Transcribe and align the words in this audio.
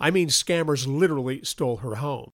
I 0.00 0.10
mean 0.10 0.28
scammers 0.28 0.86
literally 0.86 1.42
stole 1.44 1.78
her 1.78 1.96
home. 1.96 2.30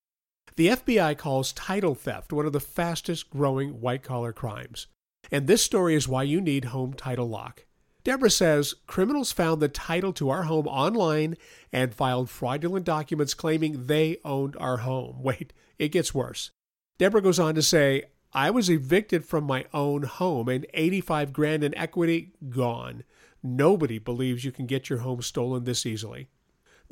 The 0.57 0.69
FBI 0.69 1.19
calls 1.19 1.53
title 1.53 1.95
theft 1.95 2.33
one 2.33 2.47
of 2.47 2.53
the 2.53 2.61
fastest 2.61 3.31
growing 3.31 3.81
white 3.81 4.03
collar 4.03 4.33
crimes. 4.33 4.87
And 5.33 5.47
this 5.47 5.63
story 5.63 5.95
is 5.95 6.07
why 6.07 6.23
you 6.23 6.41
need 6.41 6.67
Home 6.67 6.93
Title 6.95 7.29
Lock. 7.29 7.65
Deborah 8.05 8.31
says 8.31 8.75
criminals 8.87 9.33
found 9.33 9.61
the 9.61 9.69
title 9.69 10.13
to 10.13 10.29
our 10.29 10.43
home 10.43 10.69
online 10.69 11.37
and 11.73 11.95
filed 11.95 12.29
fraudulent 12.29 12.85
documents 12.85 13.33
claiming 13.33 13.87
they 13.87 14.19
owned 14.25 14.57
our 14.61 14.79
home. 14.79 15.17
Wait, 15.23 15.53
it 15.79 15.89
gets 15.89 16.15
worse. 16.15 16.51
Deborah 16.99 17.23
goes 17.23 17.41
on 17.41 17.55
to 17.55 17.63
say, 17.63 18.05
I 18.33 18.51
was 18.51 18.69
evicted 18.69 19.25
from 19.25 19.45
my 19.45 19.65
own 19.73 20.03
home 20.03 20.49
and 20.49 20.67
85 20.75 21.33
grand 21.33 21.65
in 21.65 21.75
equity 21.77 22.33
gone. 22.51 23.05
Nobody 23.43 23.99
believes 23.99 24.45
you 24.45 24.53
can 24.53 24.67
get 24.67 24.91
your 24.91 25.01
home 25.01 25.23
stolen 25.23 25.65
this 25.65 25.87
easily. 25.87 26.29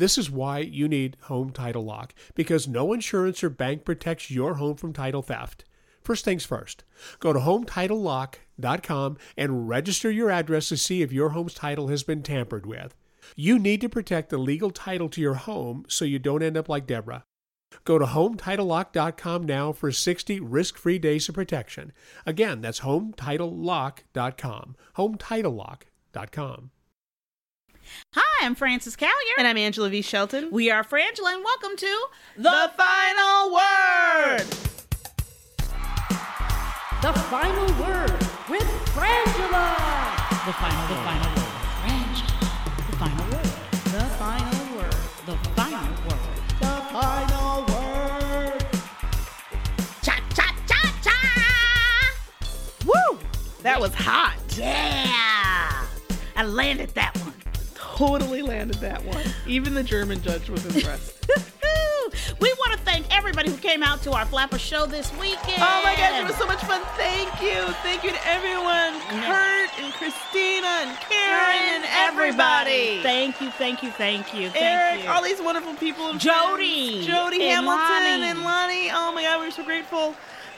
This 0.03 0.19
is 0.19 0.28
why 0.28 0.58
you 0.58 0.89
need 0.89 1.17
Home 1.27 1.53
Title 1.53 1.84
Lock, 1.84 2.12
because 2.34 2.67
no 2.67 2.92
insurance 2.92 3.45
or 3.45 3.48
bank 3.48 3.84
protects 3.84 4.33
your 4.33 4.55
home 4.55 4.75
from 4.75 4.92
title 4.92 5.22
theft. 5.22 5.64
First 6.00 6.25
things 6.25 6.45
first, 6.45 6.83
go 7.20 7.33
to 7.33 7.39
HometitleLock.com 7.39 9.17
and 9.36 9.69
register 9.69 10.11
your 10.11 10.28
address 10.28 10.70
to 10.70 10.77
see 10.77 11.03
if 11.03 11.12
your 11.12 11.28
home's 11.28 11.55
title 11.55 11.86
has 11.86 12.03
been 12.03 12.25
tampered 12.25 12.67
with. 12.67 12.97
You 13.36 13.61
need 13.61 13.80
to 13.83 13.89
protect 13.89 14.30
the 14.30 14.39
legal 14.39 14.73
title 14.73 15.08
to 15.08 15.20
your 15.20 15.35
home 15.35 15.85
so 15.86 16.05
you 16.05 16.18
don't 16.18 16.42
end 16.42 16.57
up 16.57 16.68
like 16.68 16.89
Deborah. 16.89 17.23
Go 17.85 17.96
to 18.01 18.07
HometitleLock.com 18.07 19.45
now 19.45 19.70
for 19.70 19.92
60 19.92 20.41
risk-free 20.41 20.98
days 20.98 21.29
of 21.29 21.36
protection. 21.36 21.92
Again, 22.27 22.61
that's 22.61 22.80
HometitleLock.com. 22.80 24.74
HometitleLock.com. 24.96 26.70
Hi, 28.14 28.31
I'm 28.42 28.57
Frances 28.57 28.97
Callier. 28.97 29.36
And 29.39 29.47
I'm 29.47 29.57
Angela 29.57 29.89
V. 29.89 30.03
Shelton. 30.03 30.48
we 30.51 30.69
are 30.69 30.83
Frangela, 30.83 31.33
and 31.33 31.45
welcome 31.45 31.77
to 31.77 32.07
The 32.36 32.73
Final 32.77 33.55
Word. 33.55 34.41
The 37.03 37.13
final 37.30 37.67
word 37.80 38.11
with 38.51 38.67
Frangela. 38.97 39.77
the 40.45 40.53
final, 40.55 40.89
the 40.89 40.97
final 41.05 41.30
word. 41.36 41.53
Frangela. 41.85 42.67
The 42.91 42.97
final 42.98 43.27
word. 43.30 43.51
The 43.85 44.05
final 44.19 44.67
word. 44.74 44.97
The 45.24 45.36
final 45.55 45.86
word. 46.09 46.23
The 46.59 46.74
final 46.91 47.64
word. 47.67 48.67
Cha 50.03 50.19
cha 50.35 50.47
cha 50.67 50.80
cha! 51.01 51.19
Woo! 52.86 53.19
That 53.63 53.80
was 53.80 53.95
hot. 53.95 54.35
Yeah! 54.57 55.86
I 56.35 56.42
landed 56.45 56.89
that 56.97 57.17
one. 57.19 57.35
Totally 57.97 58.42
landed 58.42 58.77
that 58.77 59.05
one. 59.05 59.25
Even 59.47 59.75
the 59.75 59.83
German 59.83 60.23
judge 60.23 60.48
was 60.48 60.64
impressed. 60.64 61.27
we 62.41 62.53
want 62.55 62.73
to 62.73 62.79
thank 62.85 63.07
everybody 63.14 63.51
who 63.51 63.57
came 63.58 63.83
out 63.83 64.03
to 64.03 64.13
our 64.13 64.25
Flapper 64.27 64.58
show 64.58 64.86
this 64.86 65.13
weekend. 65.19 65.58
oh 65.58 65.80
my 65.85 65.95
gosh, 65.97 66.20
it 66.20 66.27
was 66.27 66.36
so 66.36 66.47
much 66.47 66.61
fun. 66.61 66.80
Thank 66.97 67.29
you. 67.42 67.63
Thank 67.83 68.03
you 68.03 68.11
to 68.11 68.27
everyone. 68.27 68.98
Kurt 69.08 69.70
and 69.80 69.92
Christina 69.95 70.67
and 70.67 70.97
Karen 71.01 71.83
and 71.83 71.85
everybody. 71.89 73.03
Thank 73.03 73.41
you, 73.41 73.51
thank 73.51 73.83
you, 73.83 73.91
thank 73.91 74.35
you, 74.35 74.48
thank 74.51 74.63
Eric, 74.63 75.05
you. 75.05 75.11
all 75.11 75.23
these 75.23 75.41
wonderful 75.41 75.74
people. 75.74 76.14
Jody 76.14 77.05
friends. 77.05 77.07
Jody 77.07 77.42
and 77.42 77.67
Hamilton 77.67 77.77
Lonnie. 77.77 78.24
and 78.24 78.42
Lonnie. 78.42 78.91
Oh 78.91 79.13
my 79.13 79.23
God, 79.23 79.41
we're 79.41 79.51
so 79.51 79.64
grateful. 79.64 80.14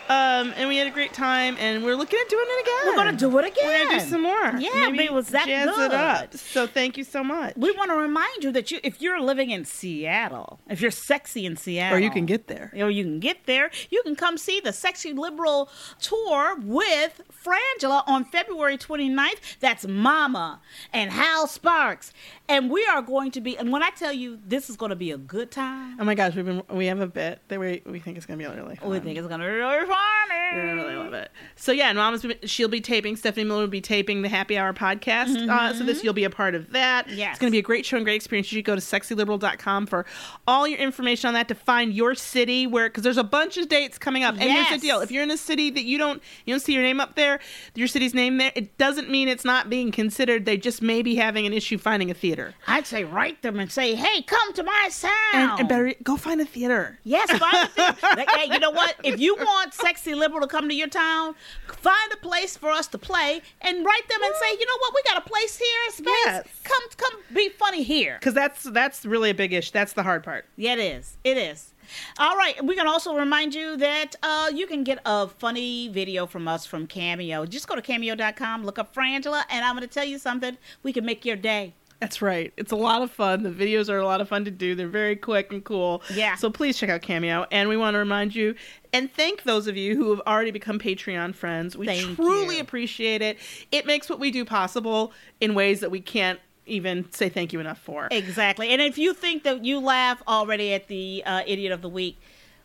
Um, 0.09 0.53
and 0.56 0.69
we 0.69 0.76
had 0.76 0.87
a 0.87 0.91
great 0.91 1.12
time, 1.15 1.56
and 1.59 1.82
we're 1.82 1.97
looking 1.97 2.19
at 2.22 2.28
doing 2.28 2.44
it 2.47 2.62
again. 2.62 2.87
We're 2.87 2.97
gonna 3.04 3.16
do 3.16 3.38
it 3.38 3.44
again. 3.47 3.66
We're 3.66 3.84
gonna 3.87 4.00
do 4.00 4.06
some 4.06 4.22
more. 4.22 4.54
Yeah, 4.59 4.91
Maybe 4.91 5.04
it 5.04 5.12
was 5.12 5.28
that 5.28 5.47
jazz 5.47 5.66
good. 5.75 5.92
it 5.92 5.94
up. 5.94 6.34
So 6.34 6.66
thank 6.66 6.97
you 6.98 7.04
so 7.04 7.25
much. 7.25 7.54
We 7.56 7.70
want 7.72 7.91
to 7.91 7.97
remind 7.97 8.44
you 8.44 8.53
that 8.53 8.70
you, 8.70 8.81
if 8.82 9.00
you're 9.00 9.20
living 9.20 9.50
in 9.50 9.65
Seattle, 9.65 10.60
if 10.69 10.81
you're 10.81 10.91
sexy 10.91 11.47
in 11.47 11.56
Seattle, 11.56 11.97
or 11.97 12.00
you 12.00 12.10
can 12.10 12.26
get 12.26 12.48
there. 12.48 12.70
or 12.76 12.91
you 12.91 13.03
can 13.04 13.19
get 13.20 13.47
there, 13.47 13.70
you 13.91 14.03
can 14.03 14.15
come 14.15 14.37
see 14.37 14.60
the 14.60 14.72
Sexy 14.72 15.12
Liberal 15.12 15.70
tour 16.00 16.56
with 16.60 17.21
Frangela 17.44 18.03
on 18.06 18.25
February 18.25 18.76
29th. 18.76 19.59
That's 19.60 19.86
Mama 19.86 20.60
and 20.92 21.10
Hal 21.12 21.47
Sparks. 21.47 22.12
And 22.48 22.71
we 22.71 22.84
are 22.86 23.00
going 23.00 23.31
to 23.32 23.41
be, 23.41 23.56
and 23.56 23.72
when 23.72 23.82
I 23.82 23.91
tell 23.91 24.12
you 24.12 24.38
this 24.47 24.69
is 24.69 24.76
going 24.76 24.91
to 24.91 24.97
be 24.97 25.10
a 25.12 25.19
good 25.19 25.50
time, 25.50 25.97
Oh 25.98 26.04
my 26.04 26.15
gosh, 26.15 26.34
we've 26.34 26.44
been 26.44 26.62
we 26.71 26.86
have 26.86 27.00
a 27.00 27.06
bit 27.06 27.41
that 27.48 27.59
we 27.59 27.81
we 27.86 28.00
think 28.00 28.16
it's 28.16 28.26
gonna 28.26 28.36
be 28.38 28.44
really 28.47 28.76
fun. 28.76 28.91
we 28.91 28.98
think 29.00 29.16
it's 29.16 29.26
going 29.28 29.41
to 29.41 29.47
be 29.47 29.53
really 29.53 29.78
funny. 29.86 29.94
I 29.97 30.56
really 30.56 30.94
love 30.94 31.15
it. 31.15 31.31
So 31.56 31.72
yeah, 31.72 31.88
and 31.88 31.99
Mama's 31.99 32.25
she'll 32.44 32.69
be 32.69 32.81
taping. 32.81 33.16
Stephanie 33.16 33.44
Miller 33.44 33.62
will 33.62 33.69
be 33.69 33.81
taping 33.81 34.22
the 34.22 34.28
Happy 34.28 34.56
Hour 34.56 34.72
podcast. 34.72 35.49
Uh, 35.49 35.72
so 35.75 35.84
this 35.84 36.05
you'll 36.05 36.12
be 36.12 36.25
a 36.25 36.31
part 36.31 36.55
of 36.55 36.71
that. 36.72 37.09
Yes. 37.09 37.32
it's 37.32 37.38
going 37.41 37.50
to 37.50 37.55
be 37.55 37.59
a 37.59 37.62
great 37.62 37.84
show 37.87 37.97
and 37.97 38.04
great 38.04 38.16
experience. 38.16 38.50
You 38.53 38.59
should 38.59 38.65
go 38.65 38.75
to 38.75 38.81
sexyliberal.com 38.81 39.87
for 39.87 40.04
all 40.47 40.66
your 40.69 40.78
information 40.78 41.28
on 41.28 41.34
that 41.34 41.49
to 41.49 41.54
find 41.54 41.93
your 41.93 42.15
city 42.15 42.66
where 42.66 42.88
because 42.88 43.03
there's 43.03 43.16
a 43.16 43.25
bunch 43.25 43.56
of 43.56 43.69
dates 43.69 43.99
coming 43.99 44.25
up. 44.25 44.34
And 44.38 44.50
here's 44.50 44.69
the 44.71 44.78
deal: 44.78 45.00
if 45.00 45.10
you're 45.10 45.22
in 45.22 45.31
a 45.31 45.37
city 45.37 45.71
that 45.71 45.84
you 45.84 45.99
don't 45.99 46.22
you 46.44 46.54
don't 46.54 46.60
see 46.60 46.75
your 46.75 46.83
name 46.83 47.00
up 47.00 47.15
there, 47.16 47.41
your 47.75 47.88
city's 47.88 48.15
name 48.15 48.38
there, 48.38 48.53
it 48.54 48.77
doesn't 48.78 49.10
mean 49.10 49.28
it's 49.28 49.44
not 49.44 49.69
being 49.71 49.91
considered. 49.93 50.44
They 50.44 50.56
just 50.56 50.83
may 50.83 51.03
be 51.03 51.15
having 51.16 51.47
an 51.47 51.53
issue 51.53 51.78
finding 51.78 52.10
a 52.10 52.15
theater. 52.15 52.54
I'd 52.66 52.87
say 52.87 53.04
write 53.04 53.43
them 53.43 53.59
and 53.59 53.71
say, 53.71 53.94
hey, 53.94 54.22
come 54.22 54.53
to 54.54 54.62
my 54.62 54.88
sound. 54.91 55.12
And, 55.34 55.60
and 55.60 55.69
better 55.69 55.94
go 56.03 56.16
find 56.16 56.41
a 56.41 56.44
theater. 56.44 56.99
Yes, 57.04 57.31
find 57.38 57.54
a 57.54 57.66
theater. 57.69 58.25
Hey, 58.34 58.53
you 58.53 58.59
know 58.59 58.71
what? 58.71 58.97
If 59.04 59.21
you 59.21 59.37
want 59.37 59.75
sexy 59.84 60.15
liberal 60.15 60.41
to 60.41 60.47
come 60.47 60.67
to 60.69 60.75
your 60.75 60.89
town, 60.89 61.34
find 61.66 62.13
a 62.13 62.16
place 62.16 62.57
for 62.57 62.71
us 62.71 62.86
to 62.89 62.97
play 62.97 63.42
and 63.60 63.84
write 63.84 64.09
them 64.09 64.22
and 64.22 64.34
say, 64.41 64.53
you 64.53 64.66
know 64.66 64.78
what? 64.78 64.95
We 64.95 65.03
got 65.03 65.19
a 65.19 65.28
place 65.28 65.59
here, 65.59 65.91
space. 65.91 66.07
Yes. 66.25 66.48
Come, 66.65 66.83
come, 66.97 67.21
be 67.34 67.51
funny 67.51 67.83
here. 67.83 68.16
Because 68.19 68.33
that's 68.33 68.63
that's 68.63 69.04
really 69.04 69.31
a 69.31 69.34
big 69.34 69.53
issue. 69.53 69.72
That's 69.72 69.92
the 69.92 70.03
hard 70.03 70.25
part. 70.25 70.47
Yeah, 70.57 70.72
it 70.72 70.78
is. 70.78 71.19
It 71.22 71.36
is. 71.36 71.75
All 72.19 72.34
right, 72.34 72.65
we 72.65 72.75
can 72.75 72.86
also 72.86 73.15
remind 73.15 73.54
you 73.54 73.77
that 73.77 74.16
uh, 74.22 74.51
you 74.54 74.66
can 74.66 74.84
get 74.84 75.01
a 75.04 75.28
funny 75.28 75.89
video 75.89 76.27
from 76.27 76.48
us 76.48 76.65
from 76.65 76.87
Cameo. 76.87 77.45
Just 77.45 77.69
go 77.69 77.75
to 77.75 77.83
cameo.com, 77.83 78.65
look 78.65 78.78
up 78.78 78.95
Frangela, 78.95 79.42
and 79.51 79.66
I'm 79.66 79.77
going 79.77 79.87
to 79.87 79.95
tell 79.95 80.07
you 80.07 80.19
something. 80.19 80.57
We 80.83 80.95
can 80.95 81.04
make 81.04 81.27
your 81.27 81.37
day. 81.37 81.75
That's 82.00 82.20
right. 82.20 82.52
It's 82.56 82.72
a 82.72 82.76
lot 82.76 83.02
of 83.02 83.10
fun. 83.10 83.42
The 83.42 83.50
videos 83.50 83.88
are 83.88 83.98
a 83.98 84.04
lot 84.04 84.20
of 84.20 84.28
fun 84.28 84.44
to 84.44 84.50
do. 84.50 84.74
They're 84.74 84.88
very 84.88 85.16
quick 85.16 85.52
and 85.52 85.64
cool. 85.64 86.02
Yeah. 86.12 86.34
So 86.36 86.50
please 86.50 86.78
check 86.78 86.91
out 86.91 87.02
Cameo. 87.02 87.46
And 87.50 87.68
we 87.68 87.76
want 87.76 87.94
to 87.94 87.98
remind 87.98 88.34
you 88.34 88.54
and 88.92 89.12
thank 89.12 89.42
those 89.42 89.66
of 89.66 89.76
you 89.76 89.96
who 89.96 90.10
have 90.10 90.20
already 90.26 90.50
become 90.50 90.78
Patreon 90.78 91.34
friends. 91.34 91.76
We 91.76 91.86
Thank 91.86 92.16
truly 92.16 92.56
you. 92.56 92.62
appreciate 92.62 93.22
it. 93.22 93.38
It 93.72 93.86
makes 93.86 94.08
what 94.08 94.20
we 94.20 94.30
do 94.30 94.44
possible 94.44 95.12
in 95.41 95.54
ways 95.54 95.80
that 95.80 95.91
we 95.91 96.00
can't 96.00 96.38
even 96.66 97.10
say 97.10 97.28
thank 97.28 97.52
you 97.52 97.60
enough 97.60 97.78
for. 97.78 98.08
Exactly. 98.10 98.70
And 98.70 98.80
if 98.80 98.96
you 98.96 99.12
think 99.12 99.42
that 99.42 99.64
you 99.64 99.80
laugh 99.80 100.22
already 100.28 100.72
at 100.72 100.88
the 100.88 101.22
uh, 101.26 101.42
idiot 101.46 101.72
of 101.72 101.82
the 101.82 101.88
week, 101.88 102.18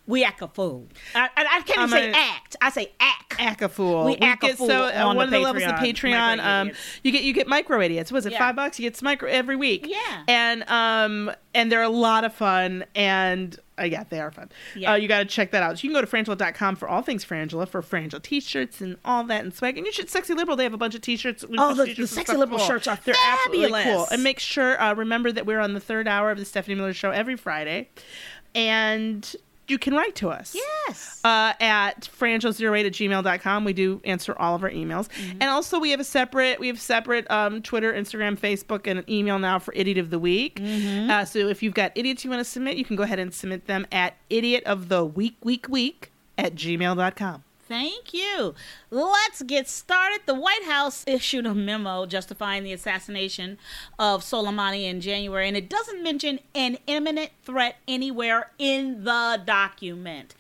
We 0.10 0.24
act 0.24 0.42
a 0.42 0.48
fool. 0.48 0.88
I, 1.14 1.30
I, 1.38 1.46
I 1.58 1.62
can't 1.62 1.78
even 1.88 1.90
say 1.90 2.10
a- 2.12 2.16
act. 2.16 2.56
I 2.62 2.70
say 2.72 2.92
act. 3.00 3.36
Act 3.40 3.62
a 3.62 3.70
fool. 3.70 4.06
We 4.06 4.18
act 4.18 4.44
a 4.44 4.56
fool 4.56 4.68
so 4.68 4.84
on 4.86 4.92
on 4.94 5.16
one 5.16 5.26
of 5.26 5.32
the 5.32 5.38
the 5.38 5.44
levels 5.44 5.64
of 5.64 5.72
Patreon, 5.74 6.40
Patreon. 6.40 6.44
Um, 6.44 6.72
you 7.04 7.12
get 7.12 7.24
you 7.24 7.32
get 7.34 7.48
micro 7.48 7.80
idiots. 7.80 8.12
Was 8.12 8.26
it 8.26 8.34
Yeah. 8.34 8.40
five 8.40 8.56
bucks? 8.56 8.80
You 8.80 8.90
get 8.90 9.02
micro 9.04 9.30
every 9.30 9.56
week. 9.56 9.86
Yeah. 9.88 10.24
and 10.28 10.64
um 10.70 11.32
and 11.54 11.72
they're 11.72 11.84
a 11.84 11.90
lot 11.90 12.24
of 12.26 12.34
fun 12.34 12.86
and. 12.96 13.58
Uh, 13.80 13.84
yeah, 13.84 14.04
they 14.10 14.20
are 14.20 14.30
fun. 14.30 14.50
Yeah. 14.76 14.92
Uh, 14.92 14.96
you 14.96 15.08
got 15.08 15.20
to 15.20 15.26
check 15.26 15.52
that 15.52 15.64
out. 15.64 15.80
So 15.80 15.88
you 15.88 15.94
can 15.94 16.02
go 16.02 16.06
to 16.06 16.08
frangela.com 16.36 16.76
for 16.76 16.90
all 16.90 17.02
things 17.02 17.24
Frangela, 17.24 17.66
for 17.66 17.82
Frangela 17.82 18.22
t-shirts 18.22 18.82
and 18.82 18.98
all 19.06 19.24
that 19.24 19.42
and 19.46 19.54
swag. 19.54 19.78
And 19.78 19.86
you 19.88 19.94
should 19.94 20.10
Sexy 20.10 20.34
Liberal. 20.34 20.58
They 20.58 20.66
have 20.66 20.74
a 20.74 20.78
bunch 20.78 20.96
of 20.96 21.02
t-shirts. 21.02 21.46
Oh, 21.58 21.74
the- 21.74 21.94
the 21.94 22.06
Sexy. 22.06 22.36
Liberal 22.36 22.58
Cool. 22.58 22.68
shirts 22.68 22.88
are 22.90 23.00
They're 23.06 23.16
absolutely 23.32 23.70
fabulous. 23.72 23.86
cool. 23.86 24.08
And 24.12 24.22
make 24.22 24.40
sure, 24.40 24.82
uh, 24.82 24.96
remember 24.96 25.32
that 25.32 25.46
we're 25.46 25.62
on 25.62 25.76
the 25.76 25.80
third 25.80 26.10
hour 26.10 26.30
of 26.30 26.38
the 26.40 26.44
Stephanie 26.44 26.76
Miller 26.76 26.92
Show 26.94 27.12
every 27.12 27.38
Friday. 27.38 27.88
And 28.54 29.34
you 29.70 29.78
can 29.78 29.94
write 29.94 30.16
to 30.16 30.30
us 30.30 30.56
Yes. 30.88 31.22
uh, 31.24 31.54
at 31.60 32.10
frangela08 32.20 32.86
at 32.86 32.94
gmail.com. 32.94 33.64
We 33.66 33.74
do 33.74 34.02
answer 34.04 34.36
all 34.38 34.56
of 34.56 34.64
our 34.64 34.70
emails. 34.72 35.08
And 35.40 35.44
also 35.44 35.80
we 35.80 35.92
have 35.92 36.00
a 36.00 36.04
separate, 36.04 36.60
we 36.60 36.68
have 36.68 36.80
separate 36.80 37.30
um, 37.32 37.62
Twitter, 37.62 37.94
Instagram, 37.94 38.38
Facebook, 38.40 38.88
and 38.88 39.00
an 39.00 39.06
email 39.10 39.40
now 39.40 39.60
for 39.60 39.74
Idiot 39.76 39.98
of 39.98 40.10
the 40.10 40.20
Week. 40.20 40.60
Uh, 40.62 41.26
so 41.26 41.40
if 41.40 41.62
you've 41.64 41.74
got 41.74 41.92
idiots 41.96 42.24
you 42.24 42.30
want 42.30 42.40
to 42.40 42.46
submit, 42.46 42.78
you 42.78 42.86
can 42.86 42.96
go 42.96 43.04
ahead 43.04 43.20
and 43.20 43.34
submit 43.34 43.66
them 43.68 43.86
at 43.92 44.16
idiot 44.30 44.64
of 44.66 44.90
the 44.90 45.06
week, 45.06 45.36
week, 45.44 45.68
week 45.70 46.12
at 46.38 46.56
gmail.com. 46.56 47.44
Thank 47.70 48.16
you. 48.16 48.56
Let's 48.90 49.44
get 49.44 49.70
started. 49.70 50.22
The 50.26 50.34
White 50.34 50.64
House 50.64 51.04
issued 51.06 51.46
a 51.46 51.54
memo 51.54 52.08
justifying 52.08 52.64
the 52.64 52.74
assassination 52.74 53.60
of 54.00 54.24
Soleimani 54.24 54.86
in 54.86 55.02
January, 55.02 55.48
and 55.48 55.56
it 55.56 55.70
doesn't 55.70 56.02
mention 56.02 56.40
an 56.56 56.80
imminent 56.88 57.30
threat 57.44 57.76
anywhere 57.88 58.50
in 58.58 59.04
the 59.04 59.40
document. 59.46 60.34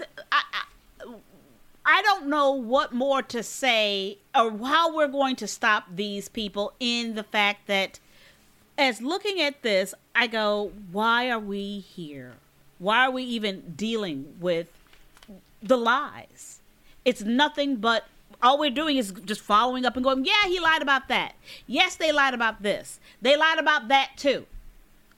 I, 0.00 0.04
I, 0.32 1.14
I 1.84 2.00
don't 2.00 2.28
know 2.28 2.52
what 2.52 2.94
more 2.94 3.20
to 3.20 3.42
say 3.42 4.16
or 4.34 4.56
how 4.56 4.96
we're 4.96 5.08
going 5.08 5.36
to 5.36 5.46
stop 5.46 5.84
these 5.94 6.30
people 6.30 6.72
in 6.80 7.16
the 7.16 7.22
fact 7.22 7.66
that 7.66 8.00
as 8.78 9.02
looking 9.02 9.42
at 9.42 9.60
this, 9.60 9.92
I 10.14 10.26
go, 10.26 10.72
why 10.90 11.30
are 11.30 11.38
we 11.38 11.80
here? 11.80 12.32
Why 12.78 13.04
are 13.04 13.10
we 13.10 13.24
even 13.24 13.74
dealing 13.76 14.36
with 14.40 14.68
the 15.62 15.76
lies? 15.76 16.60
It's 17.04 17.22
nothing 17.22 17.76
but 17.76 18.06
all 18.42 18.58
we're 18.58 18.70
doing 18.70 18.96
is 18.96 19.12
just 19.24 19.40
following 19.40 19.84
up 19.84 19.96
and 19.96 20.04
going, 20.04 20.24
yeah, 20.24 20.46
he 20.46 20.58
lied 20.58 20.82
about 20.82 21.08
that. 21.08 21.34
Yes, 21.66 21.96
they 21.96 22.12
lied 22.12 22.34
about 22.34 22.62
this. 22.62 22.98
They 23.20 23.36
lied 23.36 23.58
about 23.58 23.88
that 23.88 24.12
too. 24.16 24.46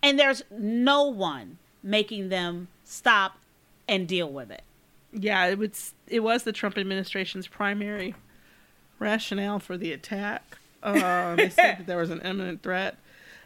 And 0.02 0.18
there's 0.18 0.42
no 0.50 1.04
one 1.04 1.58
making 1.82 2.28
them 2.28 2.68
stop 2.84 3.38
and 3.88 4.06
deal 4.06 4.30
with 4.30 4.50
it. 4.50 4.62
Yeah, 5.12 5.46
it 5.46 5.58
was, 5.58 5.94
it 6.06 6.20
was 6.20 6.42
the 6.42 6.52
Trump 6.52 6.76
administration's 6.76 7.46
primary 7.46 8.14
rationale 8.98 9.58
for 9.58 9.76
the 9.76 9.92
attack. 9.92 10.58
Uh, 10.84 11.34
they 11.34 11.48
said 11.48 11.78
that 11.78 11.86
there 11.86 11.96
was 11.96 12.10
an 12.10 12.20
imminent 12.20 12.62
threat. 12.62 12.98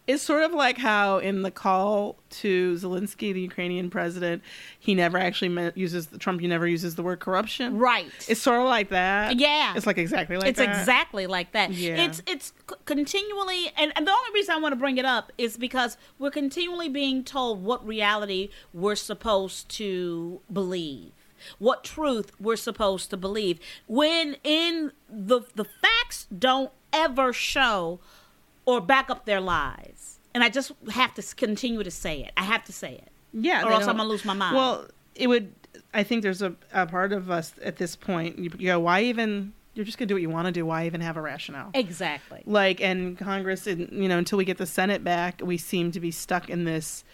It's 0.09 0.23
sort 0.23 0.43
of 0.43 0.55
like 0.55 0.79
how 0.79 1.19
in 1.19 1.43
the 1.43 1.51
call 1.51 2.17
to 2.31 2.75
Zelensky, 2.77 3.35
the 3.35 3.43
Ukrainian 3.43 3.91
president, 3.91 4.43
he 4.79 4.95
never 4.95 5.19
actually 5.19 5.71
uses 5.75 6.07
the 6.07 6.17
Trump. 6.17 6.41
He 6.41 6.47
never 6.47 6.67
uses 6.67 6.95
the 6.95 7.03
word 7.03 7.21
corruption. 7.21 7.77
Right. 7.77 8.11
It's 8.27 8.41
sort 8.41 8.59
of 8.59 8.65
like 8.65 8.89
that. 8.89 9.39
Yeah. 9.39 9.75
It's 9.77 9.87
like 9.87 9.99
exactly 9.99 10.37
like 10.37 10.45
that. 10.45 10.49
it's 10.49 10.59
that. 10.61 10.81
exactly 10.81 11.27
like 11.27 11.53
that. 11.53 11.73
Yeah. 11.73 11.97
It's 11.97 12.23
it's 12.27 12.55
c- 12.71 12.77
continually, 12.87 13.71
and, 13.77 13.93
and 13.97 14.07
the 14.07 14.11
only 14.11 14.31
reason 14.33 14.55
I 14.55 14.59
want 14.59 14.73
to 14.73 14.77
bring 14.77 14.97
it 14.97 15.05
up 15.05 15.31
is 15.37 15.59
because 15.59 15.99
we're 16.19 16.31
continually 16.31 16.89
being 16.89 17.23
told 17.23 17.63
what 17.63 17.87
reality 17.87 18.49
we're 18.73 18.97
supposed 18.97 19.69
to 19.77 20.41
believe, 20.51 21.13
what 21.59 21.85
truth 21.85 22.33
we're 22.41 22.57
supposed 22.57 23.11
to 23.11 23.19
believe. 23.19 23.61
When 23.87 24.37
in 24.43 24.93
the 25.07 25.43
the 25.55 25.67
facts 25.67 26.27
don't 26.37 26.71
ever 26.95 27.35
show 27.35 28.01
or 28.69 28.81
back 28.81 29.09
up 29.11 29.25
their 29.25 29.41
lies, 29.41 30.19
and 30.35 30.45
I 30.45 30.49
just 30.51 30.73
have 30.93 31.15
to 31.15 31.23
continue 31.35 31.83
to 31.83 31.91
say 31.91 32.21
it. 32.23 32.33
I 32.37 32.43
have 32.45 32.65
to 32.65 32.73
say 32.73 32.93
it. 32.95 33.09
Yeah, 33.33 33.65
Or 33.65 33.73
else 33.73 33.81
don't- 33.81 33.91
I'm 33.91 33.97
gonna 33.97 34.09
lose 34.09 34.25
my 34.25 34.35
mind. 34.35 34.55
Well, 34.57 34.87
it 35.15 35.27
would. 35.27 35.53
I 35.95 36.03
think 36.03 36.23
there's 36.23 36.43
a, 36.43 36.55
a 36.73 36.87
part 36.87 37.13
of 37.13 37.31
us 37.31 37.55
at 37.63 37.77
this 37.77 37.97
point. 37.97 38.39
You, 38.39 38.51
you 38.59 38.67
go, 38.69 38.81
why 38.81 39.03
even? 39.05 39.53
You're 39.75 39.85
just 39.85 39.97
gonna 39.97 40.07
do 40.09 40.15
what 40.17 40.23
you 40.23 40.29
want 40.31 40.47
to 40.47 40.53
do. 40.53 40.67
Why 40.67 40.87
even 40.87 41.01
have 41.01 41.17
a 41.17 41.21
rationale? 41.23 41.71
Exactly. 41.73 42.43
like 42.45 42.81
and 42.81 43.17
congress 43.17 43.67
and 43.67 43.89
you 43.93 44.09
know 44.09 44.19
until 44.19 44.37
we 44.39 44.45
get 44.45 44.59
the 44.59 44.67
senate 44.67 45.03
back 45.05 45.41
we 45.43 45.57
seem 45.57 45.93
to 45.93 46.01
be 46.01 46.11
stuck 46.11 46.51
in 46.51 46.65
this 46.65 47.05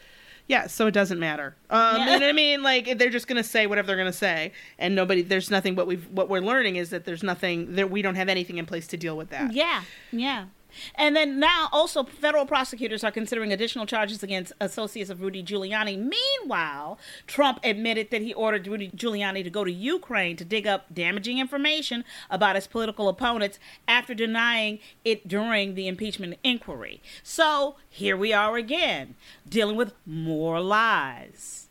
yeah 0.48 0.66
so 0.66 0.86
it 0.86 0.90
doesn't 0.92 1.18
matter 1.18 1.54
um 1.70 1.78
Yeah. 1.80 1.98
you 1.98 2.04
know 2.06 2.12
what 2.12 2.22
i 2.22 2.32
mean 2.44 2.62
like 2.62 2.98
they're 2.98 3.10
just 3.10 3.26
gonna 3.26 3.44
say 3.44 3.66
whatever 3.66 3.86
they're 3.88 3.96
gonna 3.98 4.12
say 4.12 4.52
and 4.78 4.94
nobody 4.94 5.20
there's 5.22 5.50
nothing 5.50 5.74
what 5.76 5.86
we've 5.86 6.06
what 6.10 6.28
we're 6.30 6.40
learning 6.40 6.76
is 6.76 6.88
that 6.90 7.04
there's 7.04 7.22
nothing 7.22 7.74
that 7.76 7.90
we 7.90 8.00
don't 8.02 8.14
have 8.16 8.28
anything 8.30 8.56
in 8.58 8.64
place 8.66 8.86
to 8.88 8.96
deal 8.96 9.16
with 9.16 9.28
that 9.30 9.52
Yeah, 9.52 9.82
yeah. 10.12 10.46
And 10.94 11.14
then 11.14 11.38
now 11.38 11.68
also 11.72 12.04
federal 12.04 12.46
prosecutors 12.46 13.04
are 13.04 13.10
considering 13.10 13.52
additional 13.52 13.86
charges 13.86 14.22
against 14.22 14.52
associates 14.60 15.10
of 15.10 15.20
Rudy 15.20 15.42
Giuliani. 15.42 15.98
Meanwhile, 15.98 16.98
Trump 17.26 17.60
admitted 17.62 18.10
that 18.10 18.22
he 18.22 18.34
ordered 18.34 18.66
Rudy 18.66 18.90
Giuliani 18.90 19.44
to 19.44 19.50
go 19.50 19.64
to 19.64 19.72
Ukraine 19.72 20.36
to 20.36 20.44
dig 20.44 20.66
up 20.66 20.92
damaging 20.92 21.38
information 21.38 22.04
about 22.30 22.56
his 22.56 22.66
political 22.66 23.08
opponents 23.08 23.58
after 23.88 24.14
denying 24.14 24.78
it 25.04 25.28
during 25.28 25.74
the 25.74 25.88
impeachment 25.88 26.38
inquiry. 26.42 27.00
So 27.22 27.76
here 27.88 28.16
we 28.16 28.32
are 28.32 28.56
again, 28.56 29.14
dealing 29.48 29.76
with 29.76 29.92
more 30.06 30.60
lies. 30.60 31.68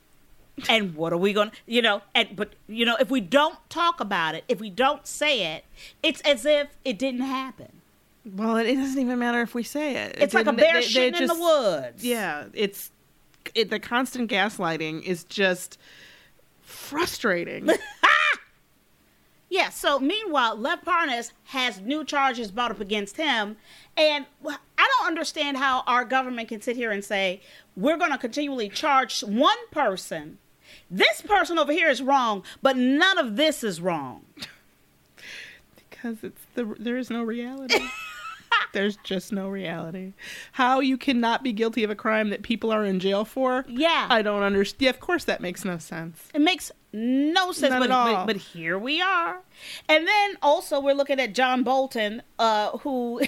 And 0.70 0.96
what 0.96 1.12
are 1.12 1.18
we 1.18 1.34
going 1.34 1.50
to, 1.50 1.56
you 1.66 1.82
know, 1.82 2.04
and, 2.14 2.36
but, 2.36 2.54
you 2.68 2.86
know, 2.86 2.96
if 3.00 3.10
we 3.10 3.22
don't 3.22 3.58
talk 3.70 4.00
about 4.00 4.36
it, 4.36 4.44
if 4.48 4.60
we 4.60 4.70
don't 4.70 5.08
say 5.08 5.56
it, 5.56 5.66
it's 6.04 6.22
as 6.22 6.46
if 6.46 6.68
it 6.86 7.00
didn't 7.00 7.22
happen. 7.22 7.82
Well 8.25 8.58
it, 8.58 8.68
it 8.68 8.75
doesn't 8.75 9.00
even 9.00 9.20
matter 9.20 9.42
if 9.42 9.54
we 9.54 9.64
say 9.64 9.96
it 9.96 10.16
It's 10.20 10.34
like 10.34 10.48
a 10.48 10.54
bear 10.54 10.74
they- 10.74 10.80
they 10.81 10.86
shitting 11.12 11.22
in 11.22 11.28
the 11.28 11.36
woods. 11.40 12.04
yeah 12.04 12.46
it's 12.54 12.92
it, 13.56 13.70
the 13.70 13.80
constant 13.80 14.31
gaslighting 14.31 15.04
is 15.04 15.24
just 15.25 15.78
frustrating 16.62 17.70
Yeah. 19.50 19.70
So 19.70 20.00
meanwhile, 20.00 20.56
Lev 20.56 20.80
Parnas 20.84 21.31
has 21.44 21.80
new 21.80 22.04
charges 22.04 22.50
brought 22.50 22.72
up 22.72 22.80
against 22.80 23.18
him, 23.18 23.56
and 23.96 24.26
I 24.44 24.58
don't 24.98 25.06
understand 25.08 25.58
how 25.58 25.84
our 25.86 26.06
government 26.06 26.48
can 26.50 26.60
sit 26.60 26.76
here 26.76 26.90
and 26.90 27.06
say 27.06 27.40
we're 27.78 27.98
going 27.98 28.12
to 28.12 28.18
continually 28.18 28.68
charge 28.68 29.22
one 29.22 29.58
person. 29.69 30.40
This 30.90 31.22
person 31.22 31.60
over 31.60 31.72
here 31.72 31.88
is 31.88 32.02
wrong, 32.02 32.42
but 32.64 32.78
none 32.78 33.19
of 33.19 33.36
this 33.36 33.64
is 33.64 33.80
wrong. 33.80 34.26
because 35.90 36.24
it's 36.24 36.42
the 36.56 36.76
there 36.80 36.97
is 36.97 37.12
no 37.12 37.21
reality. 37.21 37.80
There's 38.73 38.97
just 38.97 39.31
no 39.31 39.47
reality. 39.47 40.13
How 40.53 40.80
you 40.80 40.97
cannot 40.97 41.44
be 41.44 41.53
guilty 41.53 41.83
of 41.83 41.89
a 41.89 41.95
crime 41.95 42.30
that 42.31 42.44
people 42.44 42.71
are 42.71 42.83
in 42.83 42.99
jail 42.99 43.23
for? 43.23 43.65
Yeah. 43.69 44.07
I 44.09 44.21
don't 44.21 44.44
understand. 44.44 44.81
Yeah, 44.81 44.89
of 44.89 44.99
course 44.99 45.23
that 45.25 45.42
makes 45.42 45.63
no 45.63 45.77
sense. 45.77 46.27
It 46.33 46.42
makes 46.42 46.71
no 46.92 47.51
sense, 47.51 47.73
but, 47.73 47.83
at 47.83 47.92
all. 47.92 48.13
but 48.13 48.25
but 48.25 48.35
here 48.35 48.77
we 48.77 49.01
are. 49.01 49.42
And 49.87 50.07
then 50.07 50.37
also 50.42 50.81
we're 50.81 50.95
looking 50.95 51.19
at 51.19 51.33
John 51.33 51.63
Bolton, 51.63 52.23
uh, 52.37 52.77
who 52.80 53.21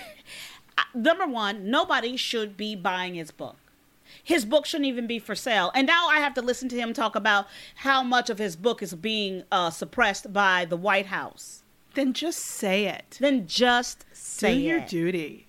number 0.96 1.28
one, 1.28 1.70
nobody 1.70 2.18
should 2.18 2.58
be 2.58 2.76
buying 2.76 3.14
his 3.16 3.32
book. 3.32 3.58
His 4.24 4.46
book 4.46 4.66
shouldn't 4.66 4.88
even 4.88 5.08
be 5.08 5.20
for 5.20 5.36
sale. 5.36 5.72
And 5.76 5.86
now 5.86 6.08
I 6.08 6.18
have 6.18 6.34
to 6.36 6.42
listen 6.42 6.70
to 6.70 6.76
him 6.76 6.94
talk 6.94 7.16
about 7.16 7.48
how 7.76 8.02
much 8.02 8.30
of 8.30 8.40
his 8.40 8.56
book 8.56 8.82
is 8.82 8.96
being 8.96 9.44
uh, 9.52 9.70
suppressed 9.70 10.34
by 10.34 10.66
the 10.66 10.78
White 10.78 11.08
House. 11.08 11.62
Then 11.96 12.14
just 12.14 12.40
say 12.40 12.86
it. 12.86 13.18
Then 13.20 13.48
just 13.48 14.06
say 14.14 14.54
Do 14.56 14.60
say 14.62 14.68
your 14.68 14.78
it. 14.80 14.88
duty. 14.88 15.48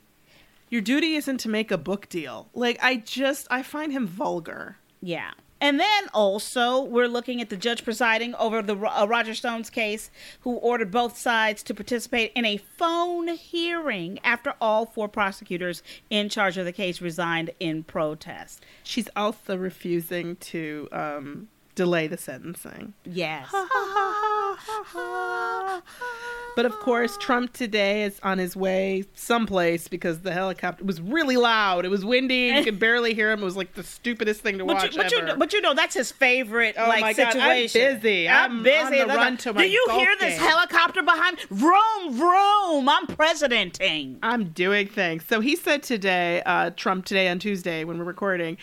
Your 0.71 0.81
duty 0.81 1.15
isn't 1.15 1.39
to 1.39 1.49
make 1.49 1.71
a 1.71 1.79
book 1.79 2.09
deal. 2.09 2.49
Like 2.55 2.79
I 2.83 2.97
just 2.97 3.47
I 3.51 3.63
find 3.63 3.93
him 3.93 4.07
vulgar. 4.07 4.79
Yeah. 5.01 5.33
And 5.59 5.81
then 5.81 6.09
also, 6.13 6.83
we're 6.83 7.09
looking 7.09 7.41
at 7.41 7.49
the 7.49 7.57
judge 7.57 7.83
presiding 7.83 8.35
over 8.35 8.61
the 8.61 8.77
uh, 8.77 9.07
Roger 9.07 9.33
Stone's 9.35 9.71
case, 9.71 10.11
who 10.41 10.57
ordered 10.57 10.91
both 10.91 11.17
sides 11.17 11.63
to 11.63 11.73
participate 11.75 12.31
in 12.35 12.45
a 12.45 12.59
phone 12.59 13.29
hearing 13.29 14.19
after 14.23 14.53
all 14.61 14.85
four 14.85 15.09
prosecutors 15.09 15.83
in 16.11 16.29
charge 16.29 16.59
of 16.59 16.67
the 16.67 16.73
case 16.73 17.01
resigned 17.01 17.53
in 17.59 17.85
protest. 17.85 18.67
She's 18.83 19.09
also 19.17 19.57
refusing 19.57 20.37
to 20.37 20.89
um 20.93 21.49
delay 21.77 22.09
the 22.09 22.17
sentencing. 22.19 22.95
Yes. 23.05 23.49
But 26.57 26.65
of 26.65 26.73
course, 26.81 27.19
Trump 27.19 27.53
today 27.53 28.05
is 28.05 28.19
on 28.23 28.39
his 28.39 28.57
way 28.57 29.05
someplace 29.15 29.89
because 29.89 30.21
the 30.21 30.33
helicopter 30.33 30.85
was 30.87 31.03
really 31.03 31.37
loud. 31.37 31.85
It 31.85 31.91
was 31.91 32.03
windy. 32.03 32.47
You 32.47 32.65
could 32.65 32.79
barely 32.79 33.13
hear 33.13 33.31
him. 33.31 33.43
It 33.43 33.45
was 33.45 33.59
like 33.59 33.75
the 33.75 33.83
stupidest 33.83 34.41
thing 34.41 34.57
to 34.57 34.65
But 34.65 34.77
watch 34.77 34.97
you, 34.97 35.03
but, 35.03 35.13
you, 35.13 35.19
ever. 35.19 35.27
know- 35.27 35.37
but 35.37 35.53
you 35.53 35.61
know 35.61 35.75
that's 35.75 35.95
his 35.95 36.11
favorite 36.11 36.75
Oh 36.79 36.89
like 36.89 37.03
my 37.03 37.13
God, 37.13 37.37
I'm 37.37 37.69
busy. 37.71 38.27
I'm, 38.27 38.53
I'm 38.59 38.63
busy. 38.63 39.01
on 39.03 39.09
the 39.09 39.15
run 39.15 39.37
to 39.37 39.53
my 39.53 39.63
Do 39.65 39.69
you 39.69 39.87
hear 39.91 40.15
this 40.19 40.39
game. 40.39 40.49
helicopter 40.49 41.03
behind? 41.03 41.41
Vroom 41.51 42.15
vroom. 42.15 42.89
I'm 42.89 43.07
presidenting. 43.07 44.19
I'm 44.23 44.45
doing 44.49 44.87
things. 44.89 45.25
So 45.29 45.41
he 45.41 45.57
said 45.57 45.83
today, 45.83 46.43
uh, 46.47 46.71
Trump 46.71 47.05
today 47.05 47.29
on 47.29 47.39
Tuesday 47.39 47.85
when 47.85 47.99
we're 47.99 48.05
recording, 48.05 48.57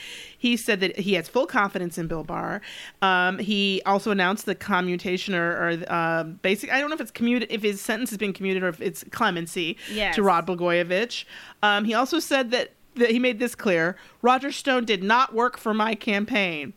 he 0.44 0.58
said 0.58 0.82
that 0.82 1.00
he 1.00 1.14
has 1.14 1.30
full 1.30 1.48
confidence 1.48 1.98
in 1.98 2.08
Bill 2.08 2.26
Barr. 2.26 2.60
Um, 3.02 3.40
he 3.40 3.82
also 3.86 4.12
announced 4.12 4.46
the 4.46 4.56
commutation 4.56 5.34
or, 5.34 5.52
or 5.52 5.78
uh, 5.88 6.24
basic. 6.26 6.70
I 6.70 6.82
don't 6.82 6.90
know 6.90 6.96
if 6.96 7.00
it's 7.00 7.12
commuted, 7.12 7.50
if 7.50 7.62
his 7.62 7.80
sentence 7.80 8.10
has 8.10 8.18
been 8.18 8.34
commuted 8.34 8.62
or 8.62 8.68
if 8.68 8.82
it's 8.82 9.06
clemency 9.12 9.78
Yes. 9.90 10.16
to 10.16 10.22
Rod 10.22 10.46
Blagojevich. 10.46 11.24
Um, 11.62 11.86
he 11.86 11.94
also 11.94 12.20
said 12.20 12.52
that, 12.52 12.74
that 12.96 13.10
he 13.10 13.20
made 13.20 13.40
this 13.40 13.56
clear: 13.56 13.96
Roger 14.22 14.52
Stone 14.52 14.84
did 14.84 15.02
not 15.02 15.34
work 15.34 15.58
for 15.58 15.74
my 15.74 15.96
campaign. 15.96 16.74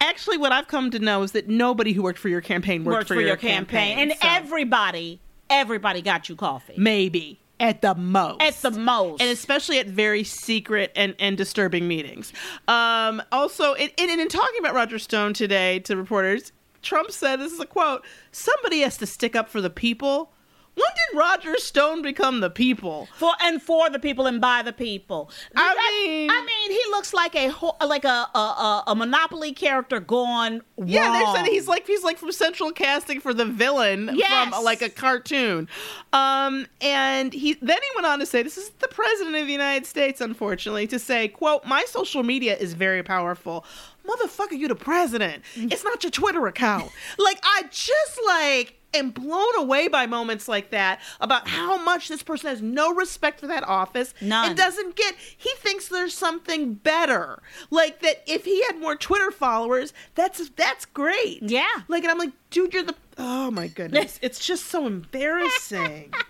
Actually, 0.00 0.38
what 0.38 0.50
I've 0.50 0.68
come 0.68 0.90
to 0.90 0.98
know 0.98 1.22
is 1.22 1.32
that 1.32 1.46
nobody 1.46 1.92
who 1.92 2.02
worked 2.02 2.18
for 2.18 2.30
your 2.30 2.40
campaign 2.40 2.84
worked, 2.84 3.00
Worked 3.00 3.08
for, 3.08 3.20
your 3.20 3.36
campaign, 3.36 3.98
and 3.98 4.12
so 4.12 4.18
everybody, 4.22 5.20
everybody 5.50 6.00
got 6.00 6.30
you 6.30 6.36
coffee 6.36 6.72
maybe 6.78 7.38
at 7.60 7.82
the 7.82 7.94
most 7.94 8.40
at 8.40 8.54
the 8.56 8.70
most. 8.72 9.20
and 9.20 9.30
especially 9.30 9.78
at 9.78 9.86
very 9.86 10.24
secret 10.24 10.90
and, 10.96 11.14
and 11.18 11.36
disturbing 11.36 11.86
meetings. 11.86 12.32
Um, 12.66 13.22
also, 13.30 13.74
in, 13.74 13.90
in, 13.98 14.18
in 14.18 14.28
talking 14.28 14.58
about 14.58 14.74
Roger 14.74 14.98
Stone 14.98 15.34
today 15.34 15.78
to 15.80 15.96
reporters, 15.96 16.52
Trump 16.82 17.10
said, 17.10 17.36
"This 17.36 17.52
is 17.52 17.60
a 17.60 17.66
quote: 17.66 18.04
Somebody 18.32 18.80
has 18.80 18.96
to 18.96 19.06
stick 19.06 19.36
up 19.36 19.48
for 19.48 19.60
the 19.60 19.70
people." 19.70 20.32
When 20.74 20.84
did 21.12 21.18
Roger 21.18 21.58
Stone 21.58 22.02
become 22.02 22.40
the 22.40 22.48
people? 22.50 23.08
for 23.14 23.32
and 23.42 23.60
for 23.60 23.90
the 23.90 23.98
people 23.98 24.26
and 24.26 24.40
by 24.40 24.62
the 24.62 24.72
people. 24.72 25.30
I 25.56 25.74
mean- 26.06 26.30
I 26.30 26.40
mean, 26.44 26.70
he 26.70 26.82
looks 26.90 27.12
like 27.12 27.34
a 27.34 27.52
like 27.84 28.04
a 28.04 28.28
a, 28.34 28.84
a, 28.86 28.94
Monopoly 28.94 29.52
character 29.52 30.00
gone 30.00 30.62
Yeah, 30.78 31.12
they 31.12 31.38
said 31.38 31.46
he's 31.46 31.66
like 31.68 31.86
he's 31.86 32.02
like 32.04 32.18
from 32.18 32.32
central 32.32 32.70
casting 32.72 33.20
for 33.20 33.34
the 33.34 33.44
villain 33.44 34.10
Yes. 34.14 34.48
from 34.54 34.64
like 34.64 34.80
a 34.82 34.88
cartoon. 34.88 35.68
Um, 36.12 36.66
and 36.80 37.32
he 37.32 37.54
then 37.54 37.78
he 37.78 37.88
went 37.96 38.06
on 38.06 38.18
to 38.20 38.26
say, 38.26 38.42
"This 38.42 38.56
is 38.56 38.70
the 38.78 38.88
president 38.88 39.36
of 39.36 39.46
the 39.46 39.52
United 39.52 39.86
States, 39.86 40.20
unfortunately, 40.20 40.86
to 40.88 40.98
say, 40.98 41.28
quote, 41.28 41.64
my 41.64 41.84
social 41.88 42.22
media 42.22 42.56
is 42.56 42.74
very 42.74 43.02
powerful." 43.02 43.64
Motherfucker, 44.06 44.58
you 44.58 44.66
the 44.66 44.74
president. 44.74 45.42
It's 45.54 45.84
not 45.84 46.02
your 46.02 46.10
Twitter 46.10 46.46
account. 46.46 46.90
like 47.18 47.38
I 47.42 47.62
just 47.70 48.18
like 48.26 48.79
am 48.94 49.10
blown 49.10 49.54
away 49.56 49.88
by 49.88 50.06
moments 50.06 50.48
like 50.48 50.70
that 50.70 51.00
about 51.20 51.48
how 51.48 51.82
much 51.82 52.08
this 52.08 52.22
person 52.22 52.48
has 52.50 52.60
no 52.62 52.92
respect 52.94 53.40
for 53.40 53.46
that 53.46 53.62
office 53.64 54.14
None. 54.20 54.48
and 54.48 54.56
doesn't 54.56 54.96
get 54.96 55.14
he 55.36 55.50
thinks 55.58 55.88
there's 55.88 56.14
something 56.14 56.74
better 56.74 57.42
like 57.70 58.00
that 58.00 58.22
if 58.26 58.44
he 58.44 58.62
had 58.64 58.78
more 58.80 58.96
twitter 58.96 59.30
followers 59.30 59.92
that's 60.14 60.48
that's 60.50 60.86
great 60.86 61.42
Yeah. 61.42 61.66
like 61.88 62.02
and 62.02 62.10
i'm 62.10 62.18
like 62.18 62.32
dude 62.50 62.74
you're 62.74 62.82
the 62.82 62.94
oh 63.18 63.50
my 63.50 63.68
goodness 63.68 64.18
it's 64.22 64.44
just 64.44 64.66
so 64.66 64.86
embarrassing 64.86 66.12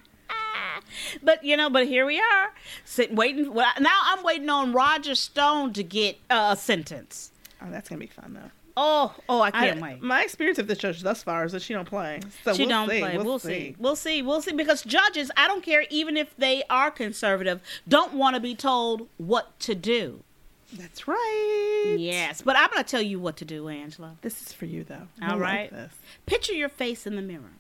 But 1.23 1.45
you 1.45 1.57
know, 1.57 1.71
but 1.71 1.87
here 1.87 2.05
we 2.07 2.19
are, 2.19 2.52
sitting 2.85 3.14
waiting. 3.17 3.52
Well, 3.55 3.71
now 3.81 3.99
I'm 4.07 4.25
waiting 4.25 4.49
on 4.49 4.73
Roger 4.73 5.14
Stone 5.14 5.73
to 5.75 5.83
get 5.85 6.17
uh, 6.29 6.50
a 6.52 6.57
sentence. 6.57 7.31
oh 7.62 7.71
that's 7.71 7.88
gonna 7.88 8.00
be 8.00 8.07
fun 8.07 8.35
though 8.35 8.50
Oh, 8.77 9.15
oh, 9.29 9.41
I 9.41 9.50
can't 9.50 9.79
I- 9.79 9.83
wait. 9.83 10.03
my 10.03 10.23
experience 10.23 10.59
of 10.59 10.67
this 10.67 10.79
judge 10.79 11.00
thus 11.03 11.23
far 11.23 11.45
is 11.45 11.53
that 11.53 11.62
she 11.62 11.75
don't 11.75 11.89
play 11.89 12.21
so 12.45 12.55
she 12.55 12.62
we'll 12.62 12.69
don't 12.69 12.89
see. 12.91 12.99
play. 13.00 13.17
We'll, 13.17 13.25
We'll, 13.27 13.39
see. 13.39 13.77
We'll 13.79 13.97
see. 13.97 14.23
We'll 14.23 14.43
see. 14.43 14.53
Because 14.53 14.83
judges, 14.83 15.31
I 15.37 15.47
don't 15.47 15.62
care, 15.62 15.85
even 15.91 16.17
if 16.17 16.35
they 16.37 16.62
are 16.71 16.91
conservative, 16.91 17.61
don't 17.89 18.15
want 18.15 18.35
to 18.37 18.41
be 18.41 18.55
told 18.55 19.09
what 19.19 19.59
to 19.61 19.75
do. 19.75 20.23
that's 20.75 21.09
right 21.09 21.97
Yes, 21.99 22.43
but 22.43 22.57
I'm 22.57 22.71
going 22.71 22.85
to 22.85 22.89
tell 22.91 23.03
you 23.03 23.19
what 23.19 23.37
to 23.39 23.45
do, 23.45 23.69
Angela. 23.69 24.17
this 24.23 24.41
is 24.43 24.53
for 24.53 24.67
you 24.67 24.85
though 24.85 25.09
All 25.23 25.31
I 25.31 25.33
like 25.33 25.41
right. 25.41 25.71
this. 25.73 25.93
Picture 26.27 26.53
your 26.55 26.69
face 26.69 27.07
in 27.07 27.17
the 27.17 27.23
mirror. 27.23 27.53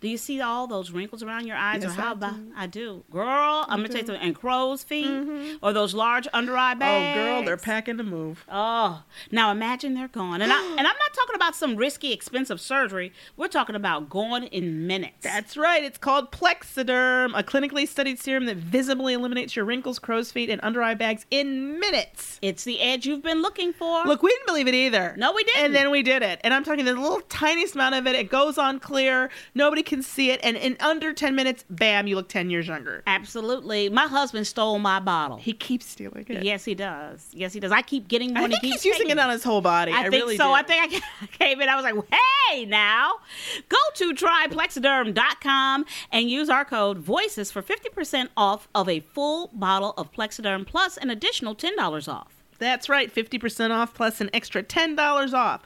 Do 0.00 0.08
you 0.08 0.16
see 0.16 0.40
all 0.40 0.66
those 0.66 0.90
wrinkles 0.90 1.22
around 1.22 1.46
your 1.46 1.56
eyes, 1.56 1.82
Yes, 1.82 1.92
or 1.92 2.00
how 2.00 2.08
I 2.10 2.12
about 2.12 2.36
do. 2.36 2.52
I 2.56 2.66
do, 2.66 3.04
girl? 3.10 3.64
I'm 3.68 3.78
gonna 3.78 3.88
tell 3.88 4.00
you 4.00 4.06
something. 4.06 4.22
And 4.26 4.34
crow's 4.34 4.82
feet, 4.82 5.06
mm-hmm. 5.06 5.56
or 5.64 5.72
those 5.72 5.94
large 5.94 6.28
under 6.32 6.56
eye 6.56 6.74
bags. 6.74 7.18
oh 7.18 7.22
girl 7.22 7.44
they're 7.44 7.56
packing 7.56 7.96
the 7.96 8.02
move 8.04 8.44
Oh, 8.50 9.02
now 9.30 9.50
imagine 9.50 9.94
they're 9.94 10.08
gone, 10.08 10.42
and 10.42 10.52
I 10.52 10.62
and 10.78 10.80
I'm 10.80 10.84
not 10.84 11.14
talking 11.14 11.34
about 11.34 11.54
some 11.54 11.76
risky, 11.76 12.12
expensive 12.12 12.60
surgery. 12.60 13.12
We're 13.36 13.48
talking 13.48 13.74
about 13.74 14.08
gone 14.08 14.44
in 14.44 14.86
minutes. 14.86 15.16
That's 15.22 15.56
right. 15.56 15.82
It's 15.82 15.98
called 15.98 16.30
Plexiderm, 16.30 17.38
a 17.38 17.42
clinically 17.42 17.86
studied 17.86 18.18
serum 18.18 18.46
that 18.46 18.56
visibly 18.56 19.14
eliminates 19.14 19.56
your 19.56 19.64
wrinkles, 19.64 19.98
crow's 19.98 20.30
feet, 20.30 20.50
and 20.50 20.60
under 20.62 20.82
eye 20.82 20.94
bags 20.94 21.26
in 21.30 21.78
minutes. 21.80 22.38
it's 22.42 22.64
the 22.64 22.80
edge 22.80 23.06
you've 23.06 23.22
been 23.22 23.42
looking 23.42 23.72
for. 23.72 24.04
Look, 24.04 24.22
we 24.22 24.30
didn't 24.30 24.46
believe 24.46 24.68
it 24.68 24.74
either. 24.74 25.14
No, 25.16 25.32
we 25.32 25.44
didn't. 25.44 25.64
And 25.64 25.74
then 25.74 25.90
we 25.90 26.02
did 26.02 26.22
it. 26.22 26.40
And 26.44 26.54
I'm 26.54 26.64
talking 26.64 26.84
the 26.84 26.94
little 26.94 27.20
tiniest 27.28 27.74
amount 27.74 27.94
of 27.94 28.06
it. 28.06 28.14
It 28.14 28.30
goes 28.30 28.58
on 28.58 28.80
clear. 28.80 29.30
Nobody 29.54 29.82
can 29.88 30.02
see 30.02 30.30
it. 30.30 30.38
And 30.42 30.56
in 30.56 30.76
under 30.80 31.12
10 31.12 31.34
minutes, 31.34 31.64
bam, 31.68 32.06
you 32.06 32.14
look 32.14 32.28
10 32.28 32.50
years 32.50 32.68
younger. 32.68 33.02
Absolutely, 33.06 33.88
my 33.88 34.06
husband 34.06 34.46
stole 34.46 34.78
my 34.78 35.00
bottle. 35.00 35.38
He 35.38 35.52
keeps 35.52 35.86
stealing 35.86 36.26
it. 36.28 36.44
Yes, 36.44 36.64
he 36.64 36.74
does. 36.74 37.28
Yes, 37.32 37.52
he 37.52 37.60
does. 37.60 37.72
I 37.72 37.82
keep 37.82 38.06
getting 38.06 38.34
one. 38.34 38.44
I 38.44 38.48
think 38.48 38.60
he 38.60 38.70
he's 38.70 38.82
keeps 38.82 38.98
using 38.98 39.10
it 39.10 39.18
on 39.18 39.30
his 39.30 39.42
whole 39.42 39.60
body. 39.60 39.92
I, 39.92 40.00
I, 40.00 40.02
think 40.02 40.14
really 40.14 40.36
so. 40.36 40.48
do. 40.48 40.52
I 40.52 40.62
think 40.62 41.02
I 41.20 41.26
came 41.38 41.60
in. 41.60 41.68
I 41.68 41.74
was 41.74 41.84
like, 41.84 41.94
hey, 42.50 42.66
now 42.66 43.14
go 43.68 43.76
to 43.94 44.14
tryplexiderm.com 44.14 45.86
and 46.12 46.30
use 46.30 46.48
our 46.48 46.64
code 46.64 46.98
VOICES 46.98 47.50
for 47.50 47.62
50% 47.62 48.28
off 48.36 48.68
of 48.74 48.88
a 48.88 49.00
full 49.00 49.50
bottle 49.52 49.94
of 49.96 50.12
Plexiderm 50.12 50.66
plus 50.66 50.96
an 50.98 51.10
additional 51.10 51.56
$10 51.56 52.12
off. 52.12 52.34
That's 52.58 52.88
right, 52.88 53.12
50% 53.14 53.70
off 53.70 53.94
plus 53.94 54.20
an 54.20 54.30
extra 54.32 54.62
$10 54.62 55.32
off. 55.32 55.62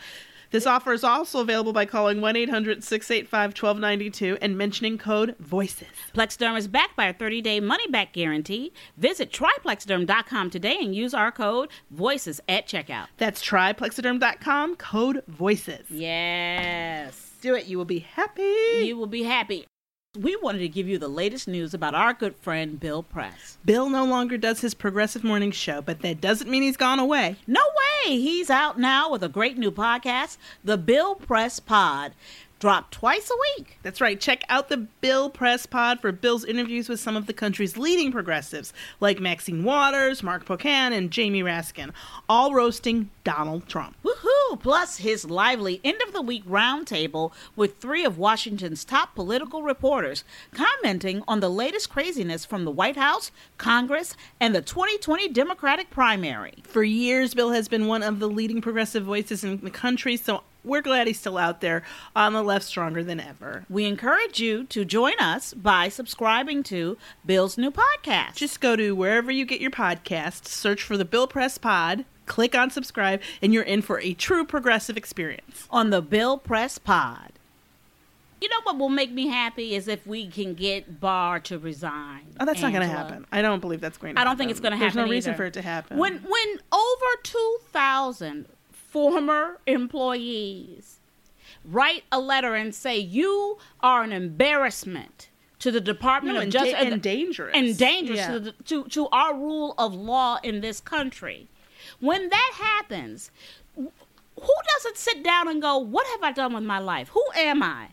This 0.53 0.67
offer 0.67 0.93
is 0.93 1.03
also 1.03 1.41
available 1.41 1.73
by 1.73 1.87
calling 1.87 2.21
1 2.21 2.37
800 2.37 2.85
685 2.85 3.51
1292 3.51 4.37
and 4.43 4.57
mentioning 4.57 4.99
code 4.99 5.35
VOICES. 5.41 5.87
Plexiderm 6.15 6.59
is 6.59 6.69
backed 6.69 6.95
by 6.95 7.07
a 7.07 7.15
30-day 7.15 7.59
money-back 7.61 8.13
guarantee. 8.13 8.73
Visit 8.99 9.33
tryplexiderm.com 9.33 10.51
today 10.51 10.77
and 10.79 10.95
use 10.95 11.15
our 11.15 11.33
code 11.33 11.71
VOICES 11.91 12.41
at 12.49 12.69
checkout. 12.69 13.07
That's 13.17 13.43
tryplexiderm.com, 13.43 14.77
code 14.77 15.23
VOICES. 15.27 15.87
Yes. 15.89 17.31
Do 17.41 17.55
it, 17.55 17.67
you 17.67 17.79
will 17.79 17.87
be 17.87 18.01
happy. 18.01 18.83
You 18.85 18.97
will 18.99 19.07
be 19.07 19.23
happy. 19.23 19.67
We 20.21 20.37
wanted 20.37 20.59
to 20.59 20.69
give 20.69 20.89
you 20.89 20.99
the 20.99 21.09
latest 21.09 21.49
news 21.49 21.73
about 21.73 21.95
our 21.95 22.13
good 22.13 22.37
friend 22.37 22.79
Bill 22.79 23.03
Press. 23.03 23.57
Bill 23.65 23.89
no 23.89 24.05
longer 24.05 24.37
does 24.37 24.61
his 24.61 24.75
progressive 24.75 25.25
morning 25.25 25.53
show, 25.53 25.81
but 25.81 26.03
that 26.03 26.21
doesn't 26.21 26.51
mean 26.51 26.63
he's 26.63 26.77
gone 26.77 26.99
away. 26.99 27.37
No 27.47 27.63
way! 28.05 28.19
He's 28.19 28.51
out 28.51 28.79
now 28.79 29.11
with 29.11 29.23
a 29.23 29.31
great 29.31 29.57
new 29.57 29.71
podcast, 29.71 30.37
The 30.63 30.77
Bill 30.77 31.15
Press 31.15 31.61
Pod. 31.61 32.13
Dropped 32.63 32.95
twice 32.95 33.29
a 33.29 33.35
week. 33.59 33.81
That's 33.83 34.01
right. 34.01 34.21
Check 34.21 34.45
out 34.49 34.69
the 34.69 34.77
Bill 34.77 35.29
Press 35.29 35.67
Pod 35.67 35.99
for 35.99 36.13
Bill's 36.13 36.45
interviews 36.45 36.89
with 36.89 37.01
some 37.01 37.17
of 37.17 37.27
the 37.27 37.33
country's 37.33 37.77
leading 37.77 38.13
progressives, 38.13 38.73
like 39.01 39.19
Maxine 39.19 39.65
Waters, 39.65 40.23
Mark 40.23 40.45
Pocan, 40.45 40.97
and 40.97 41.11
Jamie 41.11 41.43
Raskin, 41.43 41.91
all 42.29 42.55
roasting 42.55 43.11
Donald 43.25 43.67
Trump. 43.67 43.97
Woohoo! 44.05 44.61
Plus 44.61 44.99
his 44.99 45.29
lively 45.29 45.81
end 45.83 46.01
of 46.07 46.13
the 46.13 46.23
week 46.23 46.45
roundtable 46.45 47.33
with 47.57 47.79
three 47.79 48.05
of 48.05 48.17
Washington's 48.17 48.85
top 48.85 49.17
political 49.17 49.65
reporters 49.65 50.23
commenting 50.55 51.25
on 51.27 51.41
the 51.41 51.51
latest 51.51 51.91
craziness 51.91 52.45
from 52.45 52.65
the 52.65 52.71
White 52.71 52.97
House, 52.97 53.33
Congress, 53.59 54.17
and 54.39 54.55
the 54.55 54.63
2020 54.63 55.31
Democratic 55.31 55.91
primary. 55.91 56.63
For 56.63 56.85
years, 56.85 57.35
Bill 57.35 57.51
has 57.51 57.67
been 57.67 57.89
one 57.89 58.05
of 58.05 58.21
the 58.21 58.29
leading 58.29 58.61
progressive 58.61 59.03
voices 59.03 59.43
in 59.43 59.59
the 59.63 59.71
country, 59.71 60.17
so 60.17 60.45
we're 60.65 60.83
glad 60.83 61.07
he's 61.07 61.19
still 61.19 61.39
out 61.39 61.61
there 61.61 61.83
on 62.15 62.33
the 62.33 62.43
left 62.43 62.65
stronger 62.65 63.03
than 63.03 63.19
ever. 63.21 63.65
We 63.69 63.85
encourage 63.87 64.41
you 64.41 64.65
to 64.65 64.85
join 64.85 65.15
us 65.19 65.55
by 65.55 65.89
subscribing 65.89 66.63
to 66.65 66.97
Bill's 67.27 67.59
new 67.59 67.71
podcast. 67.71 68.35
Just 68.37 68.61
go 68.61 68.77
to 68.77 68.95
wherever 68.95 69.31
you 69.31 69.45
get 69.45 69.61
your 69.61 69.71
podcasts, 69.71 70.47
search 70.49 70.83
for 70.83 70.97
the 70.97 71.05
Bill 71.05 71.27
Press 71.27 71.59
Pod, 71.59 72.05
click 72.27 72.55
on 72.55 72.71
subscribe, 72.71 73.21
and 73.43 73.53
you're 73.53 73.63
in 73.65 73.83
for 73.83 73.99
a 74.01 74.15
true 74.15 74.45
progressive 74.45 74.97
experience. 74.97 75.67
on 75.71 75.91
the 75.91 76.01
Bill 76.03 76.39
Press 76.39 76.79
Pod. 76.79 77.33
You 78.41 78.49
know 78.49 78.57
what 78.65 78.77
will 78.77 78.89
make 78.89 79.13
me 79.13 79.29
happy 79.29 79.77
is 79.77 79.87
if 79.87 80.05
we 80.05 80.27
can 80.27 80.55
get 80.55 80.99
Barr 80.99 81.39
to 81.41 81.61
resign. 81.61 82.23
Oh, 82.41 82.45
that's 82.45 82.61
not 82.61 82.73
going 82.73 82.83
to 82.83 82.93
happen. 82.93 83.25
I 83.31 83.41
don't 83.41 83.61
believe 83.61 83.81
that's 83.81 83.99
going 83.99 84.17
to 84.17 84.19
I 84.19 84.23
happen. 84.23 84.31
don't 84.31 84.39
think 84.39 84.51
it's 84.51 84.59
going 84.59 84.73
to 84.73 84.77
happen. 84.79 84.87
There's 84.87 84.95
happen. 84.95 85.09
no 85.09 85.13
reason 85.13 85.35
for 85.37 85.45
it 85.45 85.53
to 85.55 85.63
happen. 85.63 85.97
When 85.97 86.15
when 86.15 86.59
over 86.73 87.07
two 87.23 87.59
thousand 87.71 88.47
former 88.93 89.59
employees 89.67 90.99
write 91.65 92.05
a 92.13 92.21
letter 92.21 92.55
and 92.55 92.75
say 92.75 92.99
you 92.99 93.57
are 93.81 94.03
an 94.03 94.13
embarrassment 94.13 95.29
to 95.61 95.71
the 95.71 95.81
Department 95.81 96.35
No, 96.35 96.41
of 96.41 96.43
and 96.45 96.53
Justice 96.53 96.73
da- 96.73 96.79
and 96.93 97.01
dangerous. 97.03 97.53
and 97.57 97.79
dangerous 97.79 98.19
Yeah. 98.19 98.33
to, 98.33 98.41
the, 98.41 98.53
to 98.65 98.85
to 98.85 99.09
our 99.09 99.35
rule 99.35 99.75
of 99.79 99.95
law 99.95 100.39
in 100.43 100.61
this 100.61 100.81
country. 100.81 101.49
When 102.01 102.29
that 102.29 102.53
happens, 102.57 103.31
who 103.77 103.91
doesn't 104.75 104.97
sit 104.99 105.23
down 105.23 105.49
and 105.49 105.63
go, 105.63 105.79
"What 105.79 106.07
have 106.09 106.23
I 106.23 106.33
done 106.33 106.53
with 106.53 106.65
my 106.65 106.79
life? 106.79 107.09
Who 107.09 107.25
am 107.37 107.63
I?" 107.63 107.89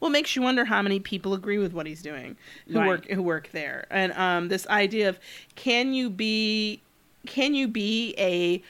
well, 0.00 0.10
it 0.10 0.12
makes 0.12 0.34
you 0.34 0.42
wonder 0.42 0.64
how 0.64 0.82
many 0.82 0.98
people 0.98 1.32
agree 1.32 1.58
with 1.58 1.72
what 1.72 1.86
he's 1.86 2.02
doing 2.02 2.36
who 2.66 2.78
Right. 2.80 2.88
work 2.88 3.08
who 3.08 3.22
work 3.22 3.50
there, 3.52 3.86
and 3.90 4.12
um, 4.12 4.48
this 4.48 4.66
idea 4.66 5.08
of 5.08 5.18
can 5.54 5.94
you 5.94 6.10
be 6.10 6.82
can 7.24 7.54
you 7.54 7.68
be 7.68 8.14
a 8.18 8.60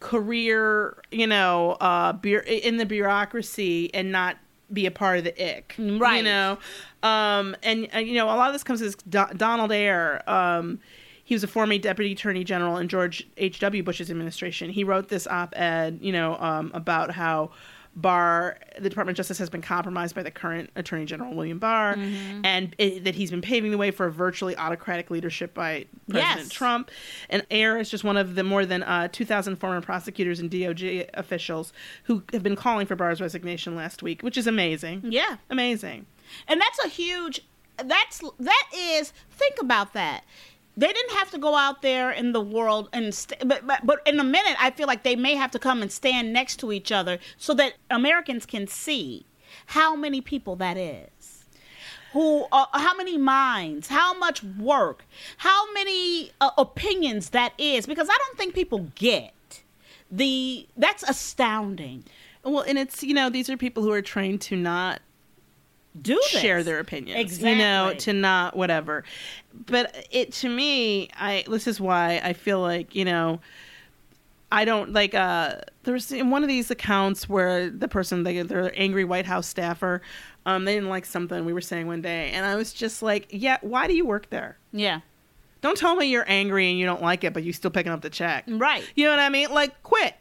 career, 0.00 0.96
you 1.10 1.26
know, 1.26 1.72
uh, 1.72 2.16
in 2.22 2.78
the 2.78 2.86
bureaucracy 2.86 3.94
and 3.94 4.10
not 4.10 4.36
be 4.72 4.86
a 4.86 4.90
part 4.90 5.18
of 5.18 5.24
the 5.24 5.56
ick, 5.58 5.74
right? 5.78 6.18
You 6.18 6.22
know, 6.24 6.58
um, 7.02 7.56
and, 7.62 7.88
and 7.92 8.06
you 8.06 8.14
know, 8.14 8.26
a 8.26 8.36
lot 8.36 8.48
of 8.48 8.54
this 8.54 8.64
comes 8.64 8.82
as 8.82 8.96
Do- 8.96 9.26
Donald 9.36 9.72
Ayer. 9.72 10.22
Um, 10.26 10.80
he 11.24 11.34
was 11.34 11.44
a 11.44 11.48
former 11.48 11.78
deputy 11.78 12.12
attorney 12.12 12.42
general 12.42 12.76
in 12.78 12.88
George 12.88 13.26
H. 13.36 13.60
W. 13.60 13.82
Bush's 13.84 14.10
administration. 14.10 14.70
He 14.70 14.82
wrote 14.82 15.08
this 15.08 15.28
op-ed, 15.28 16.00
you 16.02 16.12
know, 16.12 16.36
um, 16.38 16.72
about 16.74 17.12
how 17.12 17.50
Barr, 17.96 18.56
the 18.78 18.88
Department 18.88 19.14
of 19.14 19.16
Justice, 19.16 19.38
has 19.38 19.50
been 19.50 19.62
compromised 19.62 20.14
by 20.14 20.22
the 20.22 20.30
current 20.30 20.70
Attorney 20.76 21.04
General 21.04 21.34
William 21.34 21.58
Barr, 21.58 21.96
Mm-hmm. 21.96 22.44
and 22.44 22.74
it, 22.78 23.04
that 23.04 23.14
he's 23.14 23.30
been 23.30 23.42
paving 23.42 23.70
the 23.72 23.78
way 23.78 23.90
for 23.90 24.06
a 24.06 24.12
virtually 24.12 24.56
autocratic 24.56 25.10
leadership 25.10 25.52
by 25.54 25.86
President 26.08 26.38
Yes. 26.44 26.48
Trump. 26.50 26.90
And 27.28 27.44
Ayer 27.50 27.78
is 27.78 27.90
just 27.90 28.04
one 28.04 28.16
of 28.16 28.36
the 28.36 28.44
more 28.44 28.64
than 28.64 28.82
uh, 28.84 29.08
2,000 29.10 29.56
former 29.56 29.80
prosecutors 29.80 30.38
and 30.40 30.50
DOJ 30.50 31.10
officials 31.14 31.72
who 32.04 32.22
have 32.32 32.42
been 32.42 32.56
calling 32.56 32.86
for 32.86 32.94
Barr's 32.96 33.20
resignation 33.20 33.74
last 33.74 34.02
week, 34.02 34.22
which 34.22 34.38
is 34.38 34.46
amazing. 34.46 35.02
Yeah. 35.08 35.36
Amazing. 35.50 36.06
And 36.48 36.60
that's 36.60 36.84
a 36.84 36.88
huge 36.88 37.40
that's 37.84 38.20
that 38.38 38.64
is 38.74 39.12
think 39.30 39.54
about 39.60 39.94
that. 39.94 40.22
They 40.80 40.90
didn't 40.90 41.16
have 41.18 41.30
to 41.32 41.38
go 41.38 41.56
out 41.56 41.82
there 41.82 42.10
in 42.10 42.32
the 42.32 42.40
world 42.40 42.88
and 42.94 43.14
st- 43.14 43.46
but, 43.46 43.66
but 43.66 43.84
but 43.84 44.00
in 44.06 44.18
a 44.18 44.24
minute 44.24 44.56
I 44.58 44.70
feel 44.70 44.86
like 44.86 45.02
they 45.02 45.14
may 45.14 45.34
have 45.34 45.50
to 45.50 45.58
come 45.58 45.82
and 45.82 45.92
stand 45.92 46.32
next 46.32 46.56
to 46.60 46.72
each 46.72 46.90
other 46.90 47.18
so 47.36 47.52
that 47.54 47.74
Americans 47.90 48.46
can 48.46 48.66
see 48.66 49.26
how 49.66 49.94
many 49.94 50.22
people 50.22 50.56
that 50.56 50.78
is. 50.78 51.44
Who 52.14 52.46
uh, 52.50 52.64
how 52.72 52.96
many 52.96 53.18
minds, 53.18 53.88
how 53.88 54.14
much 54.14 54.42
work, 54.42 55.04
how 55.36 55.70
many 55.74 56.32
uh, 56.40 56.50
opinions 56.56 57.30
that 57.30 57.52
is 57.58 57.84
because 57.84 58.08
I 58.08 58.16
don't 58.16 58.38
think 58.38 58.54
people 58.54 58.90
get 58.94 59.62
the 60.10 60.66
that's 60.78 61.02
astounding. 61.02 62.04
Well, 62.42 62.64
and 62.66 62.78
it's, 62.78 63.02
you 63.02 63.12
know, 63.12 63.28
these 63.28 63.50
are 63.50 63.56
people 63.58 63.82
who 63.82 63.92
are 63.92 64.00
trained 64.00 64.40
to 64.42 64.56
not 64.56 65.02
Do 66.00 66.14
this. 66.14 66.28
share 66.28 66.62
their 66.62 66.78
opinions. 66.78 67.20
Exactly. 67.20 67.52
You 67.52 67.58
know, 67.58 67.94
to 67.98 68.12
not 68.12 68.56
whatever. 68.56 69.04
But 69.66 70.06
it 70.10 70.32
to 70.34 70.48
me, 70.48 71.08
I 71.18 71.44
this 71.48 71.66
is 71.66 71.80
why 71.80 72.20
I 72.22 72.32
feel 72.32 72.60
like, 72.60 72.94
you 72.94 73.04
know, 73.04 73.40
I 74.52 74.64
don't 74.64 74.92
like 74.92 75.14
uh 75.14 75.56
there's 75.82 76.12
in 76.12 76.30
one 76.30 76.42
of 76.42 76.48
these 76.48 76.70
accounts 76.70 77.28
where 77.28 77.70
the 77.70 77.88
person 77.88 78.22
they 78.22 78.42
they're 78.42 78.72
angry 78.78 79.04
White 79.04 79.26
House 79.26 79.48
staffer, 79.48 80.00
um, 80.46 80.64
they 80.64 80.74
didn't 80.74 80.88
like 80.90 81.06
something 81.06 81.44
we 81.44 81.52
were 81.52 81.60
saying 81.60 81.86
one 81.86 82.02
day 82.02 82.30
and 82.30 82.46
I 82.46 82.54
was 82.54 82.72
just 82.72 83.02
like, 83.02 83.26
Yeah, 83.30 83.58
why 83.62 83.86
do 83.88 83.94
you 83.94 84.04
work 84.06 84.30
there? 84.30 84.58
Yeah. 84.72 85.00
Don't 85.60 85.76
tell 85.76 85.96
me 85.96 86.06
you're 86.06 86.24
angry 86.26 86.70
and 86.70 86.78
you 86.78 86.86
don't 86.86 87.02
like 87.02 87.22
it, 87.24 87.34
but 87.34 87.42
you're 87.42 87.52
still 87.52 87.70
picking 87.70 87.92
up 87.92 88.00
the 88.00 88.10
check. 88.10 88.44
Right. 88.48 88.82
You 88.94 89.04
know 89.04 89.10
what 89.10 89.20
I 89.20 89.28
mean? 89.28 89.50
Like 89.50 89.82
quit. 89.82 90.14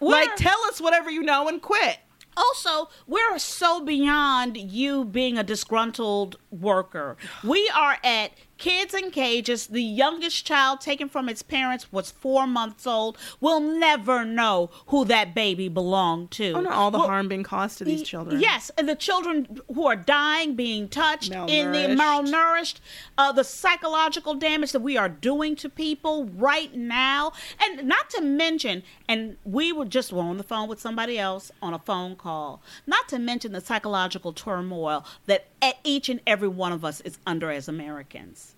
Like 0.00 0.34
tell 0.36 0.58
us 0.64 0.80
whatever 0.80 1.10
you 1.10 1.22
know 1.22 1.48
and 1.48 1.62
quit. 1.62 1.98
Also, 2.36 2.88
we're 3.06 3.38
so 3.38 3.80
beyond 3.80 4.56
you 4.56 5.04
being 5.04 5.38
a 5.38 5.44
disgruntled 5.44 6.36
worker. 6.50 7.16
We 7.42 7.70
are 7.74 7.98
at 8.02 8.32
kids 8.58 8.94
in 8.94 9.10
cages. 9.10 9.66
The 9.66 9.82
youngest 9.82 10.44
child 10.46 10.80
taken 10.80 11.08
from 11.08 11.28
its 11.28 11.42
parents 11.42 11.92
was 11.92 12.10
four 12.10 12.46
months 12.46 12.86
old. 12.86 13.18
We'll 13.40 13.60
never 13.60 14.24
know 14.24 14.70
who 14.86 15.04
that 15.06 15.34
baby 15.34 15.68
belonged 15.68 16.30
to. 16.32 16.52
Oh 16.52 16.60
no, 16.60 16.70
all 16.70 16.90
the 16.90 16.98
Well, 16.98 17.08
harm 17.08 17.28
being 17.28 17.42
caused 17.42 17.78
to 17.78 17.84
these 17.84 18.02
children. 18.02 18.40
Yes, 18.40 18.70
and 18.78 18.88
the 18.88 18.94
children 18.94 19.60
who 19.72 19.86
are 19.86 19.96
dying, 19.96 20.54
being 20.54 20.88
touched, 20.88 21.32
in 21.32 21.72
the 21.72 21.94
Malnourished. 22.00 22.76
uh, 23.18 23.32
the 23.32 23.44
psychological 23.44 24.34
damage 24.34 24.72
that 24.72 24.80
we 24.80 24.96
are 24.96 25.08
doing 25.08 25.56
to 25.56 25.68
people 25.68 26.26
right 26.26 26.74
now, 26.74 27.32
and 27.62 27.86
not 27.86 28.10
to 28.10 28.20
mention, 28.20 28.82
and 29.08 29.36
we 29.44 29.72
were 29.72 29.84
just 29.84 30.12
were 30.12 30.22
on 30.22 30.38
the 30.38 30.44
phone 30.44 30.68
with 30.68 30.80
somebody 30.80 31.18
else 31.18 31.50
on 31.60 31.74
a 31.74 31.78
phone 31.78 32.16
call. 32.16 32.62
Not 32.86 33.08
to 33.08 33.18
mention 33.18 33.52
the 33.52 33.60
psychological 33.60 34.32
turmoil 34.32 35.04
that 35.26 35.46
each 35.84 36.08
and 36.08 36.20
every 36.26 36.48
one 36.48 36.72
of 36.72 36.84
us 36.84 37.00
is 37.02 37.18
under 37.26 37.50
as 37.50 37.68
Americans. 37.68 38.53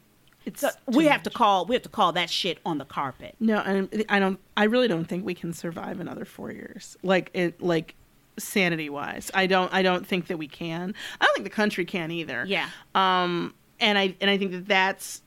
It's 0.46 0.60
So 0.60 0.70
we 0.86 1.06
have 1.06 1.24
to 1.24 1.30
call. 1.30 1.66
We 1.66 1.74
have 1.74 1.82
to 1.82 1.88
call 1.88 2.12
that 2.12 2.30
shit 2.30 2.58
on 2.64 2.78
the 2.78 2.84
carpet. 2.84 3.34
No, 3.40 3.58
and 3.58 4.04
I 4.08 4.20
don't. 4.20 4.38
I 4.56 4.64
really 4.64 4.88
don't 4.88 5.04
think 5.04 5.26
we 5.26 5.34
can 5.34 5.52
survive 5.52 6.00
another 6.00 6.24
four 6.24 6.52
years. 6.52 6.96
Like 7.02 7.30
it, 7.34 7.60
like 7.60 7.96
sanity 8.38 8.88
wise, 8.88 9.30
I 9.34 9.46
don't. 9.48 9.72
I 9.74 9.82
don't 9.82 10.06
think 10.06 10.28
that 10.28 10.36
we 10.38 10.46
can. 10.46 10.94
I 11.20 11.24
don't 11.24 11.34
think 11.34 11.44
the 11.44 11.50
country 11.50 11.84
can 11.84 12.10
either. 12.12 12.44
Yeah. 12.46 12.70
Um. 12.94 13.54
And 13.80 13.98
I 13.98 14.14
and 14.20 14.30
I 14.30 14.38
think 14.38 14.52
that 14.52 14.68
that's 14.68 15.22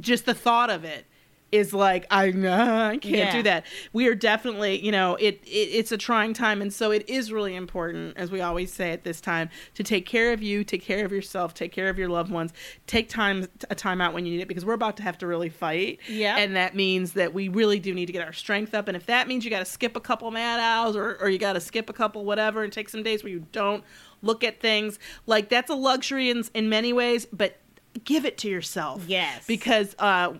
just 0.00 0.24
the 0.24 0.34
thought 0.34 0.70
of 0.70 0.84
it 0.84 1.06
is 1.52 1.72
like 1.72 2.06
I 2.10 2.30
nah, 2.32 2.88
I 2.88 2.96
can't 2.98 3.14
Yeah. 3.14 3.32
do 3.32 3.42
that. 3.44 3.64
We 3.92 4.08
are 4.08 4.14
definitely, 4.16 4.84
you 4.84 4.90
know, 4.90 5.14
it, 5.14 5.40
it 5.44 5.48
it's 5.48 5.92
a 5.92 5.96
trying 5.96 6.34
time, 6.34 6.60
and 6.60 6.72
so 6.72 6.90
it 6.90 7.08
is 7.08 7.30
really 7.30 7.54
important, 7.54 8.16
as 8.16 8.30
we 8.32 8.40
always 8.40 8.72
say 8.72 8.90
at 8.90 9.04
this 9.04 9.20
time, 9.20 9.48
to 9.74 9.84
take 9.84 10.06
care 10.06 10.32
of 10.32 10.42
you, 10.42 10.64
take 10.64 10.82
care 10.82 11.04
of 11.04 11.12
yourself, 11.12 11.54
take 11.54 11.70
care 11.72 11.88
of 11.88 11.98
your 11.98 12.08
loved 12.08 12.32
ones, 12.32 12.52
take 12.88 13.08
time 13.08 13.46
a 13.70 13.74
time 13.76 14.00
out 14.00 14.12
when 14.12 14.26
you 14.26 14.32
need 14.32 14.42
it, 14.42 14.48
because 14.48 14.64
we're 14.64 14.74
about 14.74 14.96
to 14.96 15.02
have 15.04 15.16
to 15.18 15.26
really 15.26 15.48
fight. 15.48 16.00
Yeah. 16.08 16.36
and 16.36 16.56
that 16.56 16.74
means 16.74 17.12
that 17.12 17.32
we 17.32 17.48
really 17.48 17.78
do 17.78 17.94
need 17.94 18.06
to 18.06 18.12
get 18.12 18.26
our 18.26 18.32
strength 18.32 18.74
up, 18.74 18.88
and 18.88 18.96
if 18.96 19.06
that 19.06 19.28
means 19.28 19.44
you 19.44 19.50
got 19.50 19.60
to 19.60 19.64
skip 19.64 19.96
a 19.96 20.00
couple 20.00 20.30
mad 20.32 20.58
hours 20.58 20.96
or 20.96 21.16
or 21.20 21.28
you 21.30 21.38
got 21.38 21.52
to 21.52 21.60
skip 21.60 21.88
a 21.88 21.92
couple 21.92 22.24
whatever, 22.24 22.64
and 22.64 22.72
take 22.72 22.88
some 22.88 23.04
days 23.04 23.22
where 23.22 23.32
you 23.32 23.46
don't 23.52 23.84
look 24.20 24.42
at 24.42 24.60
things, 24.60 24.98
like 25.26 25.48
that's 25.48 25.70
a 25.70 25.74
luxury 25.76 26.28
in 26.28 26.42
in 26.54 26.68
many 26.68 26.92
ways, 26.92 27.24
but 27.32 27.58
give 28.04 28.26
it 28.26 28.36
to 28.36 28.48
yourself. 28.48 29.04
Yes. 29.06 29.46
because 29.46 29.94
uh 29.98 30.34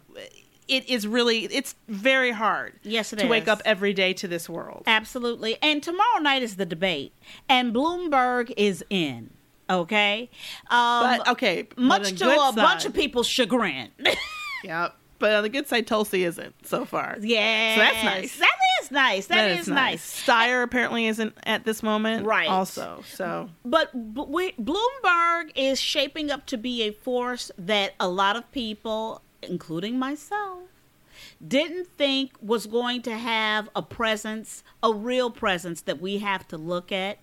it 0.68 0.88
is 0.88 1.06
really 1.06 1.44
it's 1.46 1.74
very 1.88 2.30
hard 2.32 2.74
Yes, 2.82 3.12
it 3.12 3.20
to 3.20 3.26
wake 3.26 3.48
up 3.48 3.62
every 3.64 3.92
day 3.92 4.12
to 4.14 4.28
this 4.28 4.48
world 4.48 4.82
Absolutely. 4.86 5.56
And 5.62 5.82
tomorrow 5.82 6.18
night 6.20 6.42
is 6.42 6.56
the 6.56 6.66
debate, 6.66 7.12
and 7.48 7.74
Bloomberg 7.74 8.52
is 8.56 8.84
in. 8.90 9.30
Okay. 9.68 10.30
Um, 10.70 11.18
but 11.18 11.28
okay 11.28 11.68
much 11.76 12.12
on 12.12 12.16
to 12.16 12.40
a 12.48 12.52
bunch 12.52 12.84
of 12.84 12.94
people's 12.94 13.28
chagrin. 13.28 13.90
yep 14.64 14.94
but 15.18 15.32
on 15.32 15.42
the 15.42 15.48
good 15.48 15.66
side 15.66 15.86
tulsi 15.86 16.24
isn't 16.24 16.54
so 16.66 16.84
far 16.84 17.16
yeah. 17.20 17.74
So 17.74 17.80
that's 17.80 18.04
nice. 18.04 18.38
That 18.38 18.48
is 18.82 18.90
nice. 18.90 19.26
That 19.26 19.50
is, 19.50 19.68
nice. 19.68 20.24
Steyer 20.26 20.62
apparently 20.62 21.06
isn't 21.06 21.34
at 21.44 21.64
this 21.64 21.82
moment 21.82 22.26
Right. 22.26 22.48
also 22.48 23.02
so 23.06 23.48
But 23.64 23.90
we, 23.94 24.52
Bloomberg 24.52 25.50
is 25.56 25.80
shaping 25.80 26.30
up 26.30 26.46
to 26.46 26.56
be 26.58 26.82
a 26.82 26.92
force 26.92 27.50
that 27.58 27.94
a 27.98 28.08
lot 28.08 28.36
of 28.36 28.50
people, 28.52 29.22
including 29.42 29.98
myself, 29.98 30.60
didn't 31.46 31.86
think 31.88 32.32
was 32.40 32.66
going 32.66 33.02
to 33.02 33.16
have 33.16 33.68
a 33.74 33.82
presence, 33.82 34.62
a 34.82 34.92
real 34.92 35.30
presence 35.30 35.80
that 35.82 36.00
we 36.00 36.18
have 36.18 36.46
to 36.48 36.56
look 36.58 36.92
at 36.92 37.18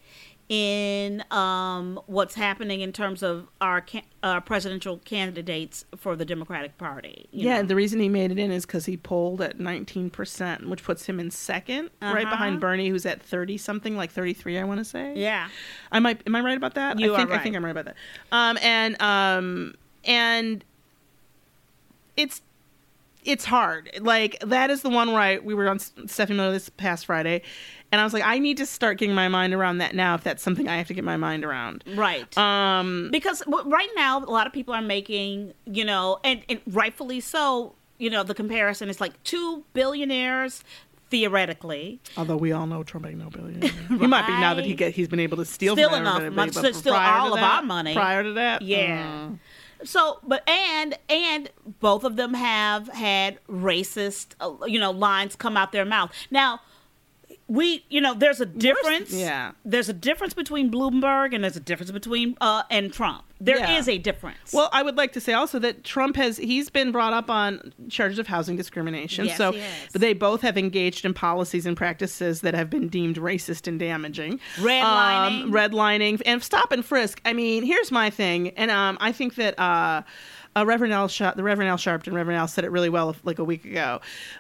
in 0.49 1.23
um, 1.32 1.99
what's 2.06 2.36
happening 2.36 2.82
in 2.82 2.91
terms 2.91 3.23
of 3.23 3.47
our 3.62 3.80
ca- 3.82 4.02
uh, 4.21 4.41
presidential 4.41 4.97
candidates 4.99 5.86
for 5.95 6.17
the 6.17 6.26
Democratic 6.26 6.78
Party. 6.78 7.28
you 7.32 7.45
yeah 7.47 7.54
know. 7.54 7.60
and 7.62 7.69
the 7.69 7.76
reason 7.76 7.99
he 8.02 8.10
made 8.10 8.30
it 8.30 8.38
in 8.38 8.52
is 8.52 8.65
because 8.65 8.86
he 8.86 8.97
polled 8.97 9.41
at 9.41 9.58
19% 9.58 10.65
which 10.67 10.84
puts 10.84 11.06
him 11.06 11.19
in 11.19 11.30
2nd 11.30 11.89
right 12.02 12.23
Uh-huh. 12.23 12.30
behind 12.30 12.60
bernie 12.60 12.89
who's 12.89 13.06
at 13.06 13.21
30 13.21 13.58
something 13.58 13.95
like 13.95 14.12
33 14.12 14.60
i 14.60 14.63
want 14.65 14.80
to 14.80 14.86
say 14.86 15.13
yeah. 15.15 15.47
I 15.91 15.99
might 15.99 16.21
am 16.28 16.36
I 16.36 16.41
right 16.41 16.58
about 16.58 16.73
that? 16.76 16.99
You 16.99 17.12
I 17.12 17.15
are 17.15 17.17
think 17.26 17.32
I 17.32 17.38
think 17.41 17.56
I'm 17.56 17.63
right 17.63 17.71
about 17.71 17.86
that. 17.86 17.95
Um 18.34 18.58
and 18.62 19.02
um 19.02 19.76
and 20.04 20.63
it's 22.17 22.41
it's 23.26 23.45
hard. 23.45 23.89
Like 24.02 24.39
that 24.41 24.69
is 24.69 24.82
the 24.82 24.89
one 24.89 25.13
where 25.13 25.21
I 25.21 25.38
we 25.39 25.54
were 25.54 25.69
on 25.69 25.80
Stephanie 25.80 26.38
Miller 26.38 26.52
this 26.52 26.69
past 26.69 27.06
Friday, 27.06 27.41
and 27.91 28.02
I 28.02 28.04
was 28.04 28.13
like, 28.13 28.23
I 28.26 28.39
need 28.39 28.58
to 28.58 28.65
start 28.65 28.97
getting 28.97 29.15
my 29.15 29.28
mind 29.30 29.54
around 29.54 29.78
that 29.78 29.95
now. 29.95 30.15
If 30.15 30.23
that's 30.23 30.43
something 30.43 30.67
I 30.67 30.78
have 30.78 30.88
to 30.88 30.93
get 30.93 31.04
my 31.04 31.17
mind 31.17 31.45
around. 31.45 31.84
Right. 31.95 32.38
Um. 32.38 33.10
because 33.12 33.43
right 33.47 33.89
now 33.95 34.19
a 34.19 34.26
lot 34.26 34.47
of 34.47 34.54
people 34.54 34.73
are 34.73 34.82
making 34.82 35.54
you 35.65 35.86
know 35.86 36.19
and, 36.23 36.41
and 36.49 36.60
rightfully 36.67 37.19
so 37.19 37.76
you 37.97 38.10
know 38.10 38.23
the 38.23 38.34
comparison 38.36 38.89
is 38.89 38.99
like 38.99 39.21
two 39.23 39.63
billionaires 39.73 40.63
theoretically 41.10 41.99
Although 42.17 42.38
we 42.38 42.52
all 42.52 42.65
know 42.65 42.82
Trump 42.84 43.06
ain't 43.06 43.19
no 43.19 43.30
billionaire. 43.30 43.69
He 43.88 44.08
might 44.08 44.26
be 44.26 44.34
now 44.34 44.56
that 44.56 44.65
he 44.65 44.73
get, 44.73 44.93
he's 44.93 45.08
been 45.08 45.19
able 45.19 45.38
to 45.38 45.45
steal 45.45 45.76
Steal 45.76 45.93
enough 45.93 46.23
money 46.34 46.52
but 46.52 46.62
to 46.63 46.73
steal 46.73 46.95
all 46.95 47.34
of 47.34 47.39
that- 47.39 47.58
our 47.58 47.63
money. 47.63 47.93
Prior 47.93 48.23
to 48.23 48.34
that, 48.34 48.63
yeah 48.63 49.28
mm. 49.30 49.39
So 49.84 50.19
but 50.24 50.48
and 50.48 50.98
and 51.10 51.50
both 51.80 52.04
of 52.04 52.15
them 52.15 52.34
have 52.34 52.88
had 52.89 53.39
racist 53.48 54.36
uh, 54.39 54.65
you 54.65 54.80
know 54.80 54.91
lines 54.91 55.36
come 55.36 55.58
out 55.58 55.72
their 55.72 55.86
mouth. 55.86 56.12
Now 56.30 56.62
we, 57.54 57.86
you 57.89 58.02
know, 58.02 58.16
there's 58.16 58.42
a 58.42 58.48
difference. 58.48 59.13
yeah. 59.13 59.52
There's 59.63 59.88
a 59.88 59.94
difference 59.94 60.34
between 60.34 60.72
Bloomberg 60.72 61.36
and 61.36 61.44
there's 61.44 61.56
a 61.56 61.60
difference 61.60 61.92
between 61.92 62.36
uh 62.42 62.63
and 62.72 62.92
Trump. 62.92 63.24
There 63.39 63.58
is 63.78 63.88
Yeah. 63.88 63.94
a 63.94 63.98
difference. 64.00 64.54
Well, 64.54 64.70
I 64.72 64.82
would 64.82 64.96
like 64.98 65.12
to 65.13 65.22
say 65.22 65.34
also 65.34 65.60
that 65.60 65.84
Trump 65.84 66.16
has 66.16 66.38
he's 66.38 66.70
been 66.72 66.92
brought 66.92 67.13
up 67.13 67.30
on 67.30 67.74
charges 67.89 68.18
of 68.18 68.26
housing 68.26 68.56
discrimination. 68.56 69.26
Yes, 69.26 69.38
so 69.38 69.52
but 69.92 70.02
they 70.02 70.13
both 70.13 70.42
have 70.42 70.58
engaged 70.58 71.06
in 71.06 71.13
policies 71.13 71.66
and 71.68 71.78
practices 71.78 72.42
that 72.42 72.56
have 72.56 72.70
been 72.72 72.88
deemed 72.88 73.18
racist 73.18 73.68
and 73.68 73.78
damaging. 73.80 74.39
Redlining. 74.56 75.44
Um, 75.44 75.52
redlining 75.52 76.22
and 76.26 76.42
stop 76.42 76.72
and 76.72 76.84
frisk. 76.84 77.22
I 77.24 77.34
mean, 77.34 77.63
here's 77.63 77.92
my 77.92 78.10
thing, 78.10 78.50
and 78.58 78.72
um, 78.72 78.98
I 79.00 79.12
think 79.12 79.36
that 79.36 79.60
uh, 79.60 80.02
uh, 80.56 80.66
Reverend 80.66 80.94
Al 80.94 81.08
Sharp, 81.08 81.36
the 81.36 81.44
Reverend 81.44 81.70
Al 81.70 81.78
Sharpton, 81.78 82.13
Reverend 82.13 82.39
Al 82.39 82.48
said 82.48 82.63
it 82.63 82.72
really 82.72 82.89
well 82.89 83.16
like 83.24 83.38
a 83.39 83.44
week 83.44 83.66
ago. 83.66 84.00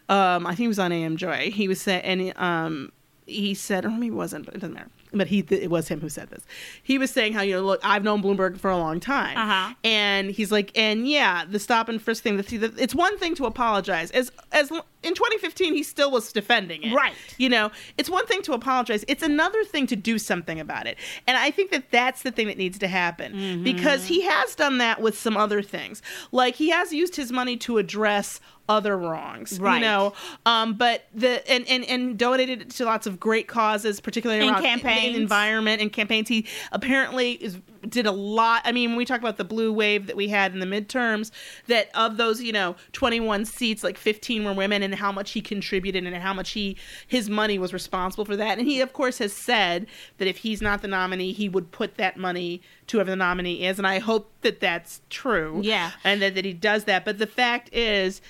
Um, 0.09 0.47
I 0.47 0.51
think 0.51 0.59
he 0.59 0.67
was 0.67 0.79
on 0.79 0.91
AM 0.91 1.17
Joy. 1.17 1.51
He 1.51 1.67
was 1.67 1.79
saying, 1.81 2.01
and 2.03 2.37
um, 2.37 2.91
he 3.25 3.53
said, 3.53 3.85
oh, 3.85 3.89
or 3.89 3.91
maybe 3.91 4.07
it 4.07 4.11
wasn't, 4.11 4.45
but 4.45 4.55
it 4.55 4.59
doesn't 4.59 4.73
matter. 4.73 4.89
But 5.13 5.27
he, 5.27 5.39
it 5.49 5.69
was 5.69 5.87
him 5.87 6.01
who 6.01 6.09
said 6.09 6.29
this. 6.29 6.43
He 6.81 6.97
was 6.97 7.11
saying 7.11 7.33
how 7.33 7.41
you 7.43 7.53
know, 7.53 7.61
look, 7.61 7.79
I've 7.83 8.03
known 8.03 8.21
Bloomberg 8.23 8.57
for 8.59 8.71
a 8.71 8.77
long 8.77 8.99
time, 8.99 9.37
Uh-huh. 9.37 9.73
and 9.83 10.31
he's 10.31 10.51
like, 10.51 10.71
and 10.77 11.07
yeah, 11.07 11.45
the 11.47 11.59
stop 11.59 11.87
and 11.89 12.01
frisk 12.01 12.23
thing. 12.23 12.37
The, 12.37 12.73
it's 12.77 12.95
one 12.95 13.17
thing 13.19 13.35
to 13.35 13.45
apologize. 13.45 14.11
As 14.11 14.31
as 14.51 14.71
in 15.03 15.13
2015, 15.13 15.73
he 15.73 15.83
still 15.83 16.11
was 16.11 16.31
defending 16.31 16.81
it, 16.83 16.93
Right. 16.95 17.13
You 17.37 17.49
know, 17.49 17.71
it's 17.97 18.09
one 18.09 18.25
thing 18.25 18.41
to 18.43 18.53
apologize. 18.53 19.03
It's 19.07 19.21
another 19.23 19.63
thing 19.65 19.85
to 19.87 19.95
do 19.97 20.17
something 20.17 20.59
about 20.59 20.87
it. 20.87 20.97
And 21.27 21.35
I 21.37 21.51
think 21.51 21.71
that 21.71 21.91
that's 21.91 22.21
the 22.23 22.31
thing 22.31 22.47
that 22.47 22.57
needs 22.57 22.79
to 22.79 22.87
happen 22.87 23.33
Mm-hmm. 23.33 23.63
because 23.63 24.05
he 24.05 24.21
has 24.21 24.55
done 24.55 24.77
that 24.79 25.01
with 25.01 25.17
some 25.17 25.35
other 25.37 25.61
things. 25.61 26.01
Like 26.31 26.55
he 26.55 26.69
has 26.69 26.93
used 26.93 27.15
his 27.17 27.31
money 27.31 27.57
to 27.57 27.77
address 27.77 28.39
other 28.69 28.97
wrongs, 28.97 29.59
Right. 29.59 29.75
you 29.75 29.81
know. 29.81 30.13
Um, 30.45 30.75
but 30.75 31.03
the 31.13 31.45
and, 31.51 31.67
and 31.67 31.83
and 31.83 32.17
donated 32.17 32.61
it 32.61 32.69
to 32.71 32.85
lots 32.85 33.05
of 33.05 33.19
great 33.19 33.47
causes, 33.49 33.99
particularly 33.99 34.41
And 34.41 34.51
around 34.51 34.63
campaigns. 34.63 35.02
The 35.11 35.15
environment 35.21 35.81
and 35.81 35.91
campaigns. 35.91 36.29
He 36.29 36.45
apparently 36.71 37.33
is 37.33 37.59
did 37.87 38.05
a 38.05 38.11
lot. 38.11 38.61
I 38.65 38.71
mean, 38.71 38.91
when 38.91 38.97
we 38.97 39.05
talk 39.05 39.19
about 39.19 39.37
the 39.37 39.43
blue 39.43 39.71
wave 39.71 40.07
that 40.07 40.15
we 40.15 40.29
had 40.29 40.53
in 40.53 40.59
the 40.59 40.65
midterms, 40.65 41.31
that 41.67 41.89
of 41.95 42.17
those, 42.17 42.41
you 42.41 42.53
know, 42.53 42.75
21 42.93 43.45
seats, 43.45 43.83
like 43.83 43.97
15 43.97 44.45
were 44.45 44.53
women, 44.53 44.83
and 44.83 44.95
how 44.95 45.11
much 45.11 45.31
he 45.31 45.41
contributed 45.41 46.05
and 46.05 46.15
how 46.15 46.33
much 46.33 46.51
he 46.51 46.77
his 47.07 47.29
money 47.29 47.59
was 47.59 47.73
responsible 47.73 48.25
for 48.25 48.35
that. 48.35 48.57
And 48.57 48.67
he, 48.67 48.81
of 48.81 48.93
course, 48.93 49.17
has 49.17 49.33
said 49.33 49.87
that 50.17 50.27
if 50.27 50.37
he's 50.37 50.61
not 50.61 50.81
the 50.81 50.87
nominee, 50.87 51.33
he 51.33 51.49
would 51.49 51.71
put 51.71 51.97
that 51.97 52.17
money 52.17 52.61
to 52.87 52.97
whoever 52.97 53.11
the 53.11 53.15
nominee 53.15 53.65
is. 53.65 53.77
And 53.77 53.87
I 53.87 53.99
hope 53.99 54.31
that 54.41 54.59
that's 54.59 55.01
true. 55.09 55.59
Yeah. 55.63 55.91
and 56.03 56.21
that, 56.21 56.35
that 56.35 56.45
he 56.45 56.53
does 56.53 56.85
that. 56.85 57.05
But 57.05 57.17
the 57.17 57.27
fact 57.27 57.73
is, 57.73 58.21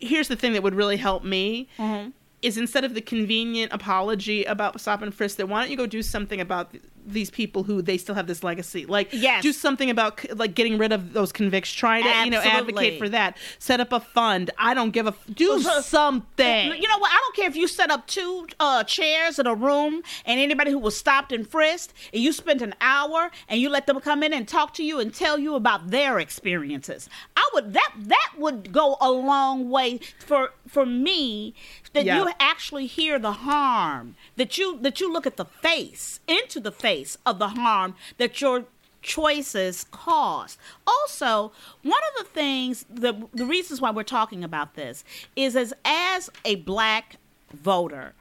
here's 0.00 0.28
the 0.28 0.36
thing 0.36 0.52
that 0.52 0.62
would 0.62 0.74
really 0.74 0.96
help 0.96 1.24
me 1.24 1.68
Mm-hmm. 1.78 2.10
Is 2.42 2.56
instead 2.56 2.84
of 2.84 2.94
the 2.94 3.00
convenient 3.00 3.72
apology 3.72 4.44
about 4.44 4.80
stop 4.80 5.02
and 5.02 5.14
frisk, 5.14 5.36
that 5.36 5.48
why 5.48 5.60
don't 5.60 5.70
you 5.70 5.76
go 5.76 5.86
do 5.86 6.02
something 6.02 6.40
about 6.40 6.74
these 7.12 7.30
people 7.30 7.62
who 7.64 7.82
they 7.82 7.98
still 7.98 8.14
have 8.14 8.26
this 8.26 8.42
legacy? 8.44 8.86
Like, 8.86 9.08
Yes. 9.12 9.42
do 9.42 9.52
something 9.52 9.90
about 9.90 10.24
like 10.36 10.54
getting 10.54 10.78
rid 10.78 10.92
of 10.92 11.12
those 11.12 11.32
convicts. 11.32 11.72
Try 11.72 12.02
to 12.02 12.24
you 12.24 12.30
know 12.30 12.40
advocate 12.40 12.98
for 12.98 13.08
that. 13.08 13.36
Set 13.58 13.80
up 13.80 13.92
a 13.92 14.00
fund. 14.00 14.50
I 14.58 14.74
don't 14.74 14.90
give 14.90 15.06
a 15.06 15.10
f- 15.10 15.24
do 15.34 15.60
So- 15.60 15.80
something. 15.80 16.66
You 16.82 16.88
know 16.88 16.98
what? 16.98 17.10
I 17.12 17.16
don't 17.16 17.36
care 17.36 17.48
if 17.48 17.56
you 17.56 17.68
set 17.68 17.90
up 17.90 18.06
two 18.06 18.46
uh, 18.60 18.84
chairs 18.84 19.38
in 19.38 19.46
a 19.46 19.54
room 19.54 20.02
and 20.24 20.40
anybody 20.40 20.70
who 20.70 20.78
was 20.78 20.96
stopped 20.96 21.32
and 21.32 21.46
frisked, 21.48 21.92
and 22.12 22.22
you 22.22 22.32
spent 22.32 22.62
an 22.62 22.74
hour 22.80 23.30
and 23.48 23.60
you 23.60 23.68
let 23.68 23.86
them 23.86 24.00
come 24.00 24.22
in 24.22 24.32
and 24.32 24.46
talk 24.48 24.74
to 24.74 24.84
you 24.84 24.98
and 25.00 25.12
tell 25.14 25.38
you 25.38 25.54
about 25.54 25.90
their 25.90 26.18
experiences. 26.18 27.08
I 27.36 27.48
would 27.54 27.72
that 27.74 27.92
that 27.98 28.32
would 28.36 28.72
go 28.72 28.96
a 29.00 29.10
long 29.10 29.70
way 29.70 30.00
for 30.18 30.50
for 30.66 30.84
me 30.86 31.54
that 31.92 32.04
Yeah. 32.04 32.18
you 32.24 32.30
actually 32.40 32.86
hear 32.86 33.18
the 33.18 33.32
harm 33.32 34.14
that 34.36 34.58
you 34.58 34.78
that 34.82 35.00
you 35.00 35.12
look 35.12 35.26
at 35.26 35.36
the 35.36 35.44
face 35.44 36.20
into 36.26 36.60
the 36.60 36.72
face 36.72 36.97
of 37.26 37.38
the 37.38 37.48
harm 37.48 37.94
that 38.18 38.40
your 38.40 38.64
choices 39.02 39.84
cause. 39.90 40.58
Also, 40.86 41.52
one 41.82 42.00
of 42.10 42.24
the 42.24 42.30
things, 42.30 42.84
the 42.90 43.28
the 43.32 43.46
reasons 43.46 43.80
why 43.80 43.90
we're 43.90 44.02
talking 44.02 44.44
about 44.44 44.74
this 44.74 45.04
is 45.36 45.56
as 45.56 45.72
as 45.84 46.30
a 46.44 46.56
black 46.56 47.16
voter, 47.52 48.14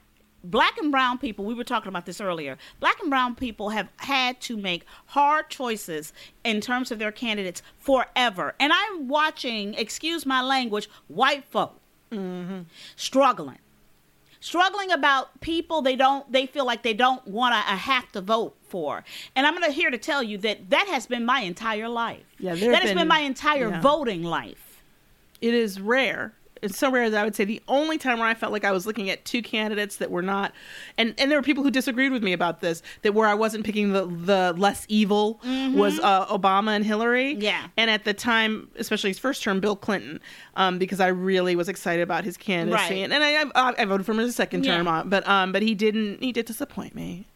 black 0.44 0.78
and 0.78 0.92
brown 0.92 1.18
people, 1.18 1.46
we 1.46 1.54
were 1.54 1.64
talking 1.64 1.90
about 1.90 2.06
this 2.06 2.22
earlier. 2.22 2.58
Black 2.80 3.00
and 3.02 3.10
brown 3.10 3.36
people 3.36 3.70
have 3.70 3.90
had 3.98 4.40
to 4.42 4.58
make 4.58 4.86
hard 5.08 5.50
choices 5.50 6.14
in 6.44 6.62
terms 6.62 6.92
of 6.92 7.00
their 7.00 7.12
candidates 7.12 7.62
forever. 7.80 8.56
And 8.60 8.72
I'm 8.74 9.08
watching, 9.08 9.74
excuse 9.74 10.26
my 10.26 10.42
language, 10.42 10.90
white 11.08 11.46
folk 11.46 11.80
mm-hmm. 12.12 12.62
struggling 12.96 13.60
struggling 14.48 14.92
about 14.92 15.42
people 15.42 15.82
they 15.82 15.96
don't 15.96 16.32
they 16.32 16.46
feel 16.46 16.66
like 16.66 16.82
they 16.82 16.94
don't 16.94 17.26
want 17.28 17.54
to 17.54 17.58
uh, 17.60 17.76
have 17.76 18.10
to 18.12 18.22
vote 18.22 18.56
for 18.70 19.04
and 19.36 19.46
i'm 19.46 19.54
going 19.54 19.66
to 19.66 19.72
here 19.72 19.92
to 19.92 19.98
tell 19.98 20.24
you 20.24 20.38
that 20.38 20.70
that 20.70 20.88
has 20.88 21.06
been 21.06 21.26
my 21.26 21.42
entire 21.42 21.90
life 21.90 22.24
Yeah, 22.40 22.54
that 22.54 22.60
there 22.62 22.76
has 22.76 22.90
been, 22.92 22.98
been- 23.00 23.08
my 23.10 23.20
entire 23.20 23.70
yeah. 23.70 23.82
voting 23.82 24.24
life 24.24 24.64
it 25.42 25.54
is 25.54 25.80
rare. 25.80 26.34
It's 26.62 26.78
so 26.78 26.92
rare 26.92 27.10
that 27.10 27.20
I 27.20 27.24
would 27.24 27.36
say 27.36 27.46
the 27.46 27.62
only 27.68 27.98
time 27.98 28.20
where 28.20 28.28
I 28.28 28.34
felt 28.34 28.52
like 28.52 28.64
I 28.66 28.72
was 28.72 28.86
looking 28.86 29.10
at 29.10 29.26
two 29.26 29.42
candidates 29.42 29.98
that 29.98 30.12
were 30.12 30.22
not, 30.22 30.54
and 30.98 31.14
and 31.18 31.30
there 31.32 31.38
were 31.38 31.44
people 31.44 31.64
who 31.64 31.72
disagreed 31.72 32.12
with 32.12 32.24
me 32.24 32.34
about 32.34 32.62
this, 32.62 32.82
that 33.04 33.14
where 33.14 33.28
I 33.28 33.34
wasn't 33.34 33.66
picking 33.66 33.94
the 33.94 34.06
the 34.06 34.54
less 34.58 34.86
evil 34.90 35.40
was 35.74 36.00
uh, 36.00 36.26
Obama 36.28 36.76
and 36.76 36.86
Hillary. 36.86 37.34
Yeah. 37.36 37.68
and 37.78 37.90
at 37.92 38.04
the 38.06 38.14
time, 38.14 38.70
especially 38.78 39.10
his 39.10 39.20
first 39.20 39.44
term, 39.44 39.60
Bill 39.60 39.76
Clinton, 39.76 40.20
um, 40.56 40.78
because 40.78 41.00
I 41.00 41.08
really 41.08 41.56
was 41.56 41.70
excited 41.70 42.02
about 42.02 42.24
his 42.24 42.38
candidacy, 42.38 42.96
Right. 42.96 43.04
and, 43.04 43.14
and 43.14 43.24
I, 43.24 43.44
I 43.56 43.74
I 43.82 43.86
voted 43.86 44.06
for 44.06 44.12
him 44.14 44.20
as 44.20 44.30
a 44.30 44.34
second 44.34 44.66
Yeah. 44.66 44.78
term, 44.78 44.88
uh, 44.88 45.04
but 45.04 45.28
um, 45.28 45.52
but 45.52 45.62
he 45.62 45.76
didn't 45.76 46.22
he 46.24 46.32
did 46.32 46.46
disappoint 46.46 46.96
me. 46.96 47.28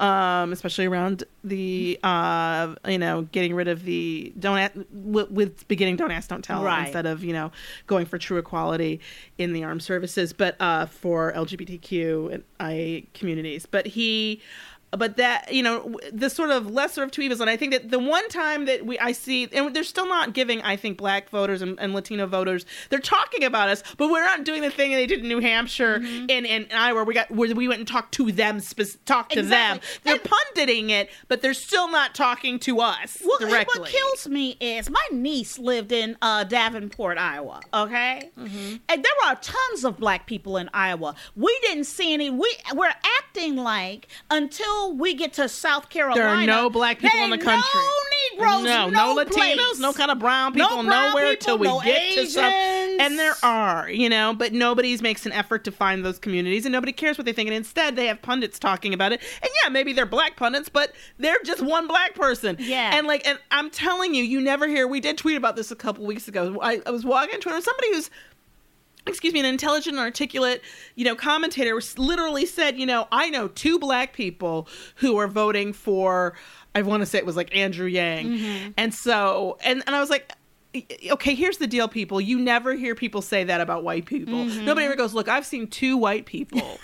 Um, 0.00 0.50
especially 0.52 0.86
around 0.86 1.24
the 1.44 2.00
uh, 2.02 2.74
you 2.88 2.96
know 2.96 3.22
getting 3.32 3.54
rid 3.54 3.68
of 3.68 3.84
the 3.84 4.32
don't 4.38 4.56
ask, 4.58 4.72
with, 4.92 5.30
with 5.30 5.68
beginning 5.68 5.96
don't 5.96 6.10
ask 6.10 6.28
don't 6.30 6.42
tell 6.42 6.64
Right. 6.64 6.84
instead 6.84 7.04
of 7.04 7.22
you 7.22 7.34
know 7.34 7.52
going 7.86 8.06
for 8.06 8.16
true 8.16 8.38
equality 8.38 8.98
in 9.36 9.52
the 9.52 9.62
armed 9.62 9.82
services, 9.82 10.32
but 10.32 10.56
uh, 10.58 10.86
for 10.86 11.32
LGBTQ 11.34 12.32
and 12.32 12.44
I 12.58 13.04
communities. 13.12 13.66
But 13.66 13.88
he, 13.88 14.40
but 14.92 15.16
that 15.18 15.52
you 15.52 15.62
know 15.62 15.96
the 16.12 16.28
sort 16.28 16.50
of 16.50 16.68
lesser 16.70 17.02
of 17.02 17.10
two 17.10 17.22
evils, 17.22 17.40
and 17.40 17.48
I 17.48 17.56
think 17.56 17.72
that 17.72 17.90
the 17.90 17.98
one 17.98 18.28
time 18.28 18.64
that 18.66 18.84
we 18.84 18.98
I 18.98 19.12
see, 19.12 19.48
and 19.52 19.74
they're 19.74 19.84
still 19.84 20.06
not 20.08 20.32
giving 20.34 20.60
I 20.62 20.76
think 20.76 20.98
black 20.98 21.28
voters 21.30 21.62
and, 21.62 21.78
and 21.78 21.94
Latino 21.94 22.26
voters, 22.26 22.66
they're 22.88 22.98
talking 22.98 23.44
about 23.44 23.68
us, 23.68 23.82
but 23.98 24.10
we're 24.10 24.24
not 24.24 24.44
doing 24.44 24.62
the 24.62 24.70
thing 24.70 24.90
they 24.90 25.06
did 25.06 25.20
in 25.20 25.28
New 25.28 25.40
Hampshire 25.40 25.98
Mm-hmm. 26.00 26.26
and 26.30 26.46
and 26.46 26.66
Iowa, 26.72 26.96
where 26.96 27.04
we 27.04 27.14
got 27.14 27.30
where 27.30 27.54
we 27.54 27.68
went 27.68 27.78
and 27.80 27.88
talked 27.88 28.12
to 28.14 28.32
them, 28.32 28.58
spe- 28.60 29.04
talked 29.04 29.32
to 29.32 29.40
Exactly. 29.40 29.78
them. 29.80 29.88
They're 30.04 30.14
And- 30.14 30.24
punditing 30.24 30.90
it, 30.90 31.10
but 31.28 31.40
they're 31.42 31.54
still 31.54 31.88
not 31.90 32.14
talking 32.14 32.58
to 32.60 32.80
us 32.80 33.18
Well, 33.24 33.38
directly. 33.38 33.80
what 33.80 33.88
kills 33.90 34.28
me 34.28 34.56
is 34.60 34.90
my 34.90 35.04
niece 35.12 35.58
lived 35.58 35.92
in 35.92 36.16
uh, 36.22 36.44
Davenport, 36.44 37.16
Iowa. 37.18 37.60
Okay, 37.72 38.30
Mm-hmm. 38.38 38.76
and 38.88 39.04
there 39.04 39.12
are 39.28 39.36
tons 39.36 39.84
of 39.84 39.98
black 39.98 40.26
people 40.26 40.56
in 40.56 40.68
Iowa. 40.74 41.14
We 41.36 41.56
didn't 41.62 41.84
see 41.84 42.12
any. 42.14 42.30
We 42.30 42.54
we're 42.74 42.92
acting 43.18 43.56
like 43.56 44.08
until 44.30 44.79
we 44.88 45.14
get 45.14 45.34
to 45.34 45.48
South 45.48 45.88
Carolina, 45.88 46.20
there 46.20 46.28
are 46.28 46.46
no 46.46 46.70
black 46.70 46.98
people 46.98 47.20
in 47.20 47.30
the 47.30 47.38
country. 47.38 47.68
No 47.74 47.90
Negroes, 48.32 48.64
no, 48.64 48.90
no, 48.90 49.14
no 49.14 49.24
Latinos, 49.24 49.56
place. 49.56 49.78
no 49.78 49.92
kind 49.92 50.10
of 50.10 50.18
brown 50.18 50.52
No 50.54 50.68
people, 50.68 50.84
brown 50.84 51.10
nowhere 51.10 51.30
people, 51.30 51.44
till 51.44 51.58
we 51.58 51.66
no 51.66 51.80
get 51.80 52.14
to 52.14 52.26
some. 52.26 52.44
And 52.44 53.18
there 53.18 53.34
are, 53.42 53.90
you 53.90 54.08
know, 54.08 54.34
but 54.34 54.52
nobody 54.52 54.96
makes 54.98 55.24
an 55.24 55.32
effort 55.32 55.64
to 55.64 55.72
find 55.72 56.04
those 56.04 56.18
communities, 56.18 56.66
and 56.66 56.72
nobody 56.72 56.92
cares 56.92 57.16
what 57.16 57.24
they 57.24 57.32
think. 57.32 57.48
And 57.48 57.56
instead, 57.56 57.96
they 57.96 58.06
have 58.06 58.20
pundits 58.20 58.58
talking 58.58 58.92
about 58.92 59.12
it. 59.12 59.20
And 59.42 59.50
yeah, 59.62 59.70
maybe 59.70 59.92
they're 59.92 60.06
black 60.06 60.36
pundits, 60.36 60.68
but 60.68 60.92
they're 61.18 61.38
just 61.44 61.62
one 61.62 61.86
black 61.86 62.14
person. 62.14 62.56
Yeah. 62.58 62.96
And 62.96 63.06
like, 63.06 63.26
and 63.26 63.38
I'm 63.50 63.70
telling 63.70 64.14
you, 64.14 64.22
you 64.22 64.40
never 64.40 64.68
hear. 64.68 64.86
We 64.86 65.00
did 65.00 65.16
tweet 65.16 65.36
about 65.36 65.56
this 65.56 65.70
a 65.70 65.76
couple 65.76 66.04
weeks 66.04 66.28
ago. 66.28 66.58
I, 66.60 66.80
I 66.86 66.90
was 66.90 67.04
walking 67.04 67.34
on 67.34 67.40
Twitter, 67.40 67.60
somebody 67.60 67.94
who's 67.94 68.10
excuse 69.06 69.32
me, 69.32 69.40
an 69.40 69.46
intelligent, 69.46 69.96
and 69.96 70.04
articulate, 70.04 70.62
you 70.94 71.04
know, 71.04 71.14
commentator 71.14 71.80
literally 71.96 72.46
said, 72.46 72.78
you 72.78 72.86
know, 72.86 73.08
I 73.10 73.30
know 73.30 73.48
two 73.48 73.78
black 73.78 74.12
people 74.12 74.68
who 74.96 75.16
are 75.16 75.28
voting 75.28 75.72
for, 75.72 76.34
I 76.74 76.82
want 76.82 77.00
to 77.00 77.06
say 77.06 77.18
it 77.18 77.26
was 77.26 77.36
like 77.36 77.54
Andrew 77.56 77.86
Yang. 77.86 78.26
Mm-hmm. 78.26 78.70
And 78.76 78.94
so, 78.94 79.58
and, 79.64 79.82
and 79.86 79.96
I 79.96 80.00
was 80.00 80.10
like, 80.10 80.32
okay, 81.10 81.34
here's 81.34 81.58
the 81.58 81.66
deal, 81.66 81.88
people. 81.88 82.20
You 82.20 82.38
never 82.38 82.74
hear 82.74 82.94
people 82.94 83.22
say 83.22 83.44
that 83.44 83.60
about 83.60 83.82
white 83.82 84.06
people. 84.06 84.34
Mm-hmm. 84.34 84.64
Nobody 84.64 84.86
ever 84.86 84.96
goes, 84.96 85.14
look, 85.14 85.28
I've 85.28 85.46
seen 85.46 85.66
two 85.66 85.96
white 85.96 86.26
people 86.26 86.78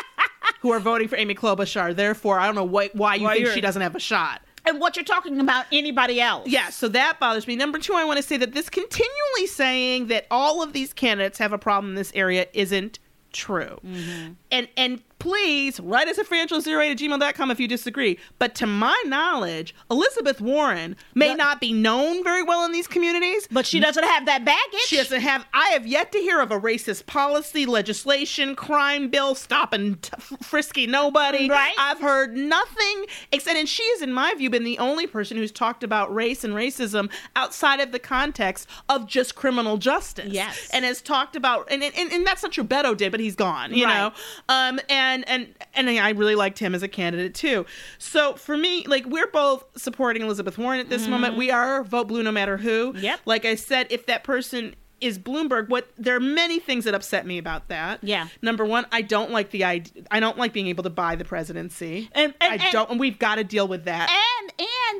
who 0.60 0.72
are 0.72 0.80
voting 0.80 1.08
for 1.08 1.16
Amy 1.16 1.34
Klobuchar. 1.34 1.94
Therefore, 1.94 2.40
I 2.40 2.46
don't 2.46 2.54
know 2.54 2.64
why, 2.64 2.90
why 2.94 3.14
you 3.14 3.24
Why 3.24 3.34
think 3.34 3.48
she 3.48 3.60
doesn't 3.60 3.82
have 3.82 3.94
a 3.94 4.00
shot. 4.00 4.42
And 4.68 4.80
what 4.80 4.96
you're 4.96 5.04
talking 5.04 5.40
about, 5.40 5.64
anybody 5.72 6.20
else? 6.20 6.46
Yeah, 6.46 6.68
so 6.68 6.88
that 6.88 7.18
bothers 7.18 7.46
me. 7.46 7.56
Number 7.56 7.78
two, 7.78 7.94
I 7.94 8.04
want 8.04 8.18
to 8.18 8.22
say 8.22 8.36
that 8.36 8.52
this 8.52 8.68
continually 8.68 9.46
saying 9.46 10.08
that 10.08 10.26
all 10.30 10.62
of 10.62 10.74
these 10.74 10.92
candidates 10.92 11.38
have 11.38 11.54
a 11.54 11.58
problem 11.58 11.92
in 11.92 11.94
this 11.94 12.12
area 12.14 12.46
isn't 12.52 12.98
true. 13.32 13.78
Mm-hmm. 13.84 14.32
And 14.50 14.68
and 14.76 15.02
please 15.18 15.80
write 15.80 16.06
us 16.06 16.16
at 16.16 16.26
frangela08 16.28 16.92
at 16.92 16.96
gmail.com 16.98 17.50
if 17.50 17.58
you 17.58 17.66
disagree. 17.66 18.16
But 18.38 18.54
to 18.56 18.68
my 18.68 18.96
knowledge, 19.06 19.74
Elizabeth 19.90 20.40
Warren 20.40 20.94
may 21.12 21.30
The- 21.30 21.34
not 21.34 21.60
be 21.60 21.72
known 21.72 22.22
very 22.22 22.44
well 22.44 22.64
in 22.64 22.70
these 22.70 22.86
communities. 22.86 23.48
But 23.50 23.66
she 23.66 23.80
doesn't 23.80 24.04
have 24.04 24.26
that 24.26 24.44
baggage. 24.44 24.80
She 24.86 24.96
doesn't 24.96 25.20
have. 25.20 25.44
I 25.52 25.70
have 25.70 25.88
yet 25.88 26.12
to 26.12 26.18
hear 26.18 26.40
of 26.40 26.52
a 26.52 26.60
racist 26.60 27.06
policy, 27.06 27.66
legislation, 27.66 28.54
crime 28.54 29.08
bill 29.08 29.34
stopping 29.34 29.96
t- 29.96 30.10
frisky 30.40 30.86
nobody. 30.86 31.48
Right. 31.50 31.72
I've 31.78 31.98
heard 32.00 32.36
nothing 32.36 33.06
except, 33.32 33.56
and 33.56 33.68
she 33.68 33.82
has, 33.90 34.02
in 34.02 34.12
my 34.12 34.34
view, 34.34 34.50
been 34.50 34.62
the 34.64 34.78
only 34.78 35.08
person 35.08 35.36
who's 35.36 35.50
talked 35.50 35.82
about 35.82 36.14
race 36.14 36.44
and 36.44 36.54
racism 36.54 37.10
outside 37.34 37.80
of 37.80 37.90
the 37.90 37.98
context 37.98 38.68
of 38.88 39.06
just 39.08 39.34
criminal 39.34 39.78
justice. 39.78 40.28
Yes. 40.32 40.68
and 40.72 40.84
has 40.84 41.02
talked 41.02 41.34
about, 41.34 41.66
and 41.72 41.82
and, 41.82 42.12
and 42.12 42.24
that's 42.24 42.44
not 42.44 42.52
true. 42.52 42.62
Beto 42.64 42.96
did, 42.96 43.10
but 43.10 43.18
he's 43.20 43.34
gone. 43.34 43.74
You 43.74 43.86
Right. 43.86 43.94
know, 43.96 44.12
um, 44.48 44.80
and 44.88 45.28
and 45.28 45.54
and 45.74 45.88
I 45.90 46.10
really 46.10 46.34
liked 46.34 46.58
him 46.58 46.74
as 46.74 46.82
a 46.82 46.88
candidate 46.88 47.34
too. 47.34 47.66
So 47.98 48.34
for 48.34 48.56
me, 48.56 48.84
like 48.86 49.04
we're 49.06 49.26
both 49.28 49.64
supporting 49.76 50.22
Elizabeth 50.22 50.58
Warren 50.58 50.80
at 50.80 50.88
this 50.88 51.06
moment. 51.06 51.36
We 51.36 51.50
are 51.50 51.82
vote 51.84 52.08
blue 52.08 52.22
no 52.22 52.32
matter 52.32 52.56
who. 52.56 52.92
Mm-hmm. 52.92 53.04
Yep. 53.04 53.20
Like 53.26 53.44
I 53.44 53.54
said, 53.54 53.86
if 53.90 54.06
that 54.06 54.24
person 54.24 54.74
is 55.00 55.16
Bloomberg, 55.16 55.68
what 55.68 55.88
there 55.96 56.16
are 56.16 56.20
many 56.20 56.58
things 56.58 56.84
that 56.84 56.92
upset 56.94 57.24
me 57.24 57.38
about 57.38 57.68
that. 57.68 58.02
Yeah. 58.02 58.26
Number 58.42 58.64
one, 58.64 58.84
I 58.90 59.02
don't 59.02 59.30
like 59.30 59.50
the 59.50 59.62
idea. 59.62 60.02
I 60.10 60.18
don't 60.18 60.36
like 60.36 60.52
being 60.52 60.66
able 60.66 60.82
to 60.82 60.90
buy 60.90 61.14
the 61.14 61.24
presidency. 61.24 62.08
And- 62.12 62.34
and- 62.40 62.60
I 62.60 62.64
and- 62.64 62.72
don't, 62.72 62.90
and 62.90 62.98
we've 62.98 63.18
got 63.18 63.36
to 63.36 63.44
deal 63.44 63.68
with 63.68 63.84
that. 63.84 64.10
and 64.10 64.52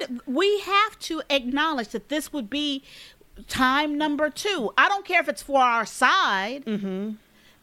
and 0.07 0.21
we 0.25 0.61
have 0.61 0.97
to 1.01 1.21
acknowledge 1.31 1.89
that 1.89 2.11
this 2.11 2.33
would 2.33 2.49
be 2.49 2.85
time 3.49 3.99
number 3.99 4.31
two. 4.31 4.71
I 4.79 4.89
don't 4.89 5.05
care 5.05 5.21
if 5.21 5.29
it's 5.29 5.43
for 5.43 5.61
our 5.61 5.85
side. 5.87 6.65
Mm-hmm. 6.65 7.11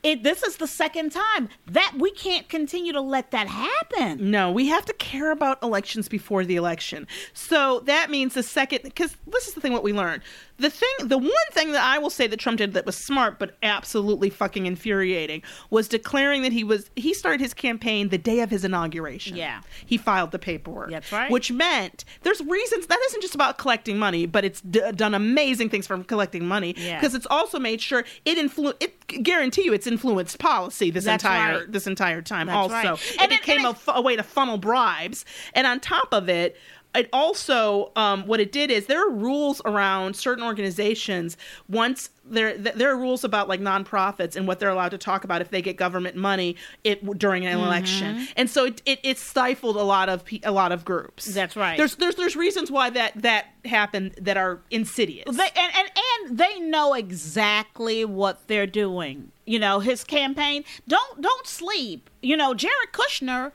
It, 0.05 0.21
this 0.21 0.43
is 0.43 0.57
the 0.57 0.67
second 0.67 1.13
time 1.13 1.49
that 1.65 1.95
we 1.97 2.11
can't 2.11 2.47
continue 2.47 2.93
to 2.93 3.01
let 3.01 3.31
that 3.31 3.47
happen. 3.47 4.29
No, 4.29 4.51
we 4.51 4.67
have 4.67 4.85
to 4.85 4.93
care 4.93 5.31
about 5.31 5.63
elections 5.63 6.07
before 6.07 6.45
the 6.45 6.55
election. 6.55 7.07
So 7.33 7.79
that 7.85 8.11
means 8.11 8.35
the 8.35 8.43
second, 8.43 8.81
because 8.83 9.17
this 9.25 9.47
is 9.47 9.55
the 9.55 9.61
thing 9.61 9.73
what 9.73 9.81
we 9.81 9.93
learned. 9.93 10.21
The 10.57 10.69
thing, 10.69 10.89
the 11.09 11.17
one 11.17 11.31
thing 11.51 11.73
that 11.73 11.83
I 11.83 11.97
will 11.97 12.09
say 12.09 12.27
that 12.27 12.37
Trump 12.37 12.59
did 12.59 12.73
that 12.75 12.85
was 12.85 12.95
smart 12.95 13.39
but 13.39 13.57
absolutely 13.61 14.29
fucking 14.29 14.65
infuriating 14.65 15.41
was 15.69 15.89
declaring 15.89 16.43
that 16.43 16.53
he 16.53 16.63
was 16.63 16.89
he 16.95 17.13
started 17.13 17.41
his 17.41 17.53
campaign 17.53 18.07
the 18.07 18.17
day 18.17 18.39
of 18.39 18.49
his 18.49 18.63
inauguration. 18.63 19.35
Yeah. 19.35 19.61
he 19.85 19.97
filed 19.97 20.31
the 20.31 20.39
paperwork. 20.39 20.91
That's 20.91 21.11
right. 21.11 21.29
Which 21.29 21.51
meant 21.51 22.05
there's 22.23 22.39
reasons 22.41 22.87
that 22.87 22.97
isn't 23.07 23.21
just 23.21 23.35
about 23.35 23.57
collecting 23.57 23.97
money, 23.99 24.25
but 24.25 24.45
it's 24.45 24.61
d- 24.61 24.81
done 24.95 25.13
amazing 25.13 25.69
things 25.69 25.87
from 25.87 26.03
collecting 26.05 26.45
money 26.47 26.73
Yeah. 26.77 26.99
because 26.99 27.15
it's 27.15 27.27
also 27.29 27.59
made 27.59 27.81
sure 27.81 28.05
it 28.23 28.37
influ 28.37 28.73
it 28.79 28.93
guarantee 29.23 29.63
you 29.65 29.73
it's 29.73 29.87
influenced 29.87 30.39
policy 30.39 30.89
this 30.89 31.03
That's 31.03 31.23
entire 31.23 31.59
right. 31.59 31.71
this 31.71 31.85
entire 31.85 32.21
time. 32.21 32.47
That's 32.47 32.55
also, 32.57 32.73
right. 32.73 32.91
it 32.93 33.21
And 33.21 33.31
it- 33.33 33.41
became 33.41 33.65
it- 33.65 33.77
fu- 33.77 33.91
a 33.91 34.01
way 34.01 34.15
to 34.15 34.23
funnel 34.23 34.57
bribes. 34.57 35.25
And 35.53 35.67
on 35.67 35.79
top 35.81 36.13
of 36.13 36.29
it, 36.29 36.57
it 36.95 37.09
also 37.13 37.91
um, 37.95 38.25
what 38.27 38.39
it 38.39 38.51
did 38.51 38.71
is 38.71 38.85
there 38.87 39.05
are 39.05 39.11
rules 39.11 39.61
around 39.65 40.15
certain 40.15 40.43
organizations. 40.43 41.37
Once 41.69 42.09
there 42.27 42.57
th- 42.57 42.73
there 42.75 42.89
are 42.91 42.97
rules 42.97 43.23
about 43.23 43.47
like 43.47 43.59
nonprofits 43.61 44.35
and 44.35 44.47
what 44.47 44.59
they're 44.59 44.69
allowed 44.69 44.89
to 44.89 44.97
talk 44.97 45.23
about 45.23 45.41
if 45.41 45.51
they 45.51 45.61
get 45.61 45.77
government 45.77 46.15
money 46.15 46.55
it 46.83 47.03
during 47.19 47.45
an 47.45 47.55
Mm-hmm. 47.55 47.63
election. 47.67 48.27
And 48.35 48.49
so 48.49 48.65
it, 48.65 48.81
it, 48.85 48.99
it 49.03 49.17
stifled 49.19 49.75
a 49.75 49.83
lot 49.83 50.09
of 50.09 50.25
pe- 50.25 50.39
a 50.43 50.51
lot 50.51 50.71
of 50.71 50.83
groups. 50.83 51.25
That's 51.25 51.55
right. 51.55 51.77
There's 51.77 51.95
there's 51.97 52.15
there's 52.15 52.35
reasons 52.35 52.71
why 52.71 52.89
that 52.91 53.21
that 53.21 53.47
happened 53.65 54.15
that 54.21 54.37
are 54.37 54.61
insidious. 54.71 55.25
They, 55.35 55.49
and, 55.55 55.71
and 55.77 55.89
and 56.27 56.37
they 56.39 56.59
know 56.59 56.93
exactly 56.93 58.05
what 58.05 58.47
they're 58.47 58.67
doing. 58.67 59.31
You 59.45 59.59
know, 59.59 59.79
his 59.79 60.03
campaign. 60.03 60.63
Don't 60.87 61.21
don't 61.21 61.45
sleep. 61.45 62.09
You 62.21 62.35
know, 62.37 62.53
Jared 62.55 62.91
Kushner 62.91 63.51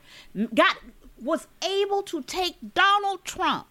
got 0.55 0.77
was 1.23 1.47
able 1.65 2.03
to 2.05 2.23
take 2.23 2.57
Donald 2.75 3.25
Trump 3.25 3.67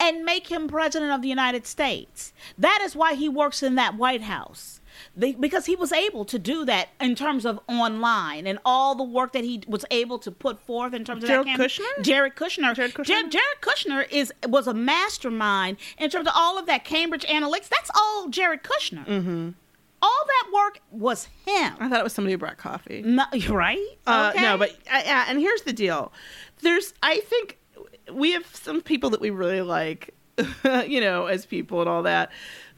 and 0.00 0.24
make 0.24 0.48
him 0.48 0.66
president 0.68 1.12
of 1.12 1.22
the 1.22 1.28
United 1.28 1.66
States. 1.66 2.32
That 2.58 2.80
is 2.82 2.96
why 2.96 3.14
he 3.14 3.28
works 3.28 3.62
in 3.62 3.76
that 3.76 3.96
White 3.96 4.22
House. 4.22 4.80
They, 5.16 5.32
because 5.32 5.66
he 5.66 5.76
was 5.76 5.92
able 5.92 6.24
to 6.24 6.38
do 6.38 6.64
that 6.64 6.88
in 7.00 7.14
terms 7.14 7.46
of 7.46 7.60
online 7.68 8.46
and 8.46 8.58
all 8.64 8.94
the 8.96 9.04
work 9.04 9.32
that 9.32 9.44
he 9.44 9.62
was 9.68 9.84
able 9.90 10.18
to 10.18 10.30
put 10.32 10.58
forth 10.60 10.92
in 10.92 11.04
terms 11.04 11.22
of 11.22 11.28
Jared. 11.28 11.46
Kushner? 11.46 12.02
Jared 12.02 12.34
Kushner. 12.34 12.74
Jared 12.74 12.92
Kushner? 12.94 13.04
Jared, 13.04 13.30
Jared 13.32 13.60
Kushner 13.60 14.10
is 14.10 14.32
was 14.48 14.66
a 14.66 14.74
mastermind 14.74 15.76
in 15.96 16.10
terms 16.10 16.26
of 16.26 16.32
all 16.36 16.58
of 16.58 16.66
that 16.66 16.84
Cambridge 16.84 17.24
Analytica. 17.24 17.68
That's 17.68 17.90
all 17.96 18.28
Jared 18.28 18.62
Kushner. 18.64 19.06
Mm-hmm. 19.06 19.50
All 20.02 20.24
that 20.26 20.50
work 20.52 20.80
was 20.90 21.26
him. 21.46 21.74
I 21.78 21.88
thought 21.88 22.00
it 22.00 22.04
was 22.04 22.12
somebody 22.14 22.32
who 22.32 22.38
brought 22.38 22.56
coffee. 22.56 23.02
No, 23.02 23.24
right? 23.50 23.78
Uh, 24.06 24.32
Okay. 24.34 24.42
No, 24.42 24.58
but 24.58 24.70
uh, 24.90 25.02
yeah, 25.04 25.26
and 25.28 25.38
here's 25.38 25.62
the 25.62 25.72
deal. 25.72 26.12
There's, 26.60 26.94
I 27.02 27.18
think, 27.20 27.58
we 28.12 28.32
have 28.32 28.46
some 28.54 28.80
people 28.80 29.10
that 29.10 29.20
we 29.20 29.30
really 29.30 29.62
like, 29.62 30.14
you 30.86 31.00
know, 31.00 31.26
as 31.26 31.46
people 31.46 31.80
and 31.80 31.88
all 31.88 32.02
that. 32.04 32.30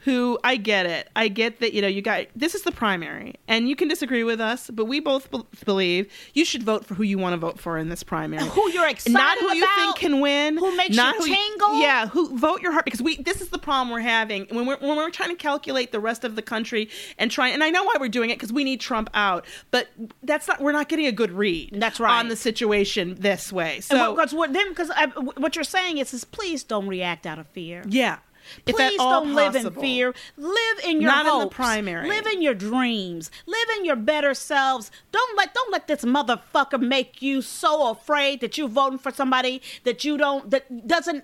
Who 0.05 0.39
I 0.43 0.57
get 0.57 0.85
it. 0.85 1.09
I 1.15 1.27
get 1.27 1.59
that 1.59 1.73
you 1.73 1.81
know 1.81 1.87
you 1.87 2.01
got 2.01 2.25
this 2.35 2.55
is 2.55 2.63
the 2.63 2.71
primary, 2.71 3.35
and 3.47 3.69
you 3.69 3.75
can 3.75 3.87
disagree 3.87 4.23
with 4.23 4.41
us, 4.41 4.69
but 4.69 4.85
we 4.85 4.99
both 4.99 5.31
be- 5.31 5.43
believe 5.65 6.11
you 6.33 6.45
should 6.45 6.63
vote 6.63 6.85
for 6.85 6.93
who 6.95 7.03
you 7.03 7.17
want 7.17 7.33
to 7.33 7.37
vote 7.37 7.59
for 7.59 7.77
in 7.77 7.89
this 7.89 8.03
primary. 8.03 8.47
Who 8.49 8.69
you're 8.71 8.89
excited 8.89 9.13
not 9.13 9.37
who 9.39 9.55
you 9.55 9.67
think 9.75 9.95
can 9.95 10.19
win, 10.19 10.57
who 10.57 10.75
makes 10.75 10.95
not 10.95 11.15
you 11.19 11.25
tingle. 11.35 11.79
yeah, 11.79 12.07
who 12.07 12.37
vote 12.37 12.61
your 12.61 12.71
heart 12.71 12.85
because 12.85 13.01
we 13.01 13.17
this 13.17 13.41
is 13.41 13.49
the 13.49 13.57
problem 13.57 13.89
we're 13.91 14.01
having 14.01 14.45
when 14.49 14.65
we're 14.65 14.77
when 14.77 14.97
we're 14.97 15.09
trying 15.09 15.29
to 15.29 15.35
calculate 15.35 15.91
the 15.91 15.99
rest 15.99 16.23
of 16.23 16.35
the 16.35 16.41
country 16.41 16.89
and 17.17 17.31
try 17.31 17.47
and 17.49 17.63
I 17.63 17.69
know 17.69 17.83
why 17.83 17.95
we're 17.99 18.09
doing 18.09 18.29
it 18.29 18.37
because 18.37 18.51
we 18.51 18.63
need 18.63 18.79
Trump 18.81 19.09
out, 19.13 19.45
but 19.71 19.87
that's 20.21 20.47
not 20.47 20.59
we're 20.61 20.71
not 20.73 20.89
getting 20.89 21.05
a 21.05 21.11
good 21.11 21.31
read. 21.31 21.69
That's 21.73 21.99
right. 21.99 22.19
on 22.19 22.27
the 22.27 22.35
situation 22.35 23.15
this 23.19 23.53
way. 23.53 23.79
So 23.79 24.15
because 24.15 24.33
what 24.33 24.53
then 24.53 24.69
because 24.69 24.89
uh, 24.89 25.07
what 25.37 25.55
you're 25.55 25.63
saying 25.63 25.97
is 25.99 26.13
is 26.13 26.23
please 26.25 26.63
don't 26.63 26.87
react 26.87 27.25
out 27.25 27.39
of 27.39 27.47
fear. 27.47 27.83
yeah, 27.87 28.17
Please 28.65 28.97
don't 28.97 29.35
live 29.35 29.55
in 29.55 29.71
fear. 29.71 30.13
Live 30.37 30.79
in 30.83 31.01
your 31.01 31.11
Not 31.11 31.25
in 31.25 31.39
the 31.39 31.47
primary. 31.47 32.07
Live 32.07 32.25
in 32.27 32.41
your 32.41 32.53
dreams. 32.53 33.31
Live 33.45 33.69
in 33.77 33.85
your 33.85 33.95
better 33.95 34.33
selves. 34.33 34.91
Don't 35.11 35.37
let 35.37 35.53
don't 35.53 35.71
let 35.71 35.87
this 35.87 36.03
motherfucker 36.03 36.79
make 36.79 37.21
you 37.21 37.41
so 37.41 37.89
afraid 37.89 38.41
that 38.41 38.57
you're 38.57 38.67
voting 38.67 38.99
for 38.99 39.11
somebody 39.11 39.61
that 39.83 40.03
you 40.03 40.17
don't 40.17 40.49
that 40.51 40.87
doesn't 40.87 41.23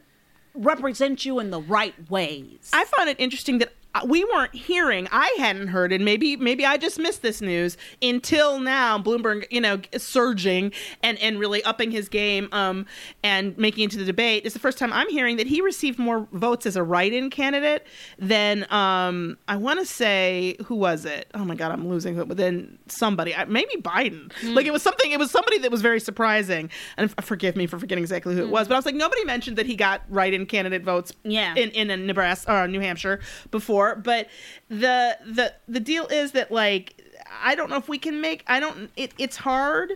represent 0.54 1.26
you 1.26 1.40
in 1.40 1.52
the 1.52 1.62
right 1.62 2.10
ways. 2.10 2.72
I 2.74 2.86
find 2.86 3.10
it 3.10 3.20
interesting 3.20 3.60
that 3.60 3.74
we 4.08 4.24
weren't 4.24 4.54
hearing. 4.54 5.08
I 5.12 5.36
hadn't 5.40 5.68
heard, 5.68 5.92
and 5.92 6.06
maybe 6.06 6.36
maybe 6.38 6.66
I 6.66 6.78
just 6.78 7.00
missed 7.00 7.22
this 7.22 7.42
news 7.42 7.76
until 8.02 8.60
now. 8.60 9.00
Bloomberg, 9.00 9.46
you 9.50 9.60
know, 9.60 9.80
surging 9.98 10.72
and 11.04 11.18
and 11.20 11.40
really 11.40 11.64
upping 11.64 11.92
his 11.92 12.08
game, 12.08 12.50
um, 12.52 12.86
and 13.24 13.58
making 13.58 13.86
it 13.86 13.92
to 13.92 13.98
the 13.98 14.06
debate. 14.06 14.44
It's 14.46 14.54
the 14.54 14.60
first 14.60 14.78
time 14.78 14.94
I'm 14.94 15.10
hearing 15.10 15.38
that 15.38 15.48
he 15.48 15.62
received 15.62 15.98
more 16.00 16.28
votes 16.32 16.66
as 16.66 16.76
a 16.76 16.84
write-in 16.84 17.30
candidate 17.30 17.86
than 18.20 18.72
um, 18.72 19.38
I 19.48 19.58
want 19.58 19.80
to 19.80 19.86
say 19.86 20.56
who 20.66 20.76
was 20.76 21.06
it? 21.06 21.30
Oh 21.34 21.44
my 21.44 21.56
God, 21.56 21.72
I'm 21.72 21.88
losing 21.90 22.18
it. 22.18 22.28
But 22.28 22.38
then 22.38 22.78
somebody, 22.88 23.34
maybe 23.48 23.76
Biden. 23.82 24.32
Like 24.44 24.66
it 24.68 24.72
was 24.72 24.84
something. 24.84 25.12
It 25.12 25.20
was 25.20 25.32
somebody 25.32 25.58
that 25.60 25.72
was 25.72 25.82
very 25.82 26.00
surprising. 26.00 26.70
And 26.98 27.14
f- 27.18 27.26
forgive 27.26 27.56
me 27.56 27.66
for 27.66 27.80
forgetting 27.80 28.04
exactly 28.04 28.36
who 28.36 28.42
it 28.44 28.50
was, 28.50 28.68
but 28.68 28.76
I 28.76 28.78
was 28.78 28.86
like, 28.86 28.96
nobody 28.96 29.24
mentioned 29.26 29.58
that 29.58 29.66
he 29.66 29.76
got 29.76 30.04
write-in 30.10 30.46
candidate 30.46 30.84
votes. 30.84 31.12
Yeah. 31.24 31.56
in 31.56 31.70
in, 31.72 31.90
in 31.90 32.06
Nebraska 32.06 32.54
or 32.54 32.68
New 32.68 32.80
Hampshire 32.80 33.20
before, 33.52 33.79
but 33.96 34.28
the 34.70 35.18
the 35.26 35.54
the 35.68 35.80
deal 35.80 36.06
is 36.08 36.32
that 36.34 36.52
like 36.52 37.02
I 37.44 37.56
don't 37.56 37.70
know 37.70 37.78
if 37.78 37.88
we 37.90 37.98
can 37.98 38.22
make 38.22 38.44
I 38.48 38.60
don't 38.60 38.92
it, 38.96 39.14
it's 39.18 39.38
hard. 39.38 39.94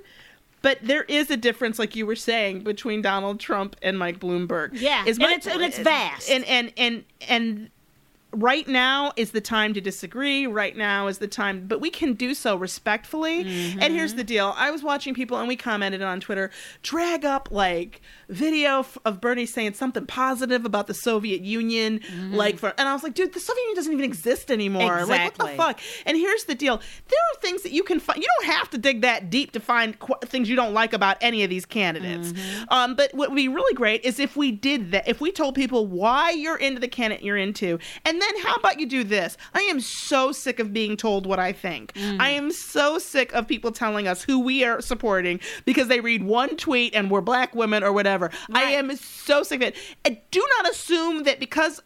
But 0.61 0.77
there 0.81 1.03
is 1.03 1.29
a 1.29 1.35
difference, 1.35 1.77
like 1.77 1.93
you 1.93 2.05
were 2.05 2.15
saying, 2.15 2.63
between 2.63 3.01
Donald 3.01 3.41
Trump 3.41 3.75
and 3.81 3.99
Mike 3.99 4.21
Bloomberg. 4.21 4.69
Yeah, 4.79 5.03
Is 5.05 5.17
and 5.17 5.25
it's- 5.25 5.45
and 5.45 5.61
it's 5.61 5.77
vast. 5.77 6.29
And 6.29 6.45
and 6.45 6.71
and 6.77 7.03
and 7.27 7.69
right 8.33 8.67
now 8.67 9.11
is 9.15 9.31
the 9.31 9.41
time 9.41 9.73
to 9.73 9.81
disagree. 9.81 10.45
Right 10.47 10.75
now 10.75 11.07
is 11.07 11.19
the 11.19 11.27
time, 11.27 11.67
but 11.67 11.79
we 11.79 11.89
can 11.89 12.13
do 12.13 12.33
so 12.33 12.55
respectfully. 12.55 13.39
And 13.41 13.47
Mm-hmm. 13.47 13.93
here's 13.93 14.15
the 14.15 14.23
deal: 14.23 14.53
I 14.57 14.71
was 14.71 14.83
watching 14.83 15.13
people, 15.13 15.37
and 15.37 15.47
we 15.47 15.55
commented 15.55 16.01
on 16.01 16.19
Twitter, 16.19 16.51
drag 16.81 17.23
up 17.25 17.49
like 17.51 18.01
video 18.29 18.79
f- 18.79 18.97
of 19.05 19.21
Bernie 19.21 19.45
saying 19.45 19.73
something 19.73 20.05
positive 20.05 20.65
about 20.65 20.87
the 20.87 20.93
Soviet 20.93 21.41
Union, 21.41 22.01
like 22.31 22.57
for, 22.57 22.73
and 22.77 22.87
I 22.87 22.93
was 22.93 23.03
like, 23.03 23.13
dude, 23.13 23.33
the 23.33 23.39
Soviet 23.39 23.61
Union 23.61 23.75
doesn't 23.75 23.93
even 23.93 24.05
exist 24.05 24.51
anymore. 24.51 24.99
Exactly. 24.99 25.17
Like, 25.17 25.57
what 25.59 25.77
the 25.77 25.83
fuck? 25.83 26.03
And 26.05 26.17
here's 26.17 26.45
the 26.45 26.55
deal: 26.55 26.77
there 26.77 27.19
are 27.33 27.41
things 27.41 27.61
that 27.63 27.71
you 27.71 27.83
can 27.83 27.99
find. 27.99 28.19
You 28.21 28.27
don't 28.41 28.51
have 28.53 28.69
to 28.71 28.77
dig 28.77 29.01
that 29.01 29.29
deep 29.29 29.51
to 29.51 29.59
find 29.59 29.97
qu- 29.99 30.15
things 30.25 30.49
you 30.49 30.55
don't 30.55 30.73
like 30.73 30.93
about 30.93 31.17
any 31.21 31.43
of 31.43 31.49
these 31.49 31.65
candidates. 31.65 32.33
Um, 32.69 32.95
but 32.95 33.13
what 33.13 33.29
would 33.29 33.35
be 33.35 33.47
really 33.47 33.73
great 33.75 34.03
is 34.03 34.19
if 34.19 34.35
we 34.35 34.51
did 34.51 34.91
that. 34.91 35.07
If 35.07 35.21
we 35.21 35.31
told 35.31 35.55
people 35.55 35.85
why 35.85 36.31
you're 36.31 36.57
into 36.57 36.79
the 36.79 36.87
candidate 36.87 37.23
you're 37.23 37.37
into, 37.37 37.77
and 38.05 38.21
then 38.23 38.41
how 38.43 38.55
about 38.55 38.79
you 38.79 38.85
do 38.85 39.03
this? 39.03 39.37
I 39.53 39.61
am 39.63 39.79
so 39.79 40.31
sick 40.31 40.59
of 40.59 40.73
being 40.73 40.97
told 40.97 41.25
what 41.25 41.39
I 41.39 41.51
think. 41.51 41.93
Mm. 41.93 42.19
I 42.19 42.29
am 42.29 42.51
so 42.51 42.97
sick 42.99 43.33
of 43.33 43.47
people 43.47 43.71
telling 43.71 44.07
us 44.07 44.23
who 44.23 44.39
we 44.39 44.63
are 44.63 44.81
supporting 44.81 45.39
because 45.65 45.87
they 45.87 45.99
read 45.99 46.23
one 46.23 46.55
tweet 46.57 46.95
and 46.95 47.11
we're 47.11 47.21
black 47.21 47.53
women 47.55 47.83
or 47.83 47.91
whatever. 47.91 48.31
I 48.53 48.63
am 48.63 48.95
so 48.95 49.43
sick 49.43 49.61
of 49.61 49.67
it. 49.69 49.75
And 50.05 50.17
do 50.31 50.45
not 50.57 50.71
assume 50.71 51.23
that 51.23 51.39
because 51.39 51.81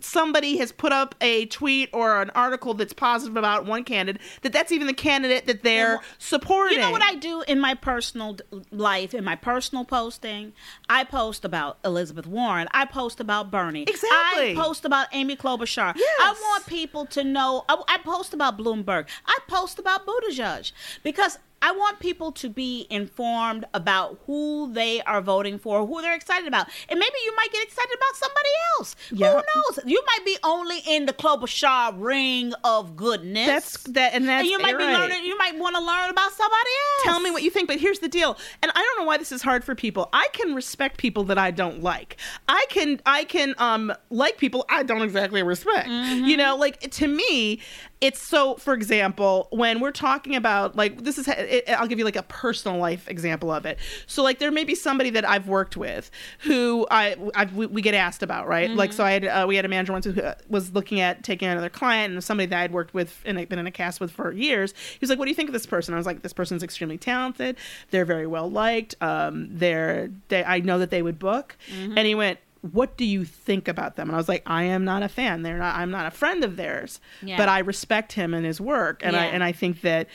somebody 0.00 0.58
has 0.58 0.72
put 0.72 0.92
up 0.92 1.14
a 1.20 1.46
tweet 1.46 1.90
or 1.92 2.22
an 2.22 2.30
article 2.30 2.74
that's 2.74 2.92
positive 2.92 3.36
about 3.36 3.66
one 3.66 3.84
candidate, 3.84 4.20
that 4.42 4.52
that's 4.52 4.72
even 4.72 4.86
the 4.86 4.94
candidate 4.94 5.46
that 5.46 5.62
they're 5.62 5.96
well, 5.96 6.02
supporting. 6.18 6.78
You 6.78 6.84
know 6.84 6.90
what 6.90 7.02
I 7.02 7.14
do 7.14 7.42
in 7.42 7.60
my 7.60 7.74
personal 7.74 8.38
life, 8.70 9.14
in 9.14 9.24
my 9.24 9.36
personal 9.36 9.84
posting? 9.84 10.52
I 10.88 11.04
post 11.04 11.44
about 11.44 11.78
Elizabeth 11.84 12.26
Warren. 12.26 12.68
I 12.72 12.84
post 12.84 13.20
about 13.20 13.50
Bernie. 13.50 13.82
Exactly. 13.82 14.52
I 14.52 14.54
post 14.54 14.84
about 14.84 15.08
Amy 15.12 15.36
Klobuchar. 15.36 15.94
Yes. 15.96 16.20
I 16.20 16.32
want 16.32 16.66
people 16.66 17.06
to 17.06 17.24
know. 17.24 17.64
I, 17.68 17.80
I 17.88 17.98
post 17.98 18.34
about 18.34 18.58
Bloomberg. 18.58 19.06
I 19.26 19.38
post 19.48 19.78
about 19.78 20.06
Buttigieg 20.06 20.72
because 21.02 21.38
I 21.60 21.72
want 21.72 21.98
people 21.98 22.32
to 22.32 22.48
be 22.48 22.86
informed 22.90 23.64
about 23.74 24.18
who 24.26 24.72
they 24.72 25.02
are 25.02 25.20
voting 25.20 25.58
for, 25.58 25.86
who 25.86 26.00
they're 26.02 26.14
excited 26.14 26.46
about. 26.46 26.68
And 26.88 26.98
maybe 26.98 27.14
you 27.24 27.34
might 27.36 27.52
get 27.52 27.64
excited 27.64 27.94
about 27.96 28.16
somebody 28.16 28.48
else. 28.76 28.96
Yep. 29.10 29.32
Who 29.32 29.36
knows? 29.36 29.78
You 29.84 30.02
might 30.06 30.24
be 30.24 30.38
only 30.44 30.80
in 30.86 31.06
the 31.06 31.12
Klobuchar 31.12 31.94
ring 31.96 32.52
of 32.64 32.96
goodness. 32.96 33.46
That's 33.46 33.82
that, 33.84 34.14
and 34.14 34.28
that's 34.28 34.42
and 34.42 34.48
you 34.48 34.58
might 34.58 34.78
be 34.78 34.84
learning. 34.84 35.24
You 35.24 35.36
might 35.36 35.58
want 35.58 35.76
to 35.76 35.82
learn 35.82 36.10
about 36.10 36.32
somebody 36.32 36.70
else. 36.94 37.04
Tell 37.04 37.20
me 37.20 37.30
what 37.30 37.42
you 37.42 37.50
think, 37.50 37.68
but 37.68 37.78
here's 37.80 37.98
the 37.98 38.08
deal. 38.08 38.36
And 38.62 38.70
I 38.74 38.80
don't 38.80 38.98
know 38.98 39.06
why 39.06 39.18
this 39.18 39.32
is 39.32 39.42
hard 39.42 39.64
for 39.64 39.74
people. 39.74 40.08
I 40.12 40.28
can 40.32 40.54
respect 40.54 40.98
people 40.98 41.24
that 41.24 41.38
I 41.38 41.50
don't 41.50 41.82
like. 41.82 42.16
I 42.48 42.66
can 42.70 43.00
I 43.04 43.24
can 43.24 43.54
um 43.58 43.92
like 44.10 44.38
people 44.38 44.64
I 44.68 44.82
don't 44.82 45.02
exactly 45.02 45.42
respect. 45.42 45.88
Mm-hmm. 45.88 46.24
You 46.24 46.36
know, 46.36 46.56
like 46.56 46.80
to 46.80 47.08
me, 47.08 47.60
it's 48.00 48.22
so 48.22 48.54
for 48.56 48.74
example, 48.74 49.48
when 49.50 49.80
we're 49.80 49.90
talking 49.92 50.36
about 50.36 50.76
like 50.76 51.02
this 51.02 51.18
is 51.18 51.26
it, 51.26 51.68
I'll 51.68 51.86
give 51.86 51.98
you 51.98 52.04
like 52.04 52.16
a 52.16 52.22
personal 52.22 52.78
life 52.78 53.08
example 53.08 53.50
of 53.50 53.66
it. 53.66 53.78
So 54.06 54.22
like 54.22 54.38
there 54.38 54.52
may 54.52 54.64
be 54.64 54.74
somebody 54.74 55.10
that 55.10 55.28
I've 55.28 55.48
worked 55.48 55.76
with 55.76 56.10
who 56.40 56.86
I 56.90 57.16
I've, 57.34 57.54
we, 57.54 57.66
we 57.66 57.82
get 57.82 57.94
asked 57.94 58.22
about, 58.22 58.46
right? 58.46 58.70
Like 58.70 58.92
so 58.92 59.04
I 59.04 59.10
had 59.12 59.24
uh, 59.24 59.44
we 59.48 59.56
had 59.56 59.64
a 59.64 59.68
manager 59.68 59.92
once 59.92 60.04
who 60.04 60.20
uh, 60.20 60.34
was 60.48 60.72
looking 60.72 61.00
at 61.00 61.24
taking 61.24 61.48
another 61.48 61.68
client 61.68 62.12
and 62.12 62.22
somebody 62.22 62.46
that 62.46 62.60
I'd 62.60 62.72
worked 62.72 62.94
with 62.94 63.20
and 63.24 63.48
been 63.48 63.58
in 63.58 63.66
a 63.66 63.70
cast 63.70 64.00
with 64.00 64.12
for 64.12 64.32
years. 64.32 64.74
He 64.92 64.98
was 65.00 65.10
like, 65.10 65.18
"What 65.18 65.24
do 65.24 65.30
you 65.30 65.34
think 65.34 65.48
of 65.48 65.52
this 65.52 65.66
person?" 65.66 65.94
I 65.94 65.96
was 65.96 66.06
like, 66.06 66.22
"This 66.22 66.32
person's 66.32 66.62
extremely 66.62 66.98
talented. 66.98 67.56
They're 67.90 68.04
very 68.04 68.26
well 68.26 68.50
liked. 68.50 68.94
Um, 69.00 69.48
they're 69.50 70.10
they 70.28 70.44
I 70.44 70.60
know 70.60 70.78
that 70.78 70.90
they 70.90 71.02
would 71.02 71.18
book." 71.18 71.56
And 71.98 72.06
he 72.06 72.14
went, 72.14 72.38
"What 72.62 72.96
do 72.96 73.04
you 73.04 73.24
think 73.24 73.68
about 73.68 73.96
them?" 73.96 74.08
And 74.08 74.16
I 74.16 74.18
was 74.18 74.28
like, 74.28 74.42
"I 74.46 74.64
am 74.64 74.84
not 74.84 75.02
a 75.02 75.08
fan. 75.08 75.42
They're 75.42 75.58
not. 75.58 75.76
I'm 75.76 75.90
not 75.90 76.06
a 76.06 76.10
friend 76.10 76.44
of 76.44 76.56
theirs, 76.56 77.00
Yeah. 77.22 77.36
but 77.36 77.48
I 77.48 77.60
respect 77.60 78.12
him 78.12 78.34
and 78.34 78.44
his 78.44 78.60
work, 78.60 79.00
and 79.04 79.16
I 79.16 79.24
and 79.26 79.42
I 79.44 79.52
think 79.52 79.80
that." 79.82 80.08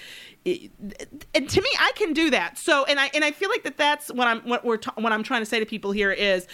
It, 0.46 0.72
and 1.34 1.50
to 1.50 1.62
me, 1.62 1.70
I 1.80 1.94
can 1.96 2.12
do 2.12 2.30
that. 2.32 2.58
So, 2.58 2.84
and 2.84 3.00
I 3.00 3.10
and 3.14 3.24
I 3.24 3.32
feel 3.32 3.50
like 3.50 3.64
that 3.64 3.78
that's 3.78 4.10
what 4.12 4.28
I'm 4.28 4.42
what 4.42 4.66
we're 4.66 4.76
ta- 4.78 4.94
what 4.98 5.14
I'm 5.14 5.24
trying 5.24 5.42
to 5.42 5.46
say 5.46 5.60
to 5.60 5.66
people 5.66 5.92
here 5.94 6.12
is 6.12 6.48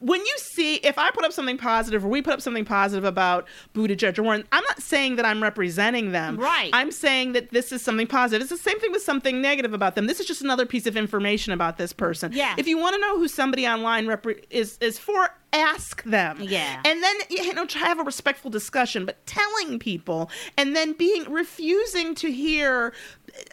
when 0.00 0.20
you 0.20 0.34
see 0.38 0.76
if 0.76 0.98
I 0.98 1.10
put 1.10 1.24
up 1.24 1.32
something 1.32 1.58
positive 1.58 2.04
or 2.04 2.08
we 2.08 2.22
put 2.22 2.34
up 2.34 2.40
something 2.40 2.64
positive 2.64 3.04
about 3.04 3.46
Buttigieg 3.74 4.18
or 4.18 4.22
Warren, 4.22 4.44
I'm 4.52 4.64
not 4.64 4.82
saying 4.82 5.16
that 5.16 5.24
I'm 5.24 5.42
representing 5.42 6.12
them. 6.12 6.36
Right. 6.36 6.70
I'm 6.72 6.90
saying 6.90 7.32
that 7.32 7.50
this 7.50 7.72
is 7.72 7.82
something 7.82 8.06
positive. 8.06 8.42
It's 8.42 8.50
the 8.50 8.70
same 8.70 8.78
thing 8.80 8.92
with 8.92 9.02
something 9.02 9.40
negative 9.40 9.72
about 9.72 9.94
them. 9.94 10.06
This 10.06 10.20
is 10.20 10.26
just 10.26 10.42
another 10.42 10.66
piece 10.66 10.86
of 10.86 10.96
information 10.96 11.52
about 11.52 11.78
this 11.78 11.92
person. 11.92 12.32
Yeah. 12.32 12.54
If 12.58 12.66
you 12.66 12.78
want 12.78 12.94
to 12.94 13.00
know 13.00 13.18
who 13.18 13.28
somebody 13.28 13.66
online 13.66 14.06
repre- 14.06 14.44
is 14.50 14.78
is 14.80 14.98
for, 14.98 15.30
ask 15.52 16.02
them. 16.04 16.38
Yeah. 16.40 16.80
And 16.84 17.02
then 17.02 17.16
you 17.30 17.54
know 17.54 17.64
try 17.64 17.82
have 17.82 18.00
a 18.00 18.02
respectful 18.02 18.50
discussion, 18.50 19.06
but 19.06 19.24
telling 19.26 19.78
people 19.78 20.30
and 20.56 20.74
then 20.74 20.92
being 20.92 21.30
refusing 21.30 22.14
to 22.16 22.30
hear 22.30 22.92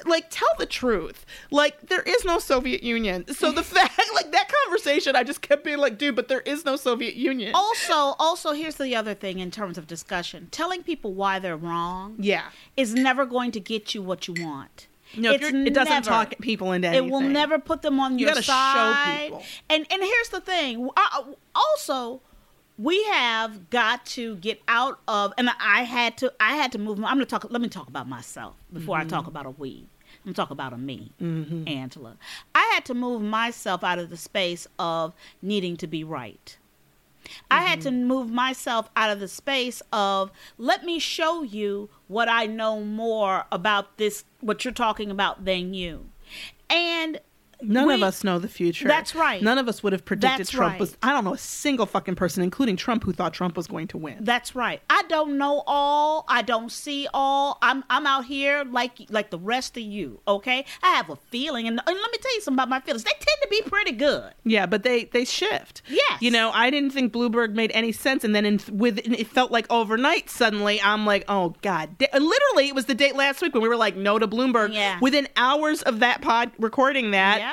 like 0.05 0.25
tell 0.29 0.47
the 0.59 0.65
truth. 0.65 1.25
Like 1.49 1.87
there 1.89 2.01
is 2.01 2.23
no 2.25 2.39
Soviet 2.39 2.83
Union. 2.83 3.25
So 3.33 3.51
the 3.51 3.63
fact 3.75 3.99
like 4.15 4.31
that 4.31 4.51
conversation 4.65 5.15
I 5.15 5.23
just 5.23 5.41
kept 5.41 5.63
being 5.63 5.77
like, 5.77 5.97
dude, 5.97 6.15
but 6.15 6.27
there 6.27 6.41
is 6.41 6.65
no 6.65 6.75
Soviet 6.75 7.15
Union. 7.15 7.53
Also, 7.55 7.93
also, 8.19 8.51
here's 8.53 8.75
the 8.75 8.95
other 8.95 9.13
thing 9.13 9.39
in 9.39 9.51
terms 9.51 9.77
of 9.77 9.87
discussion: 9.87 10.47
telling 10.51 10.83
people 10.83 11.13
why 11.13 11.39
they're 11.39 11.57
wrong 11.57 12.15
Yeah. 12.19 12.45
is 12.77 12.93
never 12.93 13.25
going 13.25 13.51
to 13.51 13.59
get 13.59 13.93
you 13.95 14.01
what 14.01 14.27
you 14.27 14.35
want. 14.45 14.87
No, 15.17 15.33
if 15.33 15.41
you're- 15.41 15.65
it 15.67 15.73
doesn't 15.73 15.91
never. 15.93 16.05
talk 16.09 16.33
people 16.39 16.71
into 16.71 16.87
anything. 16.87 17.07
It 17.09 17.11
will 17.11 17.19
never 17.19 17.59
put 17.59 17.81
them 17.81 17.99
on 17.99 18.17
You 18.17 18.27
your 18.27 18.29
gotta 18.35 18.43
show 18.43 18.51
side. 18.53 19.23
people. 19.25 19.43
And 19.69 19.85
and 19.91 20.01
here's 20.01 20.29
the 20.29 20.39
thing. 20.39 20.89
Uh, 20.95 21.23
also, 21.53 22.21
we 22.81 23.03
have 23.05 23.69
got 23.69 24.05
to 24.07 24.35
get 24.37 24.61
out 24.67 24.99
of. 25.07 25.33
And 25.37 25.49
I 25.59 25.83
had 25.83 26.17
to. 26.19 26.33
I 26.39 26.55
had 26.55 26.71
to 26.73 26.77
move. 26.79 26.97
I'm 26.99 27.03
gonna 27.03 27.25
talk. 27.25 27.45
Let 27.49 27.61
me 27.61 27.67
talk 27.69 27.87
about 27.87 28.07
myself 28.07 28.55
before 28.71 28.97
I 28.97 29.01
Mm-hmm. 29.01 29.09
talk 29.09 29.27
about 29.27 29.45
a 29.45 29.49
we. 29.51 29.85
I'm 30.23 30.25
gonna 30.25 30.33
talk 30.35 30.51
about 30.51 30.73
a 30.73 30.77
me, 30.77 31.11
Angela. 31.19 32.17
I 32.53 32.71
had 32.73 32.85
to 32.85 32.93
move 32.93 33.21
myself 33.21 33.83
out 33.83 33.97
of 33.99 34.09
the 34.09 34.17
space 34.17 34.67
of 34.77 35.13
needing 35.41 35.77
to 35.77 35.87
be 35.87 36.03
right. 36.03 36.57
I 37.49 37.61
had 37.61 37.81
to 37.81 37.91
move 37.91 38.29
myself 38.31 38.89
out 38.95 39.09
of 39.11 39.19
the 39.19 39.27
space 39.27 39.81
of 39.93 40.31
let 40.57 40.83
me 40.83 40.97
show 40.99 41.43
you 41.43 41.89
what 42.07 42.27
I 42.27 42.45
know 42.47 42.81
more 42.81 43.45
about 43.51 43.97
this, 43.97 44.25
what 44.41 44.65
you're 44.65 44.73
talking 44.73 45.11
about, 45.11 45.45
than 45.45 45.73
you. 45.73 46.09
And 46.69 47.19
None 47.61 47.87
we- 47.87 47.93
of 47.95 48.03
us 48.03 48.23
know 48.23 48.39
the 48.39 48.47
future. 48.47 48.87
That's 48.87 49.15
right. 49.15 49.41
None 49.41 49.57
of 49.57 49.67
us 49.67 49.83
would 49.83 49.93
have 49.93 50.05
predicted 50.05 50.39
That's 50.39 50.49
Trump 50.51 50.73
right. 50.73 50.79
was. 50.79 50.97
I 51.01 51.11
don't 51.13 51.23
know 51.23 51.33
a 51.33 51.37
single 51.37 51.85
fucking 51.85 52.15
person, 52.15 52.43
including 52.43 52.75
Trump, 52.75 53.03
who 53.03 53.13
thought 53.13 53.33
Trump 53.33 53.55
was 53.57 53.67
going 53.67 53.87
to 53.89 53.97
win. 53.97 54.17
That's 54.21 54.55
right. 54.55 54.81
I 54.89 55.03
don't 55.09 55.37
know 55.37 55.63
all. 55.67 56.25
I 56.27 56.41
don't 56.41 56.71
see 56.71 57.07
all. 57.13 57.57
I'm 57.61 57.83
I'm 57.89 58.05
out 58.07 58.25
here 58.25 58.63
like 58.69 58.93
like 59.09 59.29
the 59.29 59.39
rest 59.39 59.77
of 59.77 59.83
you. 59.83 60.19
Okay. 60.27 60.65
I 60.83 60.89
have 60.95 61.09
a 61.09 61.15
feeling, 61.15 61.67
and, 61.67 61.79
and 61.85 61.97
let 61.99 62.11
me 62.11 62.17
tell 62.19 62.33
you 62.35 62.41
something 62.41 62.55
about 62.59 62.69
my 62.69 62.79
feelings. 62.81 63.03
They 63.03 63.11
tend 63.11 63.37
to 63.41 63.47
be 63.49 63.61
pretty 63.69 63.91
good. 63.93 64.33
Yeah, 64.43 64.65
but 64.65 64.83
they 64.83 65.05
they 65.05 65.25
shift. 65.25 65.81
Yes. 65.87 66.21
You 66.21 66.31
know, 66.31 66.51
I 66.53 66.69
didn't 66.69 66.91
think 66.91 67.13
Bloomberg 67.13 67.53
made 67.53 67.71
any 67.73 67.91
sense, 67.91 68.23
and 68.23 68.35
then 68.35 68.45
in, 68.45 68.59
with 68.71 68.99
it 68.99 69.27
felt 69.27 69.51
like 69.51 69.65
overnight. 69.69 70.29
Suddenly, 70.29 70.81
I'm 70.81 71.05
like, 71.05 71.25
oh 71.27 71.55
god. 71.61 71.89
And 72.13 72.23
literally, 72.25 72.67
it 72.67 72.75
was 72.75 72.85
the 72.85 72.95
date 72.95 73.15
last 73.15 73.41
week 73.41 73.53
when 73.53 73.61
we 73.63 73.69
were 73.69 73.75
like, 73.77 73.95
no 73.95 74.17
to 74.19 74.27
Bloomberg. 74.27 74.73
Yeah. 74.73 74.99
Within 75.01 75.27
hours 75.35 75.81
of 75.83 75.99
that 75.99 76.21
pod 76.21 76.51
recording 76.59 77.11
that, 77.11 77.39
Yeah. 77.39 77.50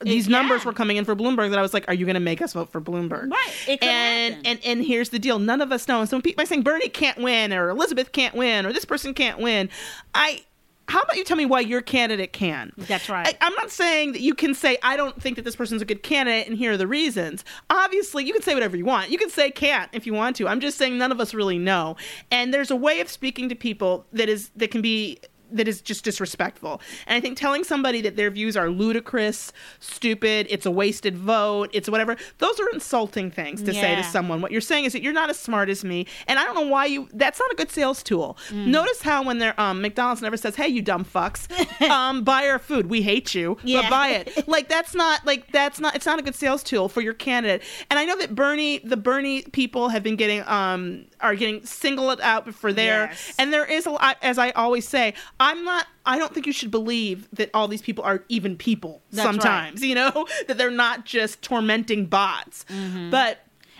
These 0.00 0.26
yeah. 0.26 0.38
numbers 0.38 0.64
were 0.64 0.72
coming 0.72 0.96
in 0.96 1.04
for 1.04 1.14
Bloomberg. 1.14 1.50
That 1.50 1.58
I 1.58 1.62
was 1.62 1.74
like, 1.74 1.86
are 1.88 1.94
you 1.94 2.06
going 2.06 2.14
to 2.14 2.20
make 2.20 2.40
us 2.40 2.54
vote 2.54 2.70
for 2.70 2.80
Bloomberg? 2.80 3.30
Right. 3.30 3.52
It 3.68 3.82
and 3.82 4.34
happen. 4.34 4.46
and 4.46 4.60
and 4.64 4.84
here's 4.84 5.10
the 5.10 5.18
deal. 5.18 5.38
None 5.38 5.60
of 5.60 5.72
us 5.72 5.86
know. 5.88 6.00
And 6.00 6.08
so 6.08 6.16
when 6.16 6.22
people 6.22 6.42
are 6.42 6.46
saying 6.46 6.62
Bernie 6.62 6.88
can't 6.88 7.18
win, 7.18 7.52
or 7.52 7.68
Elizabeth 7.68 8.12
can't 8.12 8.34
win, 8.34 8.66
or 8.66 8.72
this 8.72 8.84
person 8.84 9.14
can't 9.14 9.38
win, 9.38 9.68
I. 10.14 10.44
How 10.88 11.02
about 11.02 11.16
you 11.16 11.22
tell 11.22 11.36
me 11.36 11.46
why 11.46 11.60
your 11.60 11.82
candidate 11.82 12.32
can? 12.32 12.72
That's 12.76 13.08
right. 13.08 13.24
I, 13.24 13.46
I'm 13.46 13.54
not 13.54 13.70
saying 13.70 14.10
that 14.10 14.22
you 14.22 14.34
can 14.34 14.54
say 14.54 14.76
I 14.82 14.96
don't 14.96 15.22
think 15.22 15.36
that 15.36 15.44
this 15.44 15.54
person's 15.54 15.80
a 15.80 15.84
good 15.84 16.02
candidate, 16.02 16.48
and 16.48 16.58
here 16.58 16.72
are 16.72 16.76
the 16.76 16.88
reasons. 16.88 17.44
Obviously, 17.68 18.24
you 18.24 18.32
can 18.32 18.42
say 18.42 18.54
whatever 18.54 18.76
you 18.76 18.84
want. 18.84 19.08
You 19.08 19.16
can 19.16 19.30
say 19.30 19.52
can't 19.52 19.88
if 19.92 20.04
you 20.04 20.14
want 20.14 20.34
to. 20.36 20.48
I'm 20.48 20.58
just 20.58 20.78
saying 20.78 20.98
none 20.98 21.12
of 21.12 21.20
us 21.20 21.32
really 21.32 21.58
know, 21.58 21.96
and 22.32 22.52
there's 22.52 22.72
a 22.72 22.76
way 22.76 22.98
of 22.98 23.08
speaking 23.08 23.48
to 23.50 23.54
people 23.54 24.04
that 24.12 24.28
is 24.28 24.50
that 24.56 24.72
can 24.72 24.82
be 24.82 25.20
that 25.52 25.68
is 25.68 25.80
just 25.80 26.04
disrespectful. 26.04 26.80
And 27.06 27.16
I 27.16 27.20
think 27.20 27.38
telling 27.38 27.64
somebody 27.64 28.00
that 28.02 28.16
their 28.16 28.30
views 28.30 28.56
are 28.56 28.68
ludicrous, 28.70 29.52
stupid, 29.80 30.46
it's 30.50 30.66
a 30.66 30.70
wasted 30.70 31.16
vote, 31.16 31.70
it's 31.72 31.88
whatever, 31.88 32.16
those 32.38 32.58
are 32.60 32.68
insulting 32.70 33.30
things 33.30 33.62
to 33.62 33.72
say 33.72 33.94
to 33.96 34.02
someone. 34.04 34.40
What 34.40 34.52
you're 34.52 34.60
saying 34.60 34.84
is 34.84 34.92
that 34.92 35.02
you're 35.02 35.12
not 35.12 35.30
as 35.30 35.38
smart 35.38 35.68
as 35.68 35.84
me, 35.84 36.06
and 36.26 36.38
I 36.38 36.44
don't 36.44 36.54
know 36.54 36.66
why 36.68 36.86
you. 36.86 37.08
That's 37.12 37.38
not 37.38 37.50
a 37.52 37.54
good 37.54 37.70
sales 37.70 38.02
tool. 38.02 38.36
Mm. 38.50 38.66
Notice 38.68 39.02
how 39.02 39.22
when 39.24 39.38
they're 39.38 39.58
um, 39.60 39.80
McDonald's 39.82 40.22
never 40.22 40.36
says, 40.36 40.56
"Hey, 40.56 40.68
you 40.68 40.82
dumb 40.82 41.04
fucks, 41.04 41.48
um, 41.90 42.22
buy 42.24 42.48
our 42.48 42.58
food. 42.58 42.86
We 42.86 43.02
hate 43.02 43.34
you, 43.34 43.58
Yeah. 43.62 43.82
but 43.82 43.90
buy 43.90 44.08
it." 44.10 44.44
Like 44.50 44.68
that's 44.68 44.94
not 44.94 45.24
like 45.26 45.52
that's 45.52 45.78
not. 45.80 45.94
It's 45.94 46.06
not 46.06 46.18
a 46.18 46.22
good 46.22 46.34
sales 46.34 46.62
tool 46.62 46.88
for 46.88 47.00
your 47.00 47.14
candidate. 47.14 47.62
And 47.88 47.98
I 47.98 48.04
know 48.04 48.16
that 48.18 48.34
Bernie, 48.34 48.78
the 48.78 48.96
Bernie 48.96 49.42
people 49.42 49.90
have 49.90 50.02
been 50.02 50.16
getting 50.16 50.42
um 50.46 51.04
are 51.20 51.34
getting 51.34 51.64
singled 51.64 52.20
out 52.20 52.52
for 52.54 52.72
their 52.72 53.06
Yes. 53.10 53.34
and 53.38 53.52
there 53.52 53.64
is 53.64 53.86
a 53.86 53.90
lot, 53.90 54.16
as 54.22 54.38
I 54.38 54.50
always 54.52 54.88
say, 54.88 55.14
I'm 55.40 55.64
not, 55.64 55.86
I 56.04 56.18
don't 56.18 56.32
think 56.32 56.46
you 56.46 56.52
should 56.52 56.70
believe 56.70 57.26
that 57.32 57.50
all 57.54 57.66
these 57.66 57.82
people 57.82 58.04
are 58.04 58.22
even 58.28 58.56
people 58.56 59.02
That's 59.10 59.24
right. 59.24 59.32
sometimes, 59.34 59.82
you 59.82 59.94
know, 59.94 60.26
that 60.46 60.58
they're 60.58 60.70
not 60.70 61.06
just 61.06 61.42
tormenting 61.42 62.06
bots. 62.06 62.66
But, 63.10 63.38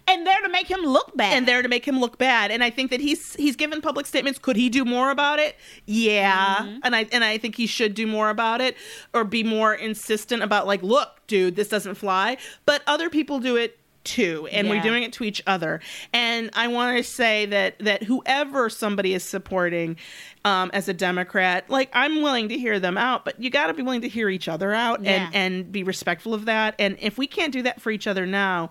and 0.09 0.27
there 0.27 0.41
to 0.41 0.49
make 0.49 0.69
him 0.69 0.81
look 0.81 1.17
bad. 1.17 1.37
and 1.37 1.47
there 1.47 1.63
to 1.63 1.69
make 1.69 1.87
him 1.87 2.01
look 2.01 2.19
bad. 2.19 2.51
And 2.51 2.65
I 2.65 2.71
think 2.71 2.91
that 2.91 3.01
he's 3.01 3.35
he's 3.35 3.55
given 3.55 3.81
public 3.81 4.07
statements. 4.07 4.39
Could 4.39 4.57
he 4.57 4.69
do 4.69 4.85
more 4.85 5.11
about 5.11 5.39
it? 5.39 5.57
Yeah. 5.87 6.57
Mm-hmm. 6.57 6.79
And 6.83 6.97
I 6.97 7.07
and 7.13 7.23
I 7.23 7.39
think 7.39 7.57
he 7.57 7.67
should 7.67 7.95
do 7.95 8.07
more 8.07 8.31
about 8.31 8.61
it 8.61 8.77
or 9.15 9.25
be 9.25 9.45
more 9.45 9.75
insistent 9.75 10.43
about 10.43 10.67
like, 10.67 10.83
look, 10.83 11.21
dude, 11.27 11.55
this 11.55 11.69
doesn't 11.69 11.95
fly. 11.95 12.39
But 12.67 12.83
other 12.87 13.09
people 13.09 13.39
do 13.39 13.57
it 13.57 13.79
too 14.05 14.49
and 14.51 14.69
we're 14.69 14.81
doing 14.81 15.03
it 15.03 15.13
to 15.13 15.25
each 15.25 15.43
other 15.47 15.81
and 16.13 16.49
i 16.55 16.67
want 16.69 16.97
to 16.97 17.05
say 17.05 17.45
that 17.47 17.79
that 17.81 18.03
whoever 18.03 18.71
somebody 18.71 19.13
is 19.13 19.23
supporting 19.23 19.97
um, 20.45 20.71
as 20.73 20.89
a 20.89 20.95
democrat 20.95 21.69
like 21.69 21.91
i'm 21.93 22.23
willing 22.23 22.49
to 22.49 22.59
hear 22.59 22.81
them 22.81 22.97
out 22.97 23.25
but 23.27 23.39
you 23.43 23.51
got 23.51 23.67
to 23.67 23.75
be 23.75 23.83
willing 23.83 24.01
to 24.01 24.09
hear 24.09 24.29
each 24.31 24.49
other 24.49 24.73
out 24.73 25.03
Yeah. 25.03 25.27
and 25.33 25.35
and 25.35 25.73
be 25.73 25.83
respectful 25.83 26.33
of 26.33 26.47
that 26.47 26.75
and 26.79 26.97
if 27.01 27.19
we 27.19 27.27
can't 27.27 27.53
do 27.53 27.63
that 27.63 27.81
for 27.81 27.91
each 27.91 28.07
other 28.07 28.25
now 28.27 28.71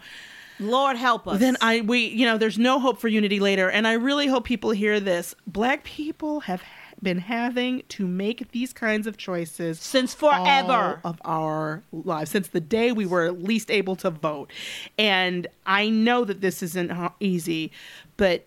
Lord 0.62 0.98
help 0.98 1.26
us. 1.26 1.40
then 1.40 1.56
I 1.62 1.82
we 1.82 2.08
you 2.08 2.26
know 2.26 2.38
there's 2.38 2.58
no 2.60 2.80
hope 2.80 3.00
for 3.00 3.08
unity 3.08 3.40
later 3.40 3.70
and 3.70 3.88
I 3.88 3.94
really 3.94 4.28
hope 4.28 4.44
people 4.44 4.72
hear 4.72 5.00
this. 5.00 5.34
Black 5.48 5.86
people 5.86 6.42
have 6.42 6.62
been 7.02 7.20
having 7.20 7.84
to 7.90 8.06
make 8.06 8.52
these 8.52 8.74
kinds 8.74 9.08
of 9.08 9.18
choices 9.18 9.80
Since 9.80 10.14
forever. 10.14 11.00
of 11.04 11.22
our 11.24 11.84
lives 11.92 12.32
since 12.32 12.50
the 12.50 12.60
day 12.60 12.92
we 12.92 13.06
were 13.06 13.26
at 13.26 13.42
least 13.42 13.72
able 13.72 13.96
to 13.98 14.10
vote. 14.10 14.52
And 14.98 15.48
I 15.66 15.90
know 15.90 16.26
that 16.26 16.42
this 16.42 16.62
isn't 16.62 16.92
uh, 16.92 17.10
easy, 17.20 17.72
but 18.18 18.46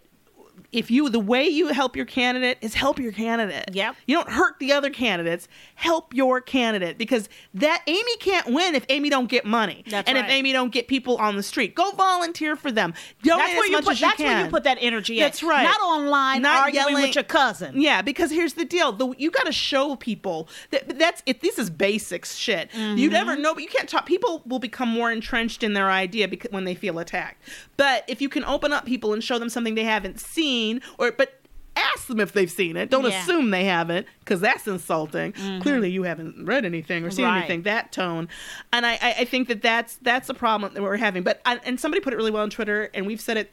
if 0.73 0.91
you 0.91 1.09
the 1.11 1.21
way 1.21 1.47
you 1.47 1.69
help 1.69 1.97
your 1.97 2.07
candidate 2.07 2.59
is 2.63 2.75
help 2.75 2.99
your 2.99 3.13
candidate. 3.13 3.71
Yep. 3.73 3.97
You 4.07 4.17
don't 4.17 4.31
hurt 4.31 4.59
the 4.59 4.73
other 4.73 4.91
candidates. 4.91 5.47
Help 5.75 6.15
your 6.15 6.41
candidate 6.41 6.97
because 6.99 7.29
that 7.55 7.83
Amy 7.87 8.17
can't 8.17 8.47
win 8.53 8.75
if 8.75 8.85
Amy 8.89 9.11
don't 9.11 9.29
get 9.29 9.45
money. 9.45 9.85
That's 9.87 10.09
and 10.09 10.17
right. 10.17 10.25
if 10.25 10.31
Amy 10.31 10.53
don't 10.53 10.73
get 10.73 10.89
people 10.89 11.17
on 11.19 11.37
the 11.37 11.43
street. 11.43 11.75
Go 11.75 11.91
volunteer 11.93 12.57
for 12.57 12.73
them. 12.73 12.95
Donate 13.23 13.47
That's 13.47 13.55
where 13.55 13.65
as 13.65 13.69
you 13.69 13.77
much 13.77 13.85
put. 13.85 13.93
as 13.93 14.01
you 14.01 14.07
That's 14.07 14.17
can. 14.17 14.27
where 14.27 14.45
you 14.45 14.51
put 14.51 14.65
that 14.65 14.79
energy. 14.81 15.21
at. 15.21 15.27
That's 15.27 15.43
right. 15.43 15.65
Not 15.65 15.81
online 15.81 16.43
Not 16.43 16.65
arguing 16.65 16.89
yelling- 16.89 17.03
with 17.03 17.15
your 17.15 17.25
cousin. 17.25 17.81
Yeah, 17.81 18.01
because 18.01 18.31
here's 18.31 18.55
the 18.55 18.65
deal: 18.65 18.93
the, 18.93 19.15
you 19.19 19.31
got 19.31 19.47
to 19.47 19.53
show 19.53 19.97
people 19.97 20.49
that 20.71 20.99
that's 20.99 21.23
if 21.27 21.41
this 21.41 21.59
is 21.59 21.69
basic 21.69 22.25
shit. 22.25 22.73
You 22.73 22.81
mm-hmm. 22.81 23.13
never 23.13 23.37
know, 23.37 23.55
but 23.55 23.63
you 23.63 23.69
can't 23.69 23.89
talk. 23.89 24.07
People 24.07 24.43
will 24.47 24.59
become 24.59 24.89
more 24.89 25.11
entrenched 25.11 25.63
in 25.63 25.75
their 25.75 25.91
idea 25.91 26.29
because 26.29 26.51
when 26.51 26.65
they 26.65 26.75
feel 26.75 26.99
attacked. 26.99 27.43
But 27.77 28.05
if 28.09 28.23
you 28.23 28.29
can 28.29 28.45
open 28.45 28.73
up 28.73 28.87
people 28.87 29.13
and 29.13 29.23
show 29.23 29.39
them 29.39 29.49
something 29.49 29.75
they 29.75 29.85
haven't 29.85 30.21
seen, 30.21 30.62
or 30.99 31.13
but. 31.13 31.39
Ask 31.75 32.07
them 32.07 32.21
if 32.21 32.33
they've 32.33 32.51
seen 32.51 32.77
it. 32.77 32.91
Don't 32.91 33.05
Yeah. 33.05 33.19
assume 33.23 33.51
they 33.51 33.65
haven't, 33.65 34.07
because 34.21 34.41
that's 34.43 34.69
insulting. 34.69 35.33
Mm-hmm. 35.33 35.63
Clearly, 35.63 35.91
you 35.91 36.03
haven't 36.03 36.45
read 36.45 36.67
anything 36.67 37.03
or 37.03 37.11
seen 37.11 37.25
Right. 37.25 37.39
anything. 37.39 37.63
That 37.63 37.93
tone, 37.93 38.29
and 38.75 38.85
I, 38.85 38.93
I, 39.01 39.15
I 39.21 39.25
think 39.25 39.49
that 39.49 39.63
that's 39.63 39.97
that's 40.03 40.29
a 40.29 40.35
problem 40.35 40.75
that 40.75 40.83
we're 40.83 40.99
having. 40.99 41.23
But 41.23 41.41
I, 41.47 41.61
and 41.65 41.81
somebody 41.81 42.03
put 42.03 42.13
it 42.13 42.17
really 42.17 42.31
well 42.31 42.43
on 42.43 42.51
Twitter, 42.51 42.91
and 42.93 43.07
we've 43.07 43.23
said 43.23 43.39
it 43.39 43.51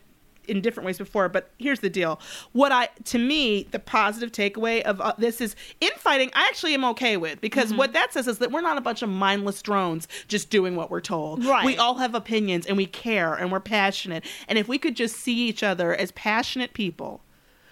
in 0.50 0.62
different 0.62 0.86
ways 0.86 0.98
before 0.98 1.30
but 1.30 1.52
here's 1.60 1.80
the 1.82 1.90
deal 1.90 2.20
what 2.54 2.72
i 2.72 2.88
to 3.04 3.18
me 3.18 3.64
the 3.72 3.80
positive 3.80 4.32
takeaway 4.32 4.82
of 4.82 5.00
uh, 5.02 5.14
this 5.18 5.40
is 5.42 5.56
infighting 5.80 6.30
i 6.34 6.42
actually 6.48 6.74
am 6.74 6.84
okay 6.84 7.18
with 7.18 7.40
because 7.42 7.70
Mm-hmm. 7.70 7.78
what 7.78 7.94
that 7.94 8.14
says 8.14 8.28
is 8.28 8.40
that 8.40 8.52
we're 8.52 8.62
not 8.62 8.78
a 8.78 8.82
bunch 8.82 9.02
of 9.02 9.10
mindless 9.10 9.62
drones 9.62 10.08
just 10.28 10.50
doing 10.50 10.76
what 10.76 10.90
we're 10.90 11.02
told 11.02 11.46
Right. 11.46 11.66
we 11.66 11.78
all 11.78 11.96
have 11.96 12.16
opinions 12.16 12.66
and 12.66 12.76
we 12.78 12.86
care 12.86 13.34
and 13.36 13.52
we're 13.52 13.60
passionate 13.60 14.26
and 14.48 14.58
if 14.58 14.68
we 14.68 14.78
could 14.78 14.96
just 14.96 15.16
see 15.18 15.48
each 15.48 15.62
other 15.64 15.94
as 15.96 16.12
passionate 16.14 16.74
people 16.74 17.22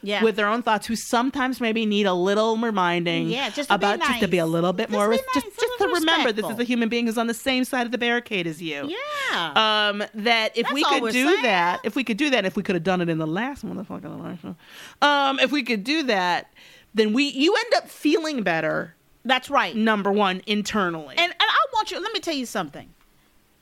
Yeah. 0.03 0.23
with 0.23 0.35
their 0.35 0.47
own 0.47 0.61
thoughts 0.61 0.85
who 0.87 0.95
sometimes 0.95 1.59
maybe 1.59 1.85
need 1.85 2.05
a 2.05 2.13
little 2.13 2.55
reminding 2.57 3.29
Yeah, 3.29 3.49
just 3.49 3.69
to 3.69 3.77
be 3.77 3.85
about 3.85 3.99
just 3.99 4.19
to 4.19 4.27
be 4.27 4.37
a 4.37 4.45
little 4.45 4.71
bit 4.73 4.89
Just 4.89 4.91
more 4.91 5.09
nice, 5.09 5.21
just 5.33 5.45
just 5.45 5.77
to 5.79 5.87
remember 5.87 6.31
this 6.31 6.45
is 6.49 6.59
a 6.59 6.63
human 6.63 6.87
being 6.87 7.07
who's 7.07 7.17
on 7.17 7.27
the 7.27 7.33
same 7.33 7.63
side 7.63 7.85
of 7.85 7.91
the 7.91 7.97
barricade 7.97 8.45
as 8.47 8.61
you 8.61 8.89
yeah. 9.31 9.89
um, 9.89 10.03
that 10.13 10.55
if 10.55 10.63
That's 10.63 10.73
we 10.73 10.83
could 10.83 11.11
do 11.11 11.29
saying. 11.29 11.41
that, 11.43 11.79
if 11.83 11.95
we 11.95 12.03
could 12.03 12.17
do 12.17 12.29
that, 12.29 12.45
if 12.45 12.55
we 12.55 12.63
could 12.63 12.75
have 12.75 12.83
done 12.83 13.01
it 13.01 13.09
in 13.09 13.17
the 13.17 13.27
last 13.27 13.65
motherfucking 13.65 14.05
election, 14.05 14.55
um, 15.01 15.39
if 15.39 15.51
we 15.51 15.63
could 15.63 15.83
do 15.83 16.03
that, 16.03 16.53
then 16.93 17.13
we 17.13 17.25
you 17.25 17.55
end 17.55 17.73
up 17.75 17.89
feeling 17.89 18.43
better. 18.43 18.95
That's 19.25 19.49
right. 19.49 19.75
Number 19.75 20.11
one, 20.11 20.41
internally, 20.47 21.15
And, 21.17 21.31
and 21.31 21.35
I 21.41 21.65
want 21.73 21.91
you, 21.91 21.99
let 21.99 22.13
me 22.13 22.19
tell 22.21 22.33
you 22.35 22.45
something. 22.45 22.93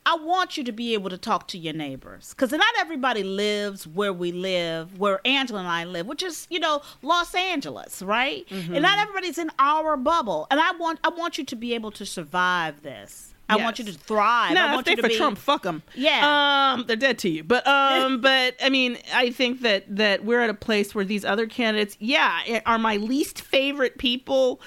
I 0.07 0.15
want 0.17 0.55
you 0.57 0.63
to 0.65 0.71
be 0.71 0.93
able 0.93 1.09
to 1.09 1.17
talk 1.17 1.47
to 1.49 1.57
your 1.57 1.73
neighbors 1.73 2.29
because 2.29 2.51
not 2.51 2.73
everybody 2.79 3.23
lives 3.23 3.87
where 3.87 4.13
we 4.13 4.31
live, 4.31 4.99
where 4.99 5.19
Angela 5.25 5.59
and 5.59 5.67
I 5.67 5.83
live, 5.85 6.05
which 6.05 6.21
is 6.23 6.45
you 6.49 6.59
know 6.59 6.81
Los 7.01 7.33
Angeles, 7.33 8.01
right? 8.01 8.45
And 8.51 8.81
not 8.81 8.99
everybody's 8.99 9.37
in 9.37 9.49
our 9.57 9.97
bubble. 9.97 10.47
And 10.51 10.59
I 10.59 10.71
want 10.73 10.99
I 11.03 11.09
want 11.09 11.37
you 11.37 11.43
to 11.45 11.55
be 11.55 11.73
able 11.73 11.91
to 11.91 12.05
survive 12.05 12.83
this. 12.83 13.31
I 13.47 13.57
want 13.57 13.77
you 13.77 13.85
to 13.85 13.93
thrive. 13.93 14.51
I 14.51 14.53
Now, 14.55 14.69
if 14.69 14.73
want 14.73 14.85
they 14.85 14.91
you 14.93 14.95
to 14.97 15.01
for 15.03 15.07
be 15.07 15.17
Trump, 15.17 15.37
fuck 15.37 15.61
them. 15.63 15.83
Yeah. 15.93 16.73
um, 16.73 16.85
they're 16.87 16.95
dead 16.95 17.19
to 17.19 17.29
you. 17.29 17.43
But 17.43 17.65
um, 17.67 18.21
but 18.29 18.55
I 18.63 18.69
mean, 18.69 18.97
I 19.13 19.29
think 19.31 19.61
that 19.61 19.83
that 19.95 20.25
we're 20.25 20.41
at 20.41 20.49
a 20.49 20.55
place 20.55 20.95
where 20.95 21.05
these 21.05 21.23
other 21.23 21.45
candidates, 21.45 21.95
yeah, 21.99 22.61
are 22.65 22.79
my 22.79 22.97
least 22.97 23.41
favorite 23.41 23.97
people. 23.97 24.61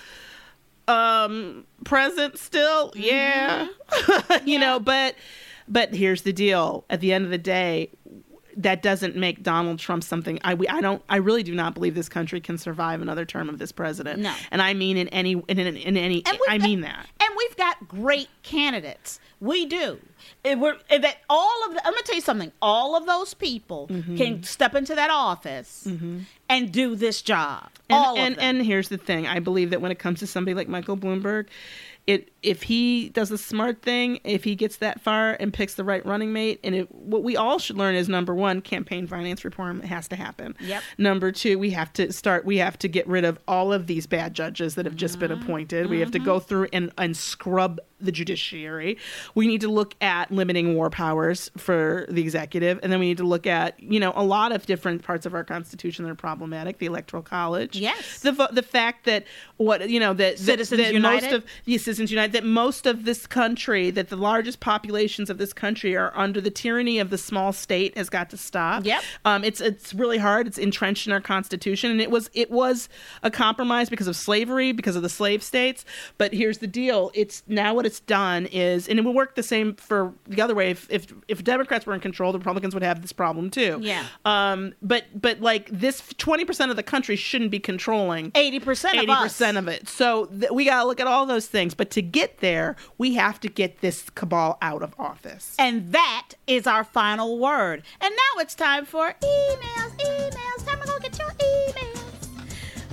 Um, 0.86 1.66
present 1.84 2.38
still, 2.38 2.90
mm-hmm. 2.90 3.00
yeah, 3.00 4.38
you 4.44 4.58
know. 4.58 4.80
But 4.80 5.14
but 5.66 5.94
here's 5.94 6.22
the 6.22 6.32
deal: 6.32 6.84
at 6.90 7.00
the 7.00 7.12
end 7.12 7.24
of 7.24 7.30
the 7.30 7.38
day, 7.38 7.90
that 8.56 8.82
doesn't 8.82 9.16
make 9.16 9.42
Donald 9.42 9.78
Trump 9.78 10.02
something. 10.02 10.38
I 10.42 10.54
we, 10.54 10.68
I 10.68 10.80
don't. 10.80 11.02
I 11.08 11.16
really 11.16 11.42
do 11.42 11.54
not 11.54 11.74
believe 11.74 11.94
this 11.94 12.08
country 12.08 12.40
can 12.40 12.58
survive 12.58 13.00
another 13.00 13.24
term 13.24 13.48
of 13.48 13.58
this 13.58 13.72
president. 13.72 14.20
No. 14.20 14.34
and 14.50 14.60
I 14.60 14.74
mean 14.74 14.96
in 14.96 15.08
any 15.08 15.32
in, 15.32 15.58
in, 15.58 15.76
in 15.76 15.96
any. 15.96 16.22
I 16.26 16.58
got- 16.58 16.60
mean 16.60 16.80
that. 16.82 17.06
And 17.20 17.30
we've 17.36 17.56
got 17.56 17.88
great 17.88 18.28
candidates. 18.42 19.20
We 19.40 19.66
do. 19.66 20.00
It, 20.44 20.58
we're, 20.58 20.76
that 20.88 21.16
all 21.28 21.66
of 21.66 21.74
the, 21.74 21.86
I'm 21.86 21.92
gonna 21.92 22.02
tell 22.04 22.14
you 22.14 22.20
something. 22.20 22.52
All 22.62 22.96
of 22.96 23.06
those 23.06 23.34
people 23.34 23.88
Mm-hmm. 23.88 24.16
can 24.16 24.42
step 24.44 24.74
into 24.74 24.94
that 24.94 25.10
office 25.10 25.86
and 26.48 26.72
do 26.72 26.94
this 26.96 27.22
job. 27.22 27.68
And, 27.90 27.98
all 27.98 28.16
and, 28.16 28.38
and 28.38 28.62
here's 28.64 28.88
the 28.88 28.98
thing: 28.98 29.26
I 29.26 29.40
believe 29.40 29.70
that 29.70 29.80
when 29.80 29.90
it 29.90 29.98
comes 29.98 30.20
to 30.20 30.26
somebody 30.26 30.54
like 30.54 30.68
Michael 30.68 30.96
Bloomberg, 30.96 31.46
it 32.06 32.30
if 32.42 32.62
he 32.62 33.08
does 33.08 33.30
the 33.30 33.38
smart 33.38 33.82
thing, 33.82 34.20
if 34.24 34.44
he 34.44 34.54
gets 34.54 34.76
that 34.76 35.00
far 35.00 35.36
and 35.40 35.52
picks 35.52 35.74
the 35.74 35.84
right 35.84 36.04
running 36.06 36.32
mate, 36.32 36.60
and 36.62 36.74
it, 36.74 36.94
what 36.94 37.24
we 37.24 37.36
all 37.36 37.58
should 37.58 37.76
learn 37.76 37.94
is 37.94 38.08
number 38.08 38.34
one, 38.34 38.60
campaign 38.60 39.06
finance 39.06 39.44
reform 39.44 39.80
has 39.82 40.06
to 40.08 40.16
happen. 40.16 40.56
Yep. 40.60 40.82
Number 40.98 41.32
two, 41.32 41.58
we 41.58 41.70
have 41.70 41.92
to 41.94 42.12
start. 42.12 42.44
We 42.44 42.58
have 42.58 42.78
to 42.78 42.88
get 42.88 43.06
rid 43.08 43.24
of 43.24 43.38
all 43.48 43.72
of 43.72 43.86
these 43.86 44.06
bad 44.06 44.34
judges 44.34 44.76
that 44.76 44.86
have 44.86 44.96
just 44.96 45.18
been 45.18 45.30
mm-hmm. 45.30 45.42
appointed. 45.42 45.90
We 45.90 46.00
have 46.00 46.12
to 46.12 46.18
go 46.18 46.38
mm-hmm. 46.38 46.48
through 46.48 46.68
and 46.72 46.92
and 46.96 47.16
scrub 47.16 47.80
the 48.00 48.12
judiciary. 48.12 48.96
We 49.34 49.48
need 49.48 49.60
to 49.62 49.68
look 49.68 49.94
at 50.00 50.30
limiting 50.30 50.74
war 50.74 50.88
powers 50.90 51.50
for 51.56 52.06
the 52.08 52.22
executive, 52.22 52.78
and 52.82 52.92
then 52.92 53.00
we 53.00 53.06
need 53.06 53.18
to 53.18 53.26
look 53.26 53.46
at 53.46 53.80
you 53.82 53.98
know 53.98 54.12
a 54.14 54.22
lot 54.22 54.52
of 54.52 54.66
different 54.66 55.02
parts 55.02 55.26
of 55.26 55.34
our 55.34 55.44
constitution 55.44 56.04
that 56.04 56.10
are 56.10 56.14
problematic. 56.14 56.78
The 56.78 56.86
electoral 56.86 57.22
college, 57.22 57.76
Yes. 57.76 58.20
the 58.20 58.32
the 58.52 58.62
fact 58.62 59.04
that 59.06 59.24
what 59.56 59.88
you 59.90 59.98
know 59.98 60.14
that 60.14 60.36
that- 60.36 60.58
Citizens 60.58 60.80
that 60.80 60.92
United? 60.92 61.24
most 61.24 61.34
of 61.34 61.44
the 61.64 61.78
Citizens 61.78 62.10
United 62.10 62.27
that 62.32 62.44
most 62.44 62.86
of 62.86 63.04
this 63.04 63.26
country 63.26 63.90
that 63.90 64.08
the 64.08 64.16
largest 64.16 64.60
populations 64.60 65.30
of 65.30 65.38
this 65.38 65.52
country 65.52 65.96
are 65.96 66.12
under 66.14 66.40
the 66.40 66.50
tyranny 66.50 66.98
of 66.98 67.10
the 67.10 67.18
small 67.18 67.52
state 67.52 67.96
has 67.96 68.08
got 68.08 68.30
to 68.30 68.36
stop. 68.36 68.84
Yep. 68.84 69.02
Um, 69.24 69.44
it's 69.44 69.60
it's 69.60 69.94
really 69.94 70.18
hard. 70.18 70.46
It's 70.46 70.58
entrenched 70.58 71.06
in 71.06 71.12
our 71.12 71.20
constitution, 71.20 71.90
and 71.90 72.00
it 72.00 72.10
was 72.10 72.30
it 72.34 72.50
was 72.50 72.88
a 73.22 73.30
compromise 73.30 73.88
because 73.90 74.06
of 74.06 74.16
slavery, 74.16 74.72
because 74.72 74.96
of 74.96 75.02
the 75.02 75.08
slave 75.08 75.42
states. 75.42 75.84
But 76.18 76.32
here's 76.32 76.58
the 76.58 76.66
deal: 76.66 77.10
it's 77.14 77.42
now 77.46 77.74
what 77.74 77.86
it's 77.86 78.00
done 78.00 78.46
is, 78.46 78.88
and 78.88 78.98
it 78.98 79.04
would 79.04 79.14
work 79.14 79.34
the 79.34 79.42
same 79.42 79.74
for 79.74 80.12
the 80.26 80.42
other 80.42 80.54
way. 80.54 80.70
If 80.70 80.90
if, 80.90 81.06
if 81.28 81.44
Democrats 81.44 81.86
were 81.86 81.94
in 81.94 82.00
control, 82.00 82.32
the 82.32 82.38
Republicans 82.38 82.74
would 82.74 82.82
have 82.82 83.02
this 83.02 83.12
problem 83.12 83.50
too. 83.50 83.78
Yeah. 83.80 84.06
Um. 84.24 84.74
But 84.82 85.04
but 85.14 85.40
like 85.40 85.68
this, 85.70 86.02
twenty 86.18 86.44
percent 86.44 86.70
of 86.70 86.76
the 86.76 86.82
country 86.82 87.16
shouldn't 87.16 87.50
be 87.50 87.60
controlling 87.60 88.32
eighty 88.34 88.60
percent 88.60 88.96
of 88.96 89.02
eighty 89.04 89.14
percent 89.14 89.56
of 89.56 89.68
it. 89.68 89.88
So 89.88 90.26
th- 90.26 90.50
we 90.50 90.64
got 90.64 90.82
to 90.82 90.88
look 90.88 91.00
at 91.00 91.06
all 91.06 91.26
those 91.26 91.46
things. 91.46 91.74
But 91.74 91.90
to 91.90 92.02
get 92.02 92.17
there, 92.40 92.76
we 92.98 93.14
have 93.14 93.40
to 93.40 93.48
get 93.48 93.80
this 93.80 94.10
cabal 94.10 94.58
out 94.60 94.82
of 94.82 94.94
office. 94.98 95.54
And 95.58 95.92
that 95.92 96.34
is 96.46 96.66
our 96.66 96.84
final 96.84 97.38
word. 97.38 97.82
And 98.00 98.14
now 98.14 98.40
it's 98.40 98.54
time 98.54 98.84
for 98.84 99.14
emails, 99.20 99.96
emails. 99.98 100.66
Time 100.66 100.80
to 100.80 100.86
go 100.86 100.98
get 100.98 101.18
your 101.18 101.30
emails. 101.30 101.98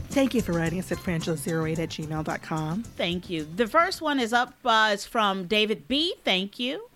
Thank 0.09 0.33
you 0.33 0.41
for 0.41 0.53
writing 0.53 0.79
us 0.79 0.91
at 0.91 0.97
frangela08 0.97 1.79
at 1.79 1.89
gmail.com. 1.89 2.83
Thank 2.83 3.29
you. 3.29 3.45
The 3.55 3.67
first 3.67 4.01
one 4.01 4.19
is 4.19 4.31
up, 4.31 4.53
uh, 4.63 4.91
is 4.93 5.05
from 5.05 5.45
David 5.45 5.87
B. 5.89 6.15
Thank 6.23 6.57
you. 6.57 6.87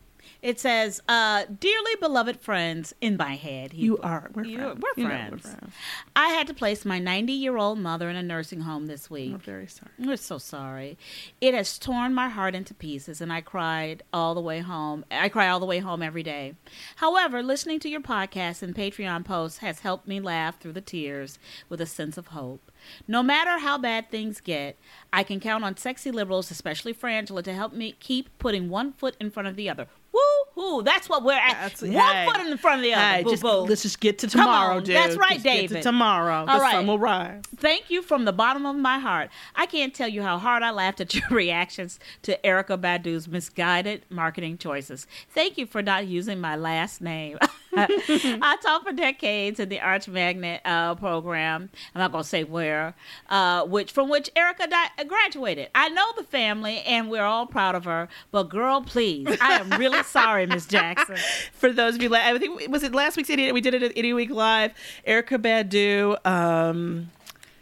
It 0.41 0.57
says, 0.59 1.01
uh, 1.09 1.43
Dearly 1.59 1.95
beloved 1.99 2.39
friends, 2.39 2.93
in 3.01 3.17
my 3.17 3.35
head. 3.35 3.73
he 3.73 3.83
You 3.83 3.97
are. 3.97 4.29
We're 4.33 4.45
You- 4.45 4.57
friends. 4.57 4.79
We're 4.81 5.03
You 5.03 5.09
know 5.09 5.27
we're 5.31 5.37
friends. 5.37 5.73
I 6.15 6.29
had 6.29 6.47
to 6.47 6.53
place 6.53 6.85
my 6.85 6.97
90 6.97 7.33
year 7.33 7.57
old 7.57 7.77
mother 7.79 8.09
in 8.09 8.15
a 8.15 8.23
nursing 8.23 8.61
home 8.61 8.85
this 8.87 9.09
week. 9.09 9.33
I'm 9.33 9.39
very 9.39 9.67
sorry. 9.67 9.91
We're 9.99 10.15
so 10.15 10.37
sorry. 10.37 10.97
It 11.41 11.53
has 11.53 11.77
torn 11.77 12.13
my 12.13 12.29
heart 12.29 12.55
into 12.55 12.73
pieces, 12.73 13.19
and 13.19 13.33
I 13.33 13.41
cried 13.41 14.03
all 14.13 14.33
the 14.33 14.39
way 14.41 14.59
home. 14.59 15.03
I 15.11 15.27
cry 15.27 15.49
all 15.49 15.59
the 15.59 15.65
way 15.65 15.79
home 15.79 16.01
every 16.01 16.23
day. 16.23 16.55
However, 16.97 17.43
listening 17.43 17.79
to 17.81 17.89
your 17.89 18.01
podcast 18.01 18.61
and 18.63 18.73
Patreon 18.73 19.25
posts 19.25 19.57
has 19.59 19.79
helped 19.79 20.07
me 20.07 20.21
laugh 20.21 20.57
through 20.59 20.73
the 20.73 20.81
tears 20.81 21.37
with 21.67 21.81
a 21.81 21.85
sense 21.85 22.17
of 22.17 22.27
hope. 22.27 22.71
No 23.09 23.21
matter 23.21 23.59
how 23.59 23.77
bad 23.77 24.09
things 24.09 24.39
get, 24.39 24.77
I 25.11 25.23
can 25.23 25.41
count 25.41 25.65
on 25.65 25.75
sexy 25.75 26.11
liberals, 26.11 26.49
especially 26.49 26.93
Frangela, 26.93 27.43
to 27.43 27.53
help 27.53 27.73
me 27.73 27.95
keep 27.99 28.29
putting 28.39 28.69
one 28.69 28.93
foot 28.93 29.17
in 29.19 29.29
front 29.31 29.49
of 29.49 29.57
the 29.57 29.69
other. 29.69 29.87
Woo 30.12 30.20
hoo! 30.55 30.82
That's 30.84 31.07
what 31.07 31.24
we're 31.24 31.34
at. 31.34 31.53
That's- 31.53 31.82
one 31.82 31.91
hey. 31.91 32.26
foot 32.28 32.41
in 32.41 32.49
the 32.49 32.57
front 32.57 32.80
of 32.80 32.84
the 32.84 32.93
other. 32.93 33.03
Hey, 33.18 33.24
boo 33.24 33.30
just, 33.32 33.43
boo. 33.43 33.49
let's 33.62 33.84
just 33.84 33.99
get 33.99 34.18
to 34.20 34.28
tomorrow, 34.28 34.78
on. 34.78 34.84
dude. 34.84 34.95
That's 34.95 35.16
right, 35.16 35.34
Just 35.34 35.43
get 35.43 35.53
to 35.55 35.68
David. 35.68 35.84
tomorrow. 35.84 36.45
The 36.45 36.51
All 36.51 36.60
right. 36.60 36.72
sun 36.74 36.88
will 36.88 36.97
rise. 36.99 37.43
Thank 37.57 37.89
you 37.89 38.01
from 38.01 38.26
the 38.26 38.34
bottom 38.34 38.66
of 38.66 38.76
my 38.76 38.97
heart. 38.99 39.30
I 39.55 39.66
can't 39.68 39.93
tell 39.93 40.07
you 40.07 40.22
how 40.24 40.38
hard 40.39 40.64
I 40.64 40.72
laughed 40.72 40.99
at 41.01 41.14
your 41.16 41.28
reactions 41.30 41.99
to 42.24 42.38
Erykah 42.43 42.82
Badu's 42.82 43.28
misguided 43.28 44.03
marketing 44.10 44.57
choices. 44.57 45.05
Thank 45.30 45.57
you 45.57 45.66
for 45.66 45.82
not 45.82 46.07
using 46.07 46.39
my 46.41 46.55
last 46.55 47.01
name. 47.01 47.38
I 47.76 48.57
taught 48.64 48.84
for 48.84 48.91
decades 48.91 49.60
in 49.60 49.70
the 49.70 49.80
Arts 49.80 50.07
Magnet 50.07 50.62
uh, 50.66 50.95
program. 50.95 51.70
I'm 51.93 51.99
not 51.99 52.12
going 52.12 52.24
to 52.24 52.28
say 52.30 52.43
where, 52.43 52.95
uh, 53.30 53.64
which 53.66 53.91
from 53.91 54.10
which 54.10 54.30
Erykah 54.36 54.70
di- 54.70 55.03
graduated. 55.05 55.70
I 55.76 55.89
know 55.89 56.05
the 56.18 56.24
family, 56.24 56.80
and 56.80 57.10
we're 57.10 57.24
all 57.24 57.45
proud 57.45 57.76
of 57.76 57.86
her. 57.86 58.10
But 58.32 58.49
girl, 58.49 58.82
please, 58.82 59.28
I 59.41 59.53
am 59.60 59.70
really 59.80 59.99
sorry, 60.06 60.45
Miss 60.45 60.66
Jackson. 60.66 61.18
For 61.54 61.72
those 61.72 61.95
of 61.95 62.02
you, 62.02 62.10
la- 62.10 62.20
I 62.20 62.38
think 62.38 62.70
was 62.70 62.84
it 62.84 62.93
last 62.93 63.18
week's 63.18 63.30
Idiot? 63.30 63.54
We 63.54 63.62
did 63.62 63.74
it 63.74 63.84
at 63.84 63.97
Idiot 63.97 64.16
Week 64.16 64.30
Live. 64.30 64.74
Erykah 65.08 65.38
Badu 65.39 66.26
um, 66.26 67.10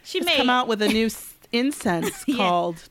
She 0.04 0.20
made 0.20 0.36
come 0.36 0.50
out 0.50 0.68
with 0.68 0.82
a 0.82 0.88
new 0.88 1.10
incense 1.52 2.24
called. 2.36 2.88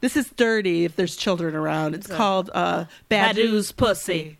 This 0.00 0.16
is 0.16 0.30
dirty 0.30 0.84
if 0.86 0.96
there's 0.96 1.14
children 1.14 1.54
around. 1.54 1.94
It's 1.94 2.06
called 2.06 2.50
uh, 2.54 2.86
Badu's 3.10 3.70
pussy, 3.70 4.38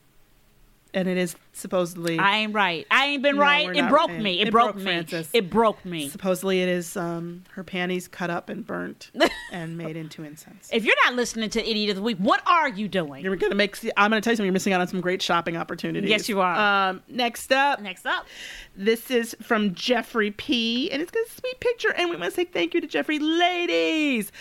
and 0.94 1.08
it 1.08 1.16
is 1.16 1.36
supposedly 1.52 2.18
I 2.18 2.38
ain't 2.38 2.54
right. 2.54 2.86
I 2.90 3.06
ain't 3.06 3.22
been 3.22 3.36
No, 3.36 3.42
right. 3.42 3.76
It 3.76 3.88
broke 3.88 4.08
right. 4.08 4.20
me. 4.20 4.40
It, 4.40 4.48
It 4.48 4.50
broke, 4.50 4.72
broke 4.72 4.76
me. 4.76 4.82
Frances. 4.82 5.28
It 5.32 5.50
broke 5.50 5.84
me. 5.84 6.08
supposedly 6.08 6.62
it 6.62 6.68
is 6.68 6.96
um, 6.96 7.44
her 7.52 7.62
panties 7.64 8.08
cut 8.08 8.30
up 8.30 8.48
and 8.48 8.66
burnt 8.66 9.10
and 9.52 9.76
made 9.76 9.96
into 9.96 10.22
incense. 10.24 10.68
If 10.72 10.84
you're 10.84 10.96
not 11.04 11.14
listening 11.14 11.50
to 11.50 11.60
Idiot 11.68 11.90
of 11.90 11.96
the 11.96 12.02
Week, 12.02 12.16
what 12.18 12.42
are 12.46 12.68
you 12.68 12.88
doing? 12.88 13.24
You're 13.24 13.36
gonna 13.36 13.54
make. 13.54 13.76
I'm 13.96 14.10
gonna 14.10 14.20
tell 14.20 14.32
you 14.32 14.36
something. 14.36 14.46
You're 14.46 14.52
missing 14.52 14.72
out 14.72 14.80
on 14.80 14.88
some 14.88 15.00
great 15.00 15.20
shopping 15.22 15.56
opportunities. 15.56 16.08
Yes, 16.10 16.28
you 16.28 16.40
are. 16.40 16.90
Um, 16.90 17.02
next 17.08 17.52
up, 17.52 17.80
Next 17.80 18.06
up, 18.06 18.26
This 18.76 19.10
is 19.10 19.36
from 19.42 19.74
Jeffrey 19.74 20.30
P. 20.30 20.90
And 20.90 21.02
it's 21.02 21.10
got 21.10 21.26
a 21.26 21.30
sweet 21.30 21.60
picture. 21.60 21.92
And 21.92 22.10
we 22.10 22.16
want 22.16 22.30
to 22.30 22.34
say 22.36 22.44
thank 22.44 22.74
you 22.74 22.80
to 22.80 22.86
Jeffrey. 22.86 23.18
Ladies! 23.18 24.32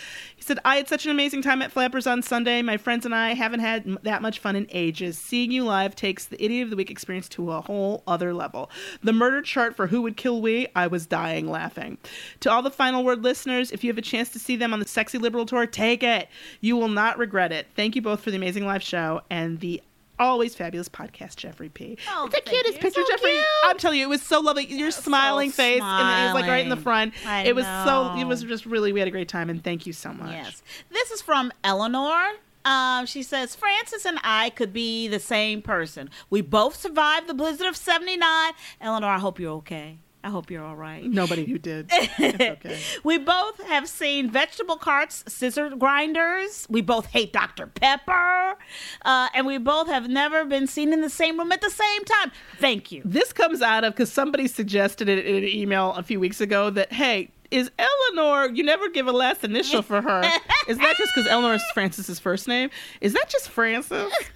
Said, 0.49 0.57
I 0.65 0.77
had 0.77 0.87
such 0.87 1.05
an 1.05 1.11
amazing 1.11 1.43
time 1.43 1.61
at 1.61 1.71
Flappers 1.71 2.07
on 2.07 2.23
Sunday. 2.23 2.63
My 2.63 2.75
friends 2.75 3.05
and 3.05 3.13
I 3.13 3.35
haven't 3.35 3.59
had 3.59 3.85
m- 3.85 3.99
that 4.01 4.23
much 4.23 4.39
fun 4.39 4.55
in 4.55 4.65
ages. 4.71 5.15
Seeing 5.15 5.51
you 5.51 5.63
live 5.63 5.95
takes 5.95 6.25
the 6.25 6.43
Idiot 6.43 6.63
of 6.63 6.69
the 6.71 6.75
Week 6.75 6.89
experience 6.89 7.29
to 7.29 7.51
a 7.51 7.61
whole 7.61 8.01
other 8.07 8.33
level. 8.33 8.71
The 9.03 9.13
murder 9.13 9.43
chart 9.43 9.75
for 9.75 9.85
Who 9.85 10.01
Would 10.01 10.17
Kill 10.17 10.41
We, 10.41 10.67
I 10.75 10.87
was 10.87 11.05
dying 11.05 11.47
laughing. 11.51 11.99
To 12.39 12.49
all 12.49 12.63
the 12.63 12.71
final 12.71 13.03
word 13.03 13.23
listeners, 13.23 13.69
if 13.71 13.83
you 13.83 13.91
have 13.91 13.99
a 13.99 14.01
chance 14.01 14.29
to 14.29 14.39
see 14.39 14.55
them 14.55 14.73
on 14.73 14.79
the 14.79 14.87
Sexy 14.87 15.19
Liberal 15.19 15.45
Tour, 15.45 15.67
take 15.67 16.01
it. 16.01 16.27
You 16.61 16.75
will 16.77 16.87
not 16.87 17.19
regret 17.19 17.51
it. 17.51 17.67
Thank 17.75 17.95
you 17.95 18.01
both 18.01 18.21
for 18.21 18.31
the 18.31 18.37
amazing 18.37 18.65
live 18.65 18.81
show 18.81 19.21
and 19.29 19.59
the 19.59 19.83
always 20.19 20.55
fabulous 20.55 20.89
podcast, 20.89 21.37
Jeffrey 21.37 21.69
P. 21.69 21.97
Oh, 22.09 22.25
it's 22.25 22.35
the 22.35 22.41
cutest 22.41 22.73
you. 22.75 22.79
picture, 22.79 23.01
So 23.05 23.07
Jeffrey. 23.11 23.31
cute. 23.31 23.45
I'm 23.63 23.77
telling 23.77 23.99
you, 23.99 24.05
it 24.05 24.09
was 24.09 24.21
so 24.21 24.39
lovely. 24.41 24.65
Your 24.71 24.91
smiling 24.91 25.51
face, 25.51 25.81
and 25.81 26.21
it 26.21 26.33
was 26.33 26.33
like 26.41 26.49
right 26.49 26.63
in 26.63 26.69
the 26.69 26.77
front. 26.77 27.13
I 27.25 27.43
it 27.43 27.55
was 27.55 27.65
so. 27.65 28.15
It 28.17 28.25
was 28.25 28.43
just 28.43 28.65
really. 28.65 28.91
We 28.93 28.99
had 28.99 29.07
a 29.07 29.11
great 29.11 29.29
time, 29.29 29.49
and 29.49 29.63
thank 29.63 29.85
you 29.85 29.93
so 29.93 30.13
much. 30.13 30.31
yes. 30.31 30.61
This 30.91 31.11
is 31.11 31.21
from 31.21 31.51
Eleanor. 31.63 32.33
Um, 32.65 33.05
she 33.05 33.23
says 33.23 33.55
Frances 33.55 34.05
and 34.05 34.19
I 34.21 34.49
could 34.49 34.73
be 34.73 35.07
the 35.07 35.19
same 35.19 35.61
person. 35.61 36.09
We 36.29 36.41
both 36.41 36.75
survived 36.75 37.27
the 37.27 37.33
blizzard 37.33 37.67
of 37.67 37.77
'79. 37.77 38.51
Eleanor, 38.81 39.07
I 39.07 39.17
hope 39.17 39.39
you're 39.39 39.53
okay. 39.53 39.97
I 40.23 40.29
hope 40.29 40.51
you're 40.51 40.63
all 40.63 40.75
right. 40.75 41.03
Nobody 41.05 41.45
who 41.45 41.57
did. 41.57 41.91
Okay. 42.19 42.79
We 43.03 43.17
both 43.17 43.61
have 43.63 43.87
seen 43.87 44.29
vegetable 44.29 44.75
carts, 44.77 45.23
scissor 45.27 45.69
grinders. 45.69 46.67
We 46.69 46.81
both 46.81 47.05
hate 47.07 47.31
Dr. 47.31 47.67
Pepper. 47.67 48.55
Uh, 49.03 49.29
and 49.33 49.45
we 49.45 49.57
both 49.57 49.87
have 49.87 50.09
never 50.09 50.45
been 50.45 50.67
seen 50.67 50.91
in 50.91 51.01
the 51.01 51.09
same 51.09 51.37
room 51.37 51.51
at 51.51 51.61
the 51.61 51.69
same 51.69 52.05
time. 52.05 52.31
Thank 52.59 52.91
you. 52.91 53.01
This 53.05 53.31
comes 53.31 53.61
out 53.61 53.83
of 53.83 53.93
because 53.93 54.11
somebody 54.11 54.47
suggested 54.47 55.07
it 55.07 55.25
in 55.25 55.35
an 55.37 55.43
email 55.45 55.93
a 55.93 56.03
few 56.03 56.19
weeks 56.19 56.41
ago 56.41 56.69
that 56.71 56.91
hey. 56.93 57.31
Is 57.51 57.71
Eleanor? 57.79 58.53
You 58.53 58.63
never 58.63 58.89
give 58.89 59.07
a 59.07 59.11
last 59.11 59.43
initial 59.43 59.81
for 59.81 60.03
her. 60.03 60.21
Is 60.67 60.77
that 60.77 60.95
just 60.99 61.11
because 61.15 61.27
Eleanor 61.27 61.55
is 61.55 61.63
Frances's 61.73 62.19
first 62.19 62.47
name? 62.47 62.69
Is 63.01 63.13
that 63.13 63.27
just 63.27 63.49
Frances? 63.49 64.13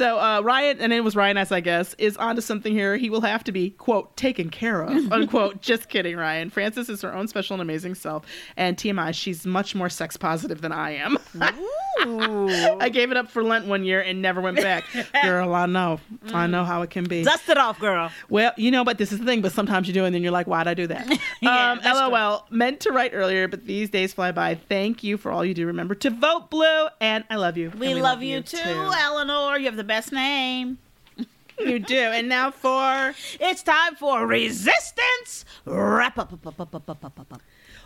So 0.00 0.18
uh, 0.18 0.40
Ryan, 0.40 0.80
and 0.80 0.94
it 0.94 1.04
was 1.04 1.14
Ryan 1.14 1.36
S. 1.36 1.52
I 1.52 1.60
guess, 1.60 1.92
is 1.98 2.16
onto 2.16 2.40
something 2.40 2.72
here. 2.72 2.96
He 2.96 3.10
will 3.10 3.20
have 3.20 3.44
to 3.44 3.52
be 3.52 3.68
quote 3.68 4.16
taken 4.16 4.48
care 4.48 4.80
of 4.80 4.90
unquote. 5.12 5.60
Just 5.60 5.90
kidding, 5.90 6.16
Ryan. 6.16 6.48
Frances 6.48 6.88
is 6.88 7.02
her 7.02 7.14
own 7.14 7.28
special 7.28 7.52
and 7.52 7.60
amazing 7.60 7.94
self, 7.94 8.24
and 8.56 8.78
TMI, 8.78 9.12
she's 9.12 9.44
much 9.44 9.74
more 9.74 9.90
sex 9.90 10.16
positive 10.16 10.62
than 10.62 10.72
I 10.72 10.92
am. 10.92 11.18
I 12.80 12.88
gave 12.90 13.10
it 13.10 13.18
up 13.18 13.28
for 13.30 13.42
Lent 13.42 13.66
one 13.66 13.84
year 13.84 14.00
and 14.00 14.22
never 14.22 14.40
went 14.40 14.56
back. 14.56 14.84
Girl, 15.22 15.54
I 15.54 15.66
know, 15.66 16.00
I 16.32 16.46
know 16.46 16.64
how 16.64 16.80
it 16.80 16.88
can 16.88 17.04
be. 17.04 17.22
Dust 17.22 17.50
it 17.50 17.58
off, 17.58 17.78
girl. 17.78 18.10
Well, 18.30 18.52
you 18.56 18.70
know, 18.70 18.84
but 18.84 18.96
this 18.96 19.12
is 19.12 19.18
the 19.18 19.26
thing. 19.26 19.42
But 19.42 19.52
sometimes 19.52 19.86
you 19.86 19.92
do, 19.92 20.06
and 20.06 20.14
then 20.14 20.22
you're 20.22 20.32
like, 20.32 20.46
"Why'd 20.46 20.66
I 20.66 20.72
do 20.72 20.86
that?" 20.86 21.06
Yeah, 21.42 21.72
um, 21.72 21.80
that's 21.82 21.98
true. 21.98 22.08
LOL. 22.08 22.46
Meant 22.48 22.80
to 22.80 22.92
write 22.92 23.10
earlier, 23.12 23.48
but 23.48 23.66
these 23.66 23.90
days 23.90 24.14
fly 24.14 24.32
by. 24.32 24.54
Thank 24.54 25.04
you 25.04 25.18
for 25.18 25.30
all 25.30 25.44
you 25.44 25.52
do. 25.52 25.66
Remember 25.66 25.94
to 25.96 26.08
vote 26.10 26.48
blue, 26.48 26.86
and 27.02 27.24
I 27.28 27.36
love 27.36 27.58
you. 27.58 27.70
We, 27.78 27.92
And 27.92 28.00
love, 28.00 28.22
you 28.22 28.40
too, 28.40 28.58
Eleanor. 28.58 29.58
You 29.58 29.66
have 29.66 29.76
the 29.76 29.84
best 29.90 30.12
name. 30.12 30.78
You 31.58 31.78
do. 31.78 31.94
And 31.98 32.26
now 32.26 32.50
for 32.50 33.14
It's 33.38 33.62
time 33.62 33.94
for 33.96 34.26
resistance. 34.26 35.44
Wrap 35.66 36.16
up. 36.16 36.32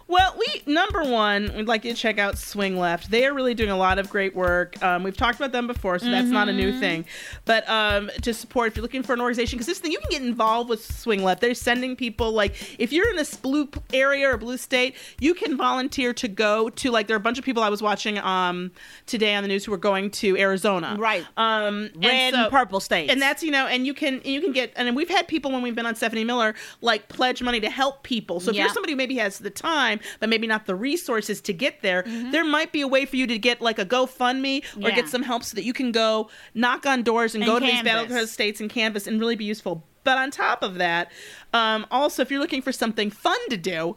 Well, 0.06 0.36
we 0.38 0.62
number 0.72 1.02
one, 1.02 1.52
we'd 1.56 1.66
like 1.66 1.84
you 1.84 1.92
to 1.94 1.96
check 1.98 2.18
out 2.18 2.36
Swing 2.38 2.76
Left. 2.78 3.10
They 3.10 3.26
are 3.26 3.32
really 3.34 3.54
doing 3.54 3.70
a 3.70 3.76
lot 3.76 3.98
of 3.98 4.10
great 4.10 4.34
work. 4.36 4.80
Um, 4.82 5.02
we've 5.02 5.16
talked 5.16 5.36
about 5.38 5.52
them 5.52 5.66
before, 5.66 5.98
so 5.98 6.10
that's 6.10 6.28
not 6.28 6.48
a 6.48 6.52
new 6.52 6.78
thing. 6.78 7.04
But 7.46 7.68
um, 7.68 8.10
to 8.22 8.34
support, 8.34 8.68
if 8.68 8.76
you're 8.76 8.82
looking 8.82 9.02
for 9.02 9.14
an 9.14 9.20
organization, 9.20 9.56
because 9.56 9.66
this 9.66 9.78
thing 9.78 9.92
you 9.92 9.98
can 10.00 10.10
get 10.10 10.22
involved 10.22 10.68
with 10.68 10.84
Swing 10.84 11.22
Left. 11.24 11.40
They're 11.40 11.54
sending 11.54 11.96
people 11.96 12.32
like 12.32 12.54
if 12.78 12.92
you're 12.92 13.08
in 13.10 13.16
this 13.16 13.34
blue 13.34 13.68
area 13.92 14.28
or 14.30 14.36
blue 14.36 14.56
state, 14.58 14.94
you 15.20 15.32
can 15.34 15.56
volunteer 15.56 16.12
to 16.14 16.28
go 16.28 16.68
to 16.70 16.90
like 16.90 17.06
there 17.06 17.16
are 17.16 17.18
a 17.18 17.20
bunch 17.22 17.38
of 17.38 17.44
people 17.44 17.62
I 17.62 17.68
was 17.70 17.80
watching 17.82 18.18
um 18.18 18.70
today 19.06 19.34
on 19.34 19.42
the 19.42 19.48
news 19.48 19.64
who 19.64 19.72
were 19.72 19.78
going 19.78 20.10
to 20.10 20.36
Arizona, 20.36 20.96
Right. 20.98 21.24
Um, 21.36 21.90
and 21.94 22.04
Red 22.04 22.10
and 22.14 22.34
so- 22.36 22.50
purple 22.50 22.80
states. 22.80 23.10
and 23.12 23.20
that's 23.22 23.42
you 23.42 23.50
know, 23.50 23.66
and 23.66 23.86
you 23.86 23.94
can 23.94 24.20
you 24.24 24.40
can 24.40 24.52
get 24.52 24.72
and 24.76 24.94
we've 24.94 25.08
had 25.08 25.26
people 25.28 25.50
when 25.50 25.62
we've 25.62 25.74
been 25.74 25.86
on 25.86 25.94
Stephanie 25.94 26.24
Miller 26.24 26.54
like 26.80 27.08
pledge 27.08 27.42
money 27.42 27.60
to 27.60 27.70
help 27.70 28.02
people. 28.02 28.40
So 28.40 28.50
if 28.50 28.56
Yeah. 28.56 28.64
you're 28.64 28.72
somebody 28.74 28.92
who 28.92 28.96
maybe 28.96 29.16
has 29.16 29.38
the 29.38 29.50
time 29.50 29.93
but 30.20 30.28
maybe 30.28 30.46
not 30.46 30.66
the 30.66 30.74
resources 30.74 31.40
to 31.42 31.52
get 31.52 31.82
there, 31.82 32.02
there 32.06 32.44
might 32.44 32.72
be 32.72 32.80
a 32.80 32.88
way 32.88 33.04
for 33.06 33.16
you 33.16 33.26
to 33.26 33.38
get 33.38 33.60
like 33.60 33.78
a 33.78 33.86
GoFundMe 33.86 34.58
or 34.58 34.60
Mm-hmm. 34.64 34.82
Yeah. 34.82 34.90
get 34.94 35.08
some 35.08 35.22
help 35.22 35.42
so 35.44 35.54
that 35.54 35.64
you 35.64 35.72
can 35.72 35.92
go 35.92 36.28
knock 36.54 36.86
on 36.86 37.02
doors 37.02 37.34
and, 37.34 37.42
And 37.44 37.50
go 37.52 37.58
to 37.58 37.64
these 37.64 37.74
canvas. 37.74 37.92
battleground 37.92 38.28
states 38.28 38.60
and 38.60 38.68
canvas 38.70 39.06
and 39.06 39.18
really 39.20 39.36
be 39.36 39.44
useful. 39.44 39.84
But 40.04 40.18
on 40.18 40.30
top 40.30 40.62
of 40.62 40.74
that, 40.76 41.10
um, 41.54 41.86
also 41.90 42.20
if 42.22 42.30
you're 42.30 42.40
looking 42.40 42.60
for 42.62 42.72
something 42.72 43.10
fun 43.10 43.38
to 43.48 43.56
do 43.56 43.94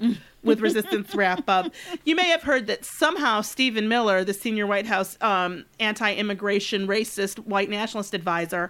with 0.47 0.59
Resistance 0.61 1.13
Wrap 1.13 1.47
Up, 1.47 1.71
you 2.05 2.15
may 2.15 2.29
have 2.29 2.41
heard 2.43 2.67
that 2.67 2.85
somehow 2.85 3.41
Stephen 3.41 3.87
Miller, 3.87 4.23
the 4.23 4.33
senior 4.33 4.65
White 4.65 4.85
House 4.85 5.17
um, 5.21 5.65
anti-immigration, 5.79 6.87
racist, 6.87 7.39
white 7.39 7.69
nationalist 7.69 8.13
advisor, 8.13 8.69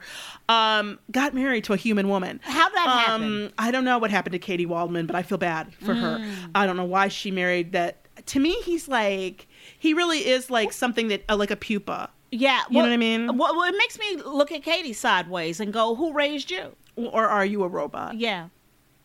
um, 0.50 1.00
got 1.12 1.34
married 1.34 1.64
to 1.66 1.74
a 1.74 1.78
human 1.78 2.10
woman. 2.10 2.40
How'd 2.44 2.74
that 2.74 2.88
happen? 2.88 3.46
Um, 3.46 3.52
I 3.58 3.72
don't 3.72 3.86
know 3.86 3.98
what 3.98 4.12
happened 4.12 4.34
to 4.34 4.40
Katie 4.40 4.66
Waldman, 4.66 5.06
but 5.06 5.16
I 5.16 5.24
feel 5.24 5.38
bad 5.38 5.74
for 5.76 5.94
her. 5.94 6.18
Mm. 6.20 6.52
I 6.56 6.66
don't 6.66 6.78
know 6.78 6.86
why 6.86 7.08
she 7.08 7.32
married 7.32 7.72
that. 7.74 7.98
To 8.28 8.40
me, 8.40 8.54
he's 8.64 8.88
like 8.88 9.48
he 9.78 9.94
really 9.94 10.28
is 10.28 10.50
like 10.50 10.74
something 10.74 11.08
that 11.10 11.24
uh, 11.30 11.38
like 11.38 11.52
a 11.52 11.56
pupa. 11.56 12.10
yeah. 12.32 12.64
You 12.70 12.78
know 12.78 12.82
what 12.82 12.92
I 12.92 12.98
mean? 12.98 13.38
Well, 13.38 13.56
well, 13.56 13.70
it 13.70 13.78
makes 13.78 14.00
me 14.00 14.18
look 14.26 14.52
at 14.52 14.64
Katie 14.64 14.94
sideways 14.94 15.60
and 15.60 15.72
go, 15.72 15.96
"Who 15.96 16.14
raised 16.14 16.50
you?" 16.52 16.76
Or 16.96 17.28
are 17.28 17.46
you 17.46 17.64
a 17.64 17.68
robot? 17.68 18.18
Yeah. 18.18 18.48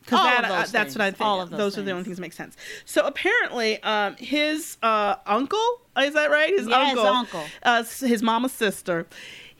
Because 0.04 0.24
that, 0.24 0.44
uh, 0.44 0.66
that's 0.70 0.94
what 0.94 1.02
I 1.02 1.10
think. 1.10 1.20
All 1.22 1.40
of 1.40 1.50
those 1.50 1.58
those 1.58 1.78
are 1.78 1.82
the 1.82 1.92
only 1.92 2.04
things 2.04 2.16
that 2.16 2.22
make 2.22 2.32
sense. 2.32 2.56
So 2.84 3.06
apparently, 3.06 3.82
um, 3.82 4.16
his 4.16 4.76
uh, 4.82 5.16
uncle 5.26 5.80
is 5.98 6.14
that 6.14 6.30
right? 6.30 6.50
His 6.50 6.66
Yeah, 6.66 6.90
his 6.90 6.98
uncle, 6.98 7.06
uncle. 7.06 7.44
Uh, 7.62 7.84
his 7.84 8.22
mama's 8.22 8.52
sister. 8.52 9.06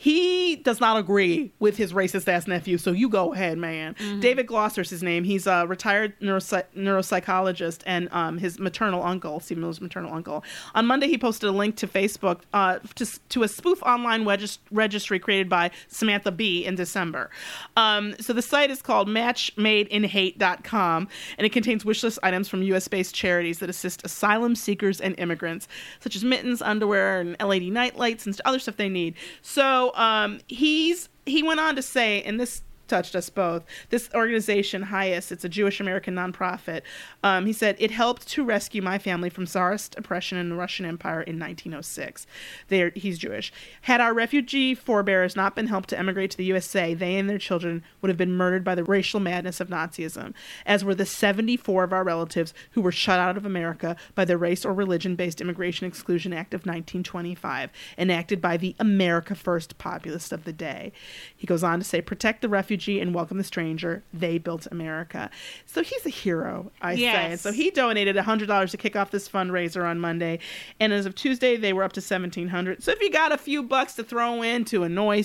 He 0.03 0.57
does 0.57 0.81
not 0.81 0.97
agree 0.97 1.53
with 1.61 1.77
his 1.77 1.93
racist 1.93 2.27
ass 2.27 2.49
nephew. 2.49 2.77
So 2.77 2.91
you 2.91 3.09
go 3.09 3.35
ahead, 3.35 3.57
man. 3.57 3.95
Mm-hmm. 3.95 4.19
David 4.19 4.49
Glosser's 4.49 4.91
his 4.91 5.01
name. 5.01 5.23
He's 5.23 5.47
a 5.47 5.65
retired 5.65 6.19
neuropsy- 6.19 6.65
neuropsychologist 6.77 7.83
and 7.87 8.09
um, 8.11 8.37
his 8.37 8.59
maternal 8.59 9.05
uncle, 9.05 9.39
Stephen 9.39 9.61
Miller's 9.61 9.81
maternal 9.81 10.13
uncle. 10.13 10.43
On 10.75 10.87
Monday, 10.87 11.07
he 11.07 11.17
posted 11.17 11.49
a 11.49 11.53
link 11.53 11.77
to 11.77 11.87
Facebook 11.87 12.41
uh, 12.53 12.81
to, 12.97 13.07
to 13.29 13.45
a 13.45 13.49
spoof 13.49 13.81
online 13.85 14.27
regis- 14.27 14.59
registry 14.73 15.21
created 15.21 15.49
by 15.49 15.71
Samantha 15.87 16.33
Bee 16.33 16.65
in 16.65 16.75
December. 16.75 17.31
Um, 17.77 18.17
so 18.19 18.33
the 18.33 18.43
site 18.43 18.73
is 18.73 18.83
called 18.83 19.07
matchmadeinhate.com 19.07 21.09
and 21.39 21.47
it 21.47 21.53
contains 21.53 21.85
wish 21.85 22.03
list 22.03 22.19
items 22.25 22.49
from 22.49 22.65
US 22.65 22.89
based 22.89 23.15
charities 23.15 23.61
that 23.61 23.71
assist 23.71 24.05
asylum 24.05 24.57
seekers 24.57 25.01
and 25.01 25.17
immigrants, 25.21 25.69
such 26.01 26.17
as 26.17 26.25
mittens, 26.25 26.61
underwear, 26.61 27.21
and 27.21 27.37
LED 27.41 27.73
night 27.73 27.97
lights 27.97 28.27
and 28.27 28.33
other 28.45 28.59
stuff 28.59 28.77
they 28.77 28.89
need. 28.89 29.15
So 29.43 29.92
um, 29.95 30.41
he's 30.49 31.09
he 31.27 31.43
went 31.43 31.61
on 31.61 31.77
to 31.77 31.83
say, 31.83 32.23
and 32.23 32.39
this 32.41 32.63
touched 32.89 33.17
us 33.17 33.31
both. 33.31 33.65
This 33.91 34.09
organization, 34.15 34.85
HIAS, 34.85 35.33
it's 35.33 35.45
a 35.45 35.49
Jewish 35.49 35.81
American 35.81 36.15
nonprofit. 36.15 36.83
Um, 37.23 37.47
he 37.47 37.53
said 37.53 37.77
it 37.79 37.91
helped 37.91 38.29
to 38.29 38.45
rescue 38.45 38.83
my 38.83 38.99
family 38.99 39.31
from 39.31 39.47
Tsarist 39.47 39.97
oppression 39.97 40.39
in 40.39 40.51
the 40.51 40.57
Russian 40.57 40.87
Empire 40.87 41.23
in 41.23 41.39
1906. 41.39 42.27
They're, 42.69 42.93
he's 42.95 43.19
Jewish. 43.19 43.53
Had 43.83 44.01
our 44.01 44.15
refugee 44.15 44.75
forebears 44.75 45.37
not 45.37 45.55
been 45.55 45.69
helped 45.69 45.89
to 45.91 45.99
emigrate 45.99 46.31
to 46.33 46.37
the 46.37 46.45
USA, 46.45 46.95
they 46.95 47.17
and 47.17 47.29
their 47.29 47.39
children 47.39 47.83
would 48.01 48.09
have 48.09 48.17
been 48.17 48.33
murdered 48.33 48.65
by 48.65 48.75
the 48.75 48.85
racial 48.85 49.21
madness 49.21 49.61
of 49.61 49.69
Nazism, 49.69 50.35
as 50.67 50.85
were 50.85 50.95
the 50.95 51.07
74 51.07 51.85
of 51.85 51.93
our 51.93 52.05
relatives 52.05 52.53
who 52.73 52.83
were 52.83 52.93
shut 52.93 53.19
out 53.19 53.37
of 53.37 53.47
America 53.47 53.97
by 54.15 54.25
the 54.25 54.37
Race 54.37 54.65
or 54.65 54.73
Religion 54.73 55.17
Based 55.17 55.41
Immigration 55.41 55.87
Exclusion 55.87 56.33
Act 56.33 56.55
of 56.55 56.61
1925, 56.61 57.71
enacted 57.99 58.41
by 58.41 58.57
the 58.57 58.75
America 58.79 59.35
First 59.35 59.79
populist 59.79 60.33
of 60.33 60.45
the 60.45 60.53
day. 60.53 60.93
He 61.37 61.47
goes 61.47 61.63
on 61.63 61.79
to 61.79 61.85
say, 61.85 62.01
protect 62.01 62.43
the 62.43 62.49
refugee 62.83 63.01
and 63.01 63.15
welcome 63.15 63.39
the 63.39 63.45
stranger. 63.45 64.03
They 64.13 64.39
built 64.39 64.67
America. 64.71 65.31
So 65.67 65.83
he's 65.83 66.05
a 66.07 66.11
hero, 66.11 66.71
I 66.81 66.97
say. 66.97 67.07
And 67.07 67.41
so 67.41 67.53
he 67.53 67.71
donated 67.71 68.17
$100 68.17 68.71
to 68.71 68.77
kick 68.77 68.97
off 68.97 69.11
this 69.11 69.29
fundraiser 69.29 69.85
on 69.85 70.01
Monday. 70.01 70.39
And 70.81 70.93
as 70.93 71.07
of 71.07 71.15
Tuesday, 71.15 71.57
they 71.57 71.73
were 71.73 71.85
up 71.85 71.93
to 71.95 72.01
1700 72.01 72.83
So 72.83 72.91
if 72.93 73.01
you 73.01 73.11
got 73.11 73.33
a 73.33 73.39
few 73.39 73.63
bucks 73.63 73.95
to 73.95 74.05
throw 74.05 74.43
in 74.43 74.65
to 74.67 74.83
annoy 74.85 75.21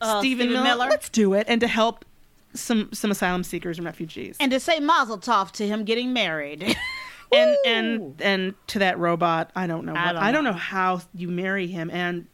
Uh, 0.00 0.20
Stephen 0.20 0.20
Stephen 0.20 0.52
Miller, 0.52 0.64
Miller? 0.64 0.88
let's 0.90 1.08
do 1.08 1.34
it. 1.34 1.46
And 1.48 1.60
to 1.60 1.66
help 1.68 2.04
some 2.54 2.90
some 2.92 3.10
asylum 3.10 3.42
seekers 3.44 3.78
and 3.78 3.84
refugees. 3.86 4.36
And 4.38 4.52
to 4.52 4.60
say 4.60 4.78
Mazel 4.78 5.18
Tov 5.18 5.50
to 5.52 5.66
him 5.66 5.84
getting 5.84 6.12
married. 6.12 6.76
and 7.32 7.56
and 7.66 8.20
and 8.20 8.54
to 8.68 8.78
that 8.80 8.98
robot, 8.98 9.50
I 9.56 9.66
don't 9.66 9.86
know. 9.86 9.94
I 9.96 10.12
don't 10.12 10.22
I 10.22 10.32
don't 10.32 10.44
know. 10.44 10.50
know 10.50 10.56
how 10.56 11.00
you 11.14 11.28
marry 11.28 11.66
him, 11.66 11.88
and 11.90 12.26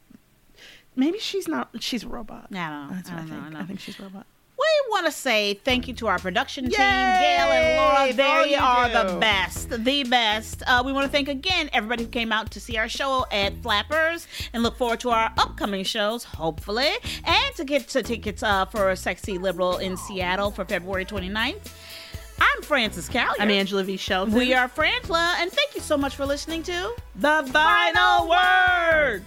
maybe 0.95 1.19
she's 1.19 1.47
not. 1.47 1.69
She's 1.79 2.03
a 2.03 2.09
robot. 2.09 2.47
I 2.51 2.69
don't 2.69 2.89
know. 2.89 2.95
That's 2.95 3.09
I 3.09 3.13
what 3.15 3.23
I, 3.23 3.25
know, 3.27 3.35
I 3.35 3.39
think. 3.43 3.53
know. 3.53 3.59
I 3.59 3.63
think 3.63 3.79
she's 3.79 3.97
a 3.99 4.03
robot. 4.03 4.25
We 4.69 4.91
want 4.91 5.05
to 5.05 5.11
say 5.11 5.55
thank 5.55 5.87
you 5.87 5.93
to 5.95 6.07
our 6.07 6.19
production 6.19 6.65
team, 6.65 6.73
Yay! 6.73 6.77
Gail 6.77 7.51
and 7.51 7.77
Laura. 7.77 8.13
They 8.13 8.51
you 8.51 8.57
are 8.57 8.87
do. 8.87 9.13
the 9.13 9.19
best, 9.19 9.69
the 9.69 10.03
best. 10.03 10.63
Uh, 10.67 10.83
we 10.85 10.91
want 10.91 11.05
to 11.05 11.11
thank 11.11 11.27
again 11.27 11.69
everybody 11.73 12.03
who 12.03 12.09
came 12.09 12.31
out 12.31 12.51
to 12.51 12.59
see 12.59 12.77
our 12.77 12.89
show 12.89 13.25
at 13.31 13.55
Flappers 13.57 14.27
and 14.53 14.63
look 14.63 14.77
forward 14.77 14.99
to 15.01 15.09
our 15.09 15.31
upcoming 15.37 15.83
shows, 15.83 16.23
hopefully, 16.23 16.91
and 17.23 17.55
to 17.55 17.63
get 17.63 17.87
to 17.89 18.03
tickets 18.03 18.43
uh, 18.43 18.65
for 18.65 18.89
a 18.89 18.95
Sexy 18.95 19.37
Liberal 19.37 19.77
in 19.77 19.97
Seattle 19.97 20.51
for 20.51 20.65
February 20.65 21.05
29th. 21.05 21.71
I'm 22.41 22.61
Frances 22.61 23.09
Callier. 23.09 23.35
I'm 23.39 23.51
Angela 23.51 23.83
V. 23.83 23.97
Shelton. 23.97 24.33
We 24.33 24.53
are 24.53 24.69
Frangela, 24.69 25.35
and 25.39 25.51
thank 25.51 25.75
you 25.75 25.81
so 25.81 25.97
much 25.97 26.15
for 26.15 26.25
listening 26.25 26.63
to 26.63 26.95
the 27.15 27.49
final 27.51 28.29
word. 28.29 29.23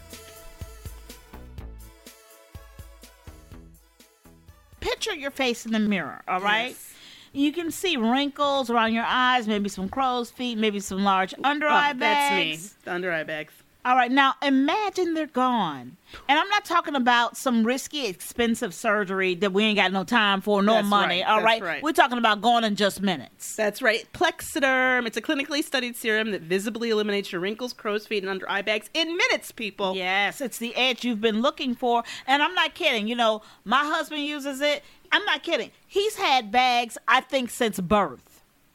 Picture 4.83 5.15
your 5.15 5.31
face 5.31 5.65
in 5.65 5.73
the 5.73 5.79
mirror, 5.79 6.21
all 6.29 6.41
right? 6.41 6.69
Yes. 6.71 6.89
You 7.35 7.51
can 7.53 7.71
see 7.71 7.97
wrinkles 7.97 8.69
around 8.69 8.93
your 8.93 9.07
eyes, 9.07 9.49
maybe 9.49 9.71
some 9.71 9.89
crow's 9.89 10.31
feet, 10.31 10.59
maybe 10.59 10.81
some 10.81 11.03
large 11.03 11.33
under 11.43 11.67
eye 11.67 11.93
Oh, 11.93 11.95
bags. 11.95 12.01
that's 12.01 12.75
me. 12.75 12.79
The 12.85 12.93
under 12.93 13.13
eye 13.13 13.25
bags. 13.25 13.55
All 13.85 13.97
right, 13.97 14.13
now 14.13 14.35
imagine 14.43 15.15
they're 15.15 15.27
gone. 15.27 15.97
And 16.29 16.39
I'm 16.39 16.49
not 16.51 16.65
talking 16.65 16.95
about 16.95 17.37
some 17.37 17.65
risky, 17.65 18.07
expensive 18.07 18.73
surgery 18.75 19.35
that 19.37 19.53
we 19.53 19.65
ain't 19.65 19.77
got 19.77 19.91
no 19.93 20.05
time 20.05 20.41
for, 20.41 20.63
no 20.63 20.75
That's 20.75 20.87
money. 20.89 21.21
right, 21.23 21.29
All 21.29 21.39
that's 21.39 21.45
right, 21.45 21.63
right. 21.63 21.83
we're 21.83 21.91
talking 21.93 22.17
about 22.19 22.41
gone 22.43 22.63
in 22.63 22.77
just 22.77 23.03
minutes. 23.03 23.57
That's 23.57 23.83
right. 23.83 24.07
Plexiderm. 24.13 25.05
It's 25.07 25.17
a 25.17 25.21
clinically 25.21 25.65
studied 25.65 25.97
serum 25.97 26.31
that 26.31 26.43
visibly 26.43 26.91
eliminates 26.91 27.33
your 27.33 27.41
wrinkles, 27.41 27.73
crow's 27.73 28.07
feet, 28.07 28.23
and 28.23 28.31
under 28.31 28.49
eye 28.49 28.63
bags 28.63 28.89
in 28.95 29.17
minutes, 29.17 29.51
people. 29.51 29.97
Yes, 29.97 30.41
it's 30.41 30.59
the 30.59 30.77
edge 30.77 31.05
you've 31.05 31.21
been 31.21 31.43
looking 31.43 31.75
for. 31.75 32.05
And 32.29 32.41
I'm 32.41 32.55
not 32.55 32.75
kidding. 32.75 33.09
You 33.09 33.17
know, 33.17 33.43
my 33.65 33.85
husband 33.85 34.23
uses 34.23 34.61
it. 34.61 34.85
I'm 35.11 35.25
not 35.25 35.43
kidding. 35.43 35.73
He's 35.89 36.15
had 36.17 36.53
bags, 36.53 36.97
I 37.09 37.21
think, 37.21 37.51
since 37.51 37.81
birth. 37.81 38.32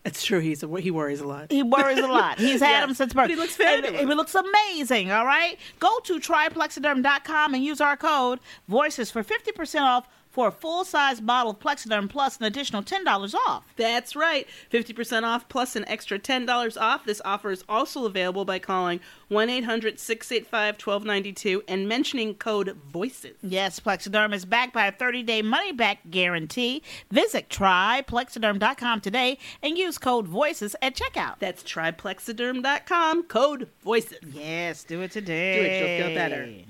It's 0.07 0.23
true. 0.23 0.39
He's 0.39 0.63
a, 0.63 0.81
he 0.81 0.89
worries 0.89 1.19
a 1.19 1.27
lot. 1.27 1.51
He 1.51 1.61
worries 1.63 1.99
a 1.99 2.07
lot. 2.07 2.39
He's 2.39 2.61
had 2.61 2.81
them 2.87 2.93
since 2.95 3.13
birth. 3.13 3.23
but 3.23 3.29
he 3.29 3.35
looks 3.35 3.55
fabulous. 3.55 3.99
and 3.99 4.09
He 4.09 4.15
looks 4.15 4.33
amazing, 4.35 5.11
all 5.11 5.25
right? 5.25 5.57
Go 5.79 5.99
to 6.05 6.19
tryplexiderm.com 6.19 7.53
and 7.53 7.63
use 7.63 7.81
our 7.81 7.97
code 7.97 8.39
VOICES 8.69 9.11
for 9.11 9.23
50% 9.23 9.81
off 9.81 10.07
for 10.37 10.49
a 10.49 10.51
full 10.51 10.85
size 10.85 11.19
bottle 11.19 11.53
of 11.53 11.59
Plexiderm 11.59 12.07
plus 12.07 12.37
an 12.37 12.43
additional 12.43 12.83
$10 12.83 13.33
off. 13.33 13.63
That's 13.75 14.15
right. 14.15 14.47
50% 14.71 15.23
off 15.23 15.49
plus 15.49 15.75
an 15.75 15.83
extra 15.87 16.19
$10 16.19 16.79
off. 16.79 17.05
This 17.05 17.23
offer 17.25 17.49
is 17.49 17.63
also 17.67 18.05
available 18.05 18.45
by 18.45 18.59
calling 18.59 18.99
1 19.29 19.49
800 19.49 19.99
685 19.99 20.75
1292 20.75 21.63
and 21.67 21.89
mentioning 21.89 22.35
code 22.35 22.77
VOICES. 22.93 23.33
Yes, 23.41 23.79
Plexiderm 23.79 24.31
is 24.31 24.45
backed 24.45 24.73
by 24.73 24.85
a 24.85 24.91
30 24.91 25.23
day 25.23 25.41
money 25.41 25.71
back 25.71 26.01
guarantee. 26.11 26.83
Visit 27.09 27.49
tryplexiderm.com 27.49 29.01
today 29.01 29.39
and 29.63 29.75
use 29.75 29.97
code 29.97 30.27
VOICES 30.27 30.75
at 30.83 30.95
checkout. 30.95 31.39
That's 31.39 31.63
tryplexiderm.com, 31.63 33.23
code 33.23 33.69
VOICES. 33.83 34.19
Yes, 34.33 34.83
do 34.83 35.01
it 35.01 35.09
today. 35.09 35.55
Do 35.55 35.67
it, 35.67 35.79
you'll 35.79 36.07
feel 36.07 36.15
better. 36.15 36.65